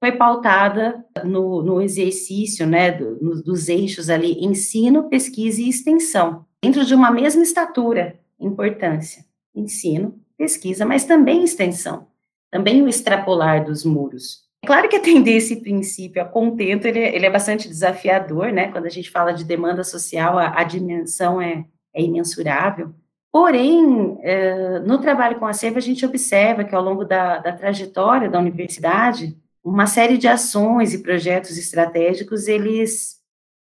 foi 0.00 0.12
pautada 0.12 1.04
no, 1.22 1.62
no 1.62 1.82
exercício 1.82 2.66
né, 2.66 2.90
do, 2.90 3.42
dos 3.42 3.68
eixos 3.68 4.08
ali 4.08 4.42
ensino, 4.42 5.10
pesquisa 5.10 5.60
e 5.60 5.68
extensão, 5.68 6.46
dentro 6.62 6.84
de 6.86 6.94
uma 6.94 7.10
mesma 7.10 7.42
estatura, 7.42 8.18
importância, 8.40 9.24
ensino, 9.54 10.18
pesquisa, 10.38 10.86
mas 10.86 11.04
também 11.04 11.44
extensão, 11.44 12.06
também 12.50 12.82
o 12.82 12.88
extrapolar 12.88 13.62
dos 13.62 13.84
muros. 13.84 14.48
É 14.64 14.66
claro 14.66 14.88
que 14.88 14.96
atender 14.96 15.36
esse 15.36 15.56
princípio 15.56 16.22
a 16.22 16.24
contento, 16.24 16.86
ele, 16.86 16.98
ele 16.98 17.26
é 17.26 17.30
bastante 17.30 17.68
desafiador, 17.68 18.50
né, 18.52 18.72
quando 18.72 18.86
a 18.86 18.90
gente 18.90 19.10
fala 19.10 19.32
de 19.32 19.44
demanda 19.44 19.84
social, 19.84 20.38
a, 20.38 20.58
a 20.58 20.64
dimensão 20.64 21.40
é, 21.42 21.66
é 21.94 22.02
imensurável, 22.02 22.94
Porém, 23.32 24.18
é, 24.22 24.80
no 24.80 24.98
trabalho 24.98 25.38
com 25.38 25.46
a 25.46 25.52
SEV, 25.52 25.76
a 25.76 25.80
gente 25.80 26.04
observa 26.04 26.64
que 26.64 26.74
ao 26.74 26.82
longo 26.82 27.04
da, 27.04 27.38
da 27.38 27.52
trajetória 27.52 28.28
da 28.28 28.40
universidade, 28.40 29.38
uma 29.62 29.86
série 29.86 30.16
de 30.16 30.26
ações 30.26 30.94
e 30.94 31.02
projetos 31.02 31.56
estratégicos, 31.58 32.48
eles, 32.48 33.18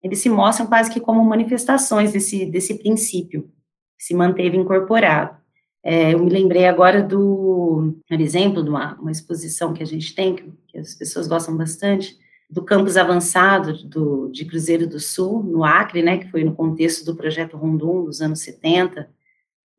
eles 0.02 0.18
se 0.18 0.28
mostram 0.28 0.66
quase 0.66 0.90
que 0.90 1.00
como 1.00 1.22
manifestações 1.24 2.12
desse, 2.12 2.46
desse 2.46 2.78
princípio, 2.78 3.50
que 3.98 4.04
se 4.04 4.14
manteve 4.14 4.56
incorporado. 4.56 5.36
É, 5.84 6.14
eu 6.14 6.20
me 6.20 6.30
lembrei 6.30 6.66
agora 6.66 7.02
do, 7.02 7.96
por 8.08 8.20
exemplo, 8.20 8.62
de 8.62 8.70
uma, 8.70 8.94
uma 9.00 9.10
exposição 9.10 9.74
que 9.74 9.82
a 9.82 9.86
gente 9.86 10.14
tem, 10.14 10.36
que, 10.36 10.52
que, 10.68 10.78
as 10.78 10.94
pessoas 10.94 11.26
gostam 11.26 11.56
bastante, 11.56 12.16
do 12.48 12.62
campus 12.62 12.96
avançado 12.96 13.72
do, 13.88 14.28
de 14.30 14.44
Cruzeiro 14.44 14.86
do 14.86 15.00
Sul, 15.00 15.42
no 15.42 15.64
Acre, 15.64 16.02
né, 16.02 16.18
que 16.18 16.30
foi 16.30 16.44
no 16.44 16.54
contexto 16.54 17.04
do 17.04 17.16
projeto 17.16 17.56
Rondon 17.56 18.04
dos 18.04 18.20
anos 18.20 18.40
70. 18.40 19.08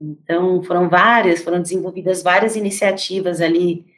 Então, 0.01 0.61
foram 0.64 0.89
várias, 0.89 1.41
foram 1.41 1.61
desenvolvidas 1.61 2.22
várias 2.22 2.55
iniciativas 2.55 3.39
ali 3.39 3.92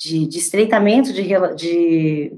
de, 0.00 0.26
de 0.26 0.38
estreitamento 0.38 1.12
de, 1.12 1.28
de, 1.56 2.32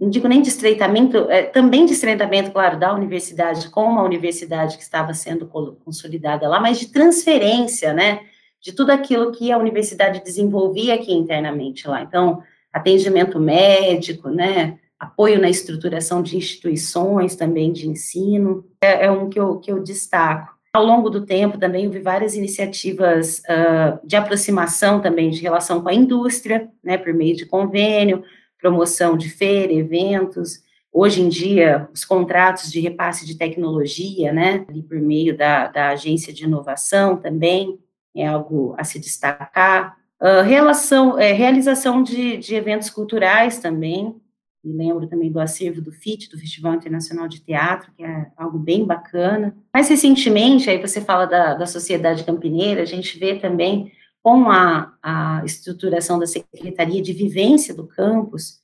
não 0.00 0.08
digo 0.08 0.26
nem 0.26 0.40
de 0.40 0.48
estreitamento, 0.48 1.18
é, 1.28 1.42
também 1.42 1.84
de 1.84 1.92
estreitamento, 1.92 2.50
claro, 2.50 2.80
da 2.80 2.94
universidade 2.94 3.68
com 3.68 3.84
uma 3.84 4.02
universidade 4.02 4.78
que 4.78 4.82
estava 4.82 5.12
sendo 5.12 5.46
consolidada 5.46 6.48
lá, 6.48 6.58
mas 6.58 6.80
de 6.80 6.90
transferência, 6.90 7.92
né, 7.92 8.20
de 8.58 8.72
tudo 8.72 8.90
aquilo 8.90 9.30
que 9.30 9.52
a 9.52 9.58
universidade 9.58 10.24
desenvolvia 10.24 10.94
aqui 10.94 11.12
internamente 11.12 11.86
lá. 11.86 12.00
Então, 12.00 12.42
atendimento 12.72 13.38
médico, 13.38 14.30
né, 14.30 14.78
apoio 14.98 15.38
na 15.38 15.50
estruturação 15.50 16.22
de 16.22 16.38
instituições 16.38 17.36
também 17.36 17.72
de 17.72 17.88
ensino, 17.88 18.64
é, 18.80 19.04
é 19.04 19.10
um 19.10 19.28
que 19.28 19.38
eu, 19.38 19.58
que 19.58 19.70
eu 19.70 19.82
destaco. 19.82 20.54
Ao 20.74 20.82
longo 20.82 21.10
do 21.10 21.26
tempo, 21.26 21.58
também 21.58 21.86
houve 21.86 21.98
várias 21.98 22.34
iniciativas 22.34 23.40
uh, 23.40 24.06
de 24.06 24.16
aproximação 24.16 25.02
também 25.02 25.28
de 25.28 25.42
relação 25.42 25.82
com 25.82 25.88
a 25.90 25.94
indústria, 25.94 26.66
né, 26.82 26.96
por 26.96 27.12
meio 27.12 27.36
de 27.36 27.44
convênio, 27.44 28.24
promoção 28.58 29.14
de 29.14 29.28
feira, 29.28 29.70
eventos. 29.70 30.62
Hoje 30.90 31.20
em 31.20 31.28
dia, 31.28 31.90
os 31.92 32.06
contratos 32.06 32.72
de 32.72 32.80
repasse 32.80 33.26
de 33.26 33.36
tecnologia, 33.36 34.32
né, 34.32 34.64
por 34.88 34.98
meio 34.98 35.36
da, 35.36 35.68
da 35.68 35.88
agência 35.90 36.32
de 36.32 36.44
inovação 36.44 37.18
também, 37.18 37.78
é 38.16 38.26
algo 38.26 38.74
a 38.78 38.84
se 38.84 38.98
destacar. 38.98 39.98
Uh, 40.18 40.40
relação, 40.42 41.18
é, 41.18 41.32
realização 41.32 42.02
de, 42.02 42.38
de 42.38 42.54
eventos 42.54 42.88
culturais 42.88 43.58
também, 43.58 44.16
me 44.64 44.72
lembro 44.72 45.06
também 45.06 45.30
do 45.30 45.40
acervo 45.40 45.80
do 45.80 45.90
FIT, 45.90 46.30
do 46.30 46.38
Festival 46.38 46.74
Internacional 46.74 47.26
de 47.26 47.40
Teatro, 47.40 47.90
que 47.96 48.04
é 48.04 48.26
algo 48.36 48.58
bem 48.58 48.84
bacana. 48.84 49.56
Mais 49.74 49.88
recentemente, 49.88 50.70
aí 50.70 50.80
você 50.80 51.00
fala 51.00 51.26
da, 51.26 51.54
da 51.54 51.66
sociedade 51.66 52.24
campineira, 52.24 52.82
a 52.82 52.86
gente 52.86 53.18
vê 53.18 53.38
também 53.38 53.90
com 54.22 54.48
a, 54.48 54.92
a 55.02 55.42
estruturação 55.44 56.18
da 56.18 56.26
Secretaria 56.26 57.02
de 57.02 57.12
Vivência 57.12 57.74
do 57.74 57.86
campus, 57.86 58.62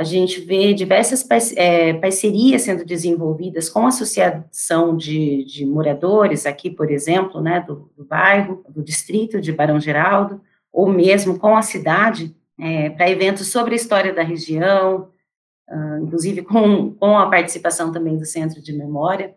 a 0.00 0.02
gente 0.02 0.40
vê 0.40 0.72
diversas 0.72 1.26
é, 1.56 1.92
parcerias 1.92 2.62
sendo 2.62 2.86
desenvolvidas 2.86 3.68
com 3.68 3.84
a 3.84 3.88
associação 3.88 4.96
de, 4.96 5.44
de 5.44 5.66
moradores 5.66 6.46
aqui, 6.46 6.70
por 6.70 6.90
exemplo, 6.90 7.40
né, 7.40 7.60
do, 7.60 7.90
do, 7.94 8.04
bairro, 8.04 8.64
do 8.68 8.82
distrito 8.82 9.40
de 9.42 9.52
Barão 9.52 9.78
Geraldo, 9.78 10.40
ou 10.72 10.88
mesmo 10.88 11.38
com 11.38 11.54
a 11.54 11.60
cidade, 11.60 12.34
é, 12.58 12.88
para 12.88 13.10
eventos 13.10 13.48
sobre 13.48 13.74
a 13.74 13.76
história 13.76 14.14
da 14.14 14.22
região, 14.22 15.08
uh, 15.70 16.02
inclusive 16.02 16.42
com, 16.42 16.92
com 16.94 17.16
a 17.16 17.30
participação 17.30 17.92
também 17.92 18.18
do 18.18 18.24
Centro 18.24 18.60
de 18.60 18.72
Memória, 18.72 19.34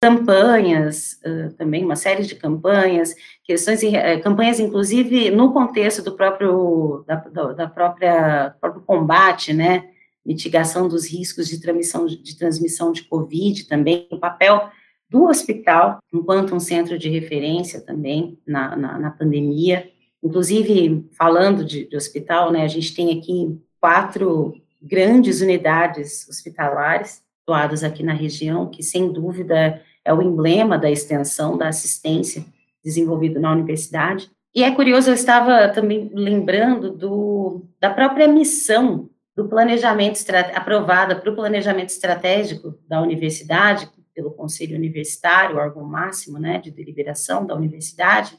campanhas, 0.00 1.18
uh, 1.24 1.52
também 1.54 1.84
uma 1.84 1.96
série 1.96 2.24
de 2.24 2.34
campanhas, 2.34 3.14
questões, 3.44 3.82
uh, 3.82 4.22
campanhas 4.22 4.60
inclusive 4.60 5.30
no 5.30 5.52
contexto 5.52 6.02
do 6.02 6.16
próprio, 6.16 7.04
da, 7.06 7.16
da 7.52 7.68
própria, 7.68 8.54
próprio 8.60 8.82
combate, 8.82 9.52
né, 9.52 9.88
mitigação 10.24 10.88
dos 10.88 11.10
riscos 11.10 11.48
de 11.48 11.60
transmissão 11.60 12.06
de, 12.06 12.36
transmissão 12.36 12.92
de 12.92 13.04
Covid 13.04 13.64
também, 13.68 14.08
o 14.10 14.18
papel 14.18 14.68
do 15.08 15.24
hospital 15.24 15.98
enquanto 16.12 16.54
um 16.54 16.60
centro 16.60 16.98
de 16.98 17.08
referência 17.08 17.80
também 17.80 18.38
na, 18.46 18.76
na, 18.76 18.98
na 18.98 19.10
pandemia, 19.10 19.88
inclusive 20.22 21.08
falando 21.16 21.64
de, 21.64 21.88
de 21.88 21.96
hospital, 21.96 22.50
né, 22.50 22.64
a 22.64 22.68
gente 22.68 22.94
tem 22.94 23.16
aqui 23.16 23.56
quatro 23.80 24.54
grandes 24.80 25.40
unidades 25.40 26.28
hospitalares 26.28 27.22
situadas 27.38 27.84
aqui 27.84 28.02
na 28.02 28.12
região, 28.12 28.68
que 28.68 28.82
sem 28.82 29.12
dúvida 29.12 29.80
é 30.04 30.12
o 30.12 30.22
emblema 30.22 30.76
da 30.76 30.90
extensão 30.90 31.56
da 31.56 31.68
assistência 31.68 32.44
desenvolvido 32.84 33.40
na 33.40 33.52
universidade. 33.52 34.30
E 34.54 34.62
é 34.62 34.74
curioso, 34.74 35.10
eu 35.10 35.14
estava 35.14 35.68
também 35.68 36.10
lembrando 36.14 36.90
do, 36.90 37.66
da 37.80 37.90
própria 37.90 38.26
missão 38.26 39.10
do 39.36 39.48
planejamento 39.48 40.18
aprovada 40.54 41.14
para 41.14 41.30
o 41.30 41.36
planejamento 41.36 41.90
estratégico 41.90 42.78
da 42.88 43.02
universidade 43.02 43.88
pelo 44.14 44.30
Conselho 44.30 44.76
Universitário, 44.76 45.58
órgão 45.58 45.84
máximo, 45.84 46.38
né, 46.38 46.58
de 46.58 46.70
deliberação 46.70 47.44
da 47.44 47.54
universidade, 47.54 48.38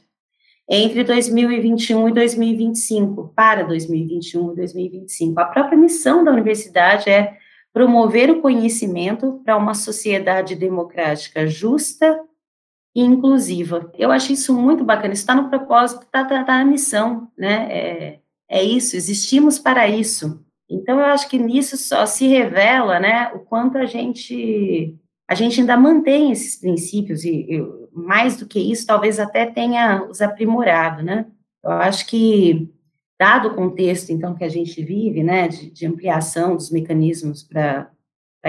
entre 0.68 1.02
2021 1.02 2.08
e 2.08 2.12
2025, 2.12 3.32
para 3.34 3.62
2021 3.62 4.52
e 4.52 4.56
2025. 4.56 5.40
A 5.40 5.46
própria 5.46 5.78
missão 5.78 6.22
da 6.22 6.30
universidade 6.30 7.08
é 7.08 7.36
promover 7.72 8.30
o 8.30 8.40
conhecimento 8.40 9.40
para 9.44 9.56
uma 9.56 9.72
sociedade 9.72 10.54
democrática 10.54 11.46
justa 11.46 12.20
e 12.94 13.00
inclusiva. 13.00 13.90
Eu 13.96 14.10
acho 14.10 14.32
isso 14.32 14.54
muito 14.54 14.84
bacana, 14.84 15.14
isso 15.14 15.22
está 15.22 15.34
no 15.34 15.48
propósito, 15.48 16.02
está 16.02 16.24
tá, 16.24 16.44
tá 16.44 16.58
na 16.58 16.64
missão, 16.64 17.28
né? 17.38 17.68
É, 17.70 18.18
é 18.48 18.62
isso, 18.62 18.96
existimos 18.96 19.58
para 19.58 19.88
isso. 19.88 20.44
Então, 20.68 20.98
eu 20.98 21.06
acho 21.06 21.28
que 21.28 21.38
nisso 21.38 21.76
só 21.76 22.04
se 22.04 22.26
revela, 22.26 23.00
né, 23.00 23.30
o 23.34 23.40
quanto 23.40 23.78
a 23.78 23.86
gente, 23.86 24.94
a 25.26 25.34
gente 25.34 25.60
ainda 25.60 25.76
mantém 25.76 26.30
esses 26.30 26.60
princípios, 26.60 27.24
e, 27.24 27.46
mais 27.98 28.36
do 28.36 28.46
que 28.46 28.58
isso, 28.58 28.86
talvez 28.86 29.18
até 29.18 29.46
tenha 29.46 30.04
os 30.04 30.20
aprimorado, 30.20 31.02
né? 31.02 31.26
Eu 31.62 31.72
acho 31.72 32.06
que 32.06 32.68
dado 33.18 33.48
o 33.48 33.54
contexto, 33.54 34.10
então, 34.10 34.34
que 34.34 34.44
a 34.44 34.48
gente 34.48 34.82
vive, 34.82 35.22
né, 35.22 35.48
de, 35.48 35.70
de 35.70 35.86
ampliação 35.86 36.54
dos 36.54 36.70
mecanismos 36.70 37.42
para 37.42 37.90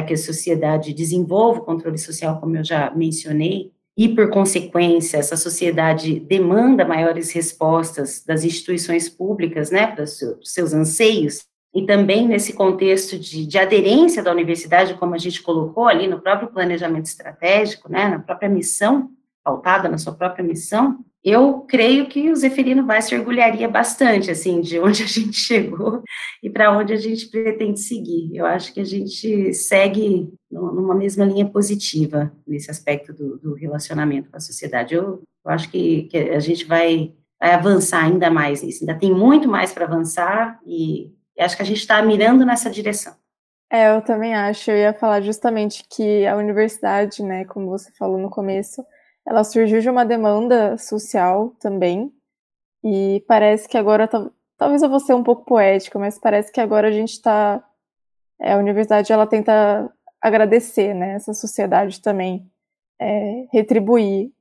que 0.05 0.13
a 0.13 0.17
sociedade 0.17 0.93
desenvolva 0.93 1.59
o 1.59 1.65
controle 1.65 1.97
social, 1.97 2.39
como 2.39 2.55
eu 2.55 2.63
já 2.63 2.91
mencionei, 2.91 3.71
e, 3.97 4.07
por 4.07 4.29
consequência, 4.29 5.17
essa 5.17 5.35
sociedade 5.35 6.21
demanda 6.21 6.85
maiores 6.85 7.31
respostas 7.31 8.23
das 8.23 8.45
instituições 8.45 9.09
públicas, 9.09 9.71
né, 9.71 9.87
para 9.87 10.03
os 10.03 10.19
seus 10.43 10.73
anseios, 10.73 11.43
e 11.73 11.85
também 11.85 12.27
nesse 12.27 12.53
contexto 12.53 13.19
de, 13.19 13.45
de, 13.45 13.57
aderência 13.57 14.23
da 14.23 14.31
universidade, 14.31 14.93
como 14.95 15.15
a 15.15 15.17
gente 15.17 15.41
colocou 15.41 15.87
ali 15.87 16.07
no 16.07 16.19
próprio 16.21 16.49
planejamento 16.49 17.05
estratégico, 17.05 17.91
né, 17.91 18.07
na 18.07 18.19
própria 18.19 18.49
missão, 18.49 19.09
pautada 19.43 19.89
na 19.89 19.97
sua 19.97 20.13
própria 20.13 20.43
missão, 20.43 21.03
eu 21.23 21.61
creio 21.61 22.07
que 22.07 22.31
o 22.31 22.35
Zeferino 22.35 22.85
vai 22.85 23.01
se 23.01 23.13
orgulharia 23.15 23.67
bastante, 23.67 24.31
assim, 24.31 24.61
de 24.61 24.79
onde 24.79 25.03
a 25.03 25.07
gente 25.07 25.35
chegou 25.35 26.01
e 26.41 26.49
para 26.49 26.75
onde 26.75 26.93
a 26.93 26.97
gente 26.97 27.27
pretende 27.27 27.79
seguir. 27.79 28.31
Eu 28.33 28.45
acho 28.45 28.73
que 28.73 28.79
a 28.79 28.85
gente 28.85 29.53
segue 29.53 30.31
numa 30.49 30.95
mesma 30.95 31.25
linha 31.25 31.45
positiva 31.45 32.31
nesse 32.47 32.71
aspecto 32.71 33.13
do, 33.13 33.37
do 33.37 33.53
relacionamento 33.53 34.29
com 34.29 34.37
a 34.37 34.41
sociedade. 34.41 34.95
Eu, 34.95 35.21
eu 35.45 35.51
acho 35.51 35.69
que, 35.69 36.03
que, 36.03 36.17
a 36.17 36.39
gente 36.39 36.65
vai, 36.65 37.13
vai, 37.39 37.53
avançar 37.53 38.05
ainda 38.05 38.29
mais 38.31 38.63
nisso. 38.63 38.83
Ainda 38.83 38.97
tem 38.97 39.13
muito 39.13 39.47
mais 39.47 39.73
para 39.73 39.85
avançar 39.85 40.59
e, 40.65 41.11
e 41.37 41.41
acho 41.41 41.57
que 41.57 41.63
a 41.63 41.65
gente 41.65 41.79
está 41.79 42.01
mirando 42.01 42.45
nessa 42.45 42.69
direção. 42.69 43.13
É, 43.71 43.95
eu 43.95 44.01
também 44.01 44.33
acho. 44.33 44.71
Eu 44.71 44.77
ia 44.77 44.93
falar 44.93 45.21
justamente 45.21 45.83
que 45.91 46.25
a 46.25 46.35
universidade, 46.35 47.21
né, 47.21 47.45
como 47.45 47.67
você 47.67 47.91
falou 47.91 48.17
no 48.17 48.29
começo, 48.29 48.83
ela 49.25 49.43
surgiu 49.43 49.81
de 49.81 49.89
uma 49.89 50.05
demanda 50.05 50.77
social 50.77 51.53
também, 51.59 52.11
e 52.83 53.23
parece 53.27 53.67
que 53.67 53.77
agora, 53.77 54.09
talvez 54.57 54.81
eu 54.81 54.89
vou 54.89 54.99
ser 54.99 55.13
um 55.13 55.23
pouco 55.23 55.45
poética, 55.45 55.99
mas 55.99 56.17
parece 56.17 56.51
que 56.51 56.61
agora 56.61 56.87
a 56.87 56.91
gente 56.91 57.11
está, 57.11 57.63
é, 58.39 58.53
a 58.53 58.57
universidade 58.57 59.11
ela 59.11 59.27
tenta 59.27 59.91
agradecer, 60.21 60.93
né, 60.93 61.13
essa 61.13 61.33
sociedade 61.33 62.01
também, 62.01 62.49
é, 62.99 63.45
retribuir 63.51 64.31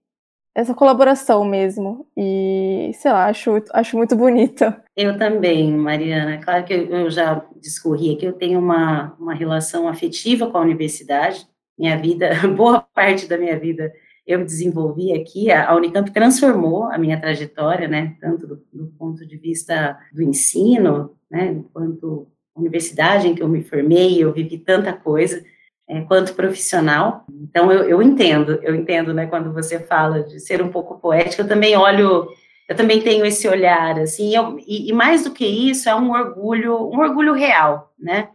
essa 0.54 0.74
colaboração 0.74 1.44
mesmo, 1.44 2.04
e 2.16 2.90
sei 2.94 3.12
lá, 3.12 3.26
acho, 3.26 3.62
acho 3.72 3.96
muito 3.96 4.16
bonita. 4.16 4.82
Eu 4.96 5.16
também, 5.16 5.72
Mariana, 5.72 6.38
claro 6.38 6.64
que 6.64 6.74
eu 6.74 7.08
já 7.08 7.44
discorri 7.60 8.14
aqui, 8.14 8.24
eu 8.24 8.32
tenho 8.32 8.58
uma, 8.58 9.14
uma 9.20 9.34
relação 9.34 9.86
afetiva 9.86 10.50
com 10.50 10.58
a 10.58 10.62
universidade, 10.62 11.46
minha 11.78 11.96
vida, 11.96 12.30
boa 12.56 12.80
parte 12.80 13.28
da 13.28 13.38
minha 13.38 13.56
vida 13.56 13.92
eu 14.28 14.44
desenvolvi 14.44 15.14
aqui, 15.14 15.50
a 15.50 15.74
Unicamp 15.74 16.10
transformou 16.10 16.84
a 16.84 16.98
minha 16.98 17.18
trajetória, 17.18 17.88
né, 17.88 18.14
tanto 18.20 18.46
do, 18.46 18.62
do 18.70 18.86
ponto 18.98 19.26
de 19.26 19.38
vista 19.38 19.98
do 20.12 20.22
ensino, 20.22 21.16
né, 21.30 21.64
quanto 21.72 22.28
universidade 22.54 23.26
em 23.26 23.34
que 23.34 23.42
eu 23.42 23.48
me 23.48 23.62
formei, 23.62 24.22
eu 24.22 24.30
vivi 24.30 24.58
tanta 24.58 24.92
coisa, 24.92 25.42
é, 25.88 26.02
quanto 26.02 26.34
profissional. 26.34 27.24
Então, 27.30 27.72
eu, 27.72 27.84
eu 27.84 28.02
entendo, 28.02 28.60
eu 28.62 28.74
entendo, 28.74 29.14
né, 29.14 29.24
quando 29.26 29.50
você 29.50 29.78
fala 29.78 30.22
de 30.22 30.38
ser 30.40 30.60
um 30.60 30.68
pouco 30.68 31.00
poética, 31.00 31.42
eu 31.42 31.48
também 31.48 31.74
olho, 31.74 32.28
eu 32.68 32.76
também 32.76 33.00
tenho 33.00 33.24
esse 33.24 33.48
olhar, 33.48 33.98
assim, 33.98 34.36
eu, 34.36 34.58
e, 34.58 34.90
e 34.90 34.92
mais 34.92 35.24
do 35.24 35.30
que 35.30 35.46
isso, 35.46 35.88
é 35.88 35.94
um 35.94 36.10
orgulho, 36.10 36.76
um 36.92 37.00
orgulho 37.00 37.32
real, 37.32 37.94
né, 37.98 38.28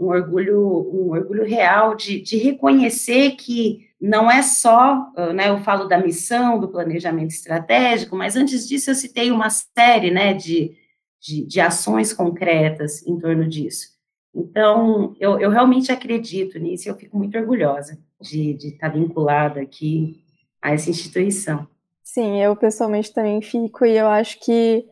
um 0.00 0.06
orgulho, 0.06 0.58
um 0.58 1.10
orgulho 1.10 1.44
real 1.44 1.94
de, 1.94 2.20
de 2.20 2.38
reconhecer 2.38 3.32
que 3.32 3.90
não 4.00 4.30
é 4.30 4.40
só, 4.40 5.12
né, 5.34 5.50
eu 5.50 5.58
falo 5.58 5.84
da 5.84 5.98
missão, 5.98 6.58
do 6.58 6.68
planejamento 6.68 7.32
estratégico, 7.32 8.16
mas 8.16 8.34
antes 8.34 8.66
disso 8.66 8.90
eu 8.90 8.94
citei 8.94 9.30
uma 9.30 9.50
série, 9.50 10.10
né, 10.10 10.32
de, 10.32 10.74
de, 11.20 11.44
de 11.44 11.60
ações 11.60 12.14
concretas 12.14 13.06
em 13.06 13.18
torno 13.18 13.46
disso. 13.46 13.88
Então, 14.34 15.14
eu, 15.20 15.38
eu 15.38 15.50
realmente 15.50 15.92
acredito 15.92 16.58
nisso 16.58 16.88
e 16.88 16.90
eu 16.90 16.96
fico 16.96 17.18
muito 17.18 17.36
orgulhosa 17.36 17.98
de, 18.18 18.54
de 18.54 18.68
estar 18.68 18.88
vinculada 18.88 19.60
aqui 19.60 20.24
a 20.62 20.72
essa 20.72 20.88
instituição. 20.88 21.68
Sim, 22.02 22.40
eu 22.40 22.56
pessoalmente 22.56 23.12
também 23.12 23.42
fico 23.42 23.84
e 23.84 23.98
eu 23.98 24.06
acho 24.06 24.40
que 24.40 24.86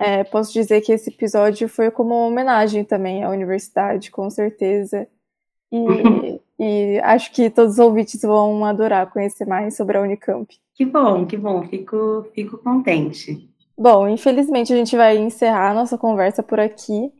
é, 0.00 0.24
posso 0.24 0.50
dizer 0.50 0.80
que 0.80 0.92
esse 0.92 1.10
episódio 1.10 1.68
foi 1.68 1.90
como 1.90 2.14
uma 2.14 2.26
homenagem 2.28 2.82
também 2.84 3.22
à 3.22 3.28
universidade, 3.28 4.10
com 4.10 4.30
certeza. 4.30 5.06
E, 5.70 6.40
e 6.58 7.00
acho 7.00 7.30
que 7.32 7.50
todos 7.50 7.74
os 7.74 7.78
ouvintes 7.78 8.22
vão 8.22 8.64
adorar 8.64 9.12
conhecer 9.12 9.46
mais 9.46 9.76
sobre 9.76 9.98
a 9.98 10.00
Unicamp. 10.00 10.58
Que 10.74 10.86
bom, 10.86 11.26
que 11.26 11.36
bom, 11.36 11.62
fico, 11.68 12.26
fico 12.34 12.56
contente. 12.56 13.46
Bom, 13.76 14.08
infelizmente 14.08 14.72
a 14.72 14.76
gente 14.76 14.96
vai 14.96 15.18
encerrar 15.18 15.72
a 15.72 15.74
nossa 15.74 15.98
conversa 15.98 16.42
por 16.42 16.58
aqui. 16.58 17.12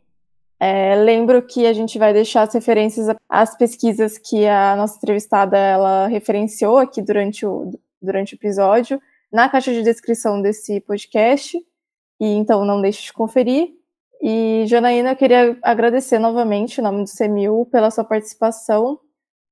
É, 0.58 0.94
lembro 0.94 1.42
que 1.42 1.66
a 1.66 1.74
gente 1.74 1.98
vai 1.98 2.14
deixar 2.14 2.42
as 2.42 2.54
referências 2.54 3.14
às 3.28 3.56
pesquisas 3.58 4.16
que 4.16 4.46
a 4.46 4.74
nossa 4.74 4.96
entrevistada 4.96 5.58
ela 5.58 6.06
referenciou 6.06 6.78
aqui 6.78 7.02
durante 7.02 7.44
o, 7.44 7.70
durante 8.00 8.34
o 8.34 8.36
episódio 8.36 8.98
na 9.30 9.50
caixa 9.50 9.70
de 9.70 9.82
descrição 9.82 10.40
desse 10.40 10.80
podcast. 10.80 11.58
E 12.20 12.26
então 12.26 12.64
não 12.64 12.82
deixe 12.82 13.04
de 13.04 13.12
conferir. 13.12 13.70
E, 14.22 14.64
Janaína, 14.66 15.12
eu 15.12 15.16
queria 15.16 15.56
agradecer 15.62 16.18
novamente 16.18 16.78
em 16.78 16.84
nome 16.84 17.02
do 17.04 17.08
CEMIL 17.08 17.66
pela 17.72 17.90
sua 17.90 18.04
participação. 18.04 19.00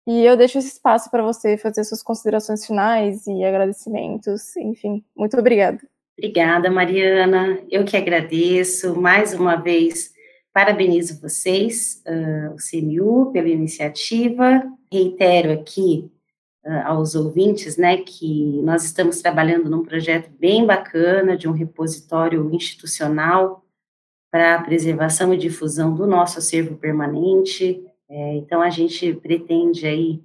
E 0.06 0.24
eu 0.24 0.36
deixo 0.36 0.58
esse 0.58 0.68
espaço 0.68 1.10
para 1.10 1.22
você 1.22 1.56
fazer 1.56 1.84
suas 1.84 2.02
considerações 2.02 2.66
finais 2.66 3.26
e 3.26 3.44
agradecimentos. 3.44 4.56
Enfim, 4.56 5.02
muito 5.16 5.38
obrigada. 5.38 5.78
Obrigada, 6.18 6.70
Mariana. 6.70 7.58
Eu 7.70 7.84
que 7.84 7.96
agradeço. 7.96 9.00
Mais 9.00 9.32
uma 9.32 9.56
vez, 9.56 10.12
parabenizo 10.52 11.20
vocês, 11.20 12.02
uh, 12.06 12.54
o 12.54 12.56
CMU, 12.56 13.32
pela 13.32 13.48
iniciativa. 13.48 14.62
Reitero 14.92 15.52
aqui 15.52 16.10
aos 16.84 17.14
ouvintes, 17.14 17.76
né, 17.76 17.98
que 17.98 18.60
nós 18.62 18.84
estamos 18.84 19.20
trabalhando 19.20 19.70
num 19.70 19.82
projeto 19.82 20.30
bem 20.38 20.66
bacana 20.66 21.36
de 21.36 21.48
um 21.48 21.52
repositório 21.52 22.52
institucional 22.52 23.64
para 24.30 24.56
a 24.56 24.62
preservação 24.62 25.32
e 25.32 25.38
difusão 25.38 25.94
do 25.94 26.06
nosso 26.06 26.38
acervo 26.38 26.76
permanente. 26.76 27.82
É, 28.08 28.36
então, 28.36 28.60
a 28.60 28.70
gente 28.70 29.14
pretende 29.14 29.86
aí, 29.86 30.22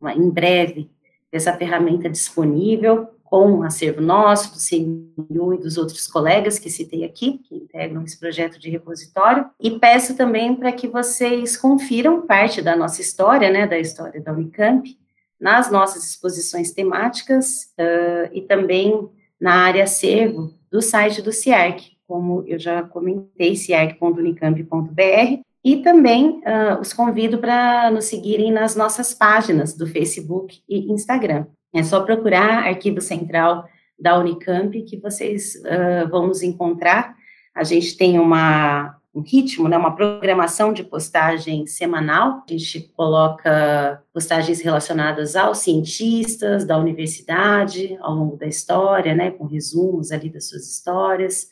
uma, 0.00 0.14
em 0.14 0.28
breve, 0.28 0.90
essa 1.32 1.56
ferramenta 1.56 2.10
disponível 2.10 3.08
com 3.30 3.48
um 3.48 3.62
acervo 3.62 4.00
nosso, 4.00 4.52
do 4.52 4.58
CMU 4.58 5.54
e 5.54 5.58
dos 5.58 5.78
outros 5.78 6.08
colegas 6.08 6.58
que 6.58 6.68
citei 6.68 7.04
aqui, 7.04 7.38
que 7.38 7.54
integram 7.54 8.02
esse 8.02 8.18
projeto 8.18 8.58
de 8.58 8.68
repositório, 8.68 9.48
e 9.60 9.78
peço 9.78 10.16
também 10.16 10.56
para 10.56 10.72
que 10.72 10.88
vocês 10.88 11.56
confiram 11.56 12.26
parte 12.26 12.60
da 12.60 12.74
nossa 12.74 13.00
história, 13.00 13.48
né, 13.48 13.68
da 13.68 13.78
história 13.78 14.20
da 14.20 14.32
Unicamp, 14.32 14.98
nas 15.40 15.70
nossas 15.70 16.04
exposições 16.04 16.72
temáticas 16.72 17.72
uh, 17.78 18.30
e 18.32 18.42
também 18.42 19.08
na 19.40 19.54
área 19.54 19.84
acervo 19.84 20.54
do 20.70 20.82
site 20.82 21.22
do 21.22 21.32
CIARC, 21.32 21.92
como 22.06 22.44
eu 22.46 22.58
já 22.58 22.82
comentei, 22.82 23.56
ciarc.unicamp.br, 23.56 25.40
e 25.64 25.76
também 25.78 26.40
uh, 26.40 26.80
os 26.80 26.92
convido 26.92 27.38
para 27.38 27.90
nos 27.90 28.06
seguirem 28.06 28.50
nas 28.52 28.74
nossas 28.76 29.14
páginas 29.14 29.74
do 29.74 29.86
Facebook 29.86 30.60
e 30.68 30.92
Instagram. 30.92 31.46
É 31.74 31.82
só 31.82 32.00
procurar 32.00 32.66
Arquivo 32.66 33.00
Central 33.00 33.64
da 33.98 34.18
Unicamp 34.18 34.82
que 34.82 34.98
vocês 34.98 35.54
uh, 35.56 36.08
vão 36.10 36.26
nos 36.26 36.42
encontrar. 36.42 37.14
A 37.54 37.62
gente 37.62 37.96
tem 37.96 38.18
uma, 38.18 38.96
um 39.12 39.22
ritmo, 39.22 39.68
né, 39.68 39.76
uma 39.76 39.94
programação 39.94 40.72
de 40.72 40.84
postagem 40.84 41.66
semanal. 41.66 42.44
A 42.48 42.52
gente 42.52 42.80
coloca 42.96 44.02
postagens 44.12 44.60
relacionadas 44.60 45.34
aos 45.34 45.58
cientistas 45.58 46.64
da 46.64 46.78
universidade 46.78 47.98
ao 48.00 48.14
longo 48.14 48.36
da 48.36 48.46
história, 48.46 49.14
né, 49.14 49.30
com 49.32 49.46
resumos 49.46 50.12
ali 50.12 50.28
das 50.28 50.48
suas 50.48 50.70
histórias. 50.70 51.48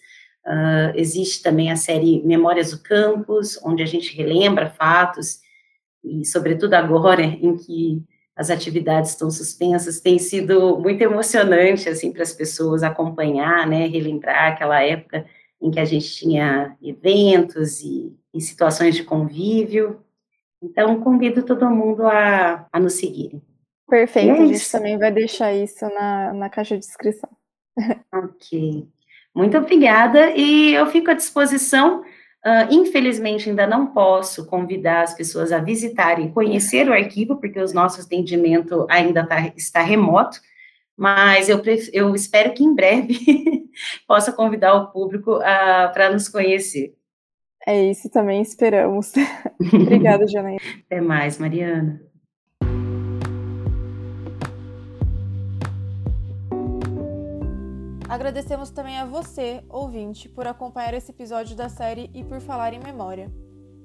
Uh, 0.46 0.94
existe 0.94 1.42
também 1.42 1.70
a 1.70 1.76
série 1.76 2.22
Memórias 2.24 2.70
do 2.70 2.78
Campus, 2.78 3.58
onde 3.64 3.82
a 3.82 3.86
gente 3.86 4.16
relembra 4.16 4.70
fatos, 4.70 5.40
e 6.02 6.24
sobretudo 6.24 6.74
agora 6.74 7.22
em 7.26 7.56
que 7.56 8.02
as 8.36 8.50
atividades 8.50 9.10
estão 9.10 9.32
suspensas, 9.32 10.00
tem 10.00 10.16
sido 10.16 10.78
muito 10.78 11.02
emocionante, 11.02 11.88
assim, 11.88 12.12
para 12.12 12.22
as 12.22 12.32
pessoas 12.32 12.84
acompanhar, 12.84 13.66
né, 13.66 13.88
relembrar 13.88 14.52
aquela 14.52 14.80
época 14.80 15.26
em 15.60 15.70
que 15.70 15.80
a 15.80 15.84
gente 15.84 16.10
tinha 16.14 16.76
eventos 16.82 17.80
e, 17.80 18.16
e 18.32 18.40
situações 18.40 18.94
de 18.94 19.04
convívio. 19.04 20.00
Então, 20.62 21.00
convido 21.00 21.42
todo 21.42 21.70
mundo 21.70 22.06
a, 22.06 22.66
a 22.72 22.80
nos 22.80 22.94
seguirem. 22.94 23.42
Perfeito, 23.88 24.30
é 24.30 24.42
a 24.42 24.46
gente 24.46 24.70
também 24.70 24.98
vai 24.98 25.10
deixar 25.10 25.52
isso 25.52 25.84
na, 25.86 26.32
na 26.32 26.50
caixa 26.50 26.76
de 26.76 26.86
descrição. 26.86 27.30
ok. 28.12 28.86
Muito 29.34 29.56
obrigada, 29.56 30.30
e 30.32 30.74
eu 30.74 30.86
fico 30.86 31.10
à 31.10 31.14
disposição 31.14 32.02
Uh, 32.46 32.72
infelizmente, 32.72 33.50
ainda 33.50 33.66
não 33.66 33.88
posso 33.88 34.46
convidar 34.46 35.02
as 35.02 35.12
pessoas 35.12 35.50
a 35.50 35.58
visitarem, 35.58 36.30
conhecer 36.30 36.88
o 36.88 36.92
arquivo, 36.92 37.36
porque 37.36 37.58
o 37.58 37.74
nosso 37.74 38.00
atendimento 38.00 38.86
ainda 38.88 39.26
tá, 39.26 39.52
está 39.56 39.82
remoto, 39.82 40.40
mas 40.96 41.48
eu, 41.48 41.60
eu 41.92 42.14
espero 42.14 42.54
que 42.54 42.62
em 42.62 42.74
breve 42.74 43.18
possa 44.06 44.32
convidar 44.32 44.74
o 44.74 44.92
público 44.92 45.38
uh, 45.38 45.92
para 45.92 46.10
nos 46.10 46.28
conhecer. 46.28 46.94
É 47.66 47.90
isso, 47.90 48.08
também 48.08 48.40
esperamos. 48.40 49.12
Obrigada, 49.60 50.26
Janaína. 50.26 50.60
Até 50.86 51.00
mais, 51.00 51.38
Mariana. 51.38 52.00
Agradecemos 58.08 58.70
também 58.70 58.98
a 58.98 59.04
você, 59.04 59.62
ouvinte, 59.68 60.30
por 60.30 60.46
acompanhar 60.46 60.94
esse 60.94 61.10
episódio 61.10 61.54
da 61.54 61.68
série 61.68 62.10
e 62.14 62.24
por 62.24 62.40
falar 62.40 62.72
em 62.72 62.80
memória. 62.80 63.30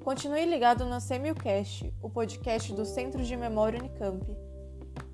Continue 0.01 0.45
ligado 0.45 0.85
no 0.85 0.99
Semilcast, 1.01 1.93
o 2.01 2.09
podcast 2.09 2.73
do 2.73 2.85
Centro 2.85 3.21
de 3.21 3.35
Memória 3.35 3.79
Unicamp. 3.79 4.25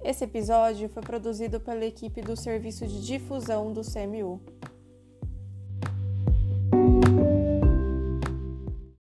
Esse 0.03 0.23
episódio 0.23 0.89
foi 0.89 1.03
produzido 1.03 1.59
pela 1.59 1.85
equipe 1.85 2.21
do 2.21 2.35
Serviço 2.35 2.87
de 2.87 3.05
Difusão 3.05 3.71
do 3.71 3.81
CMU. 3.81 4.41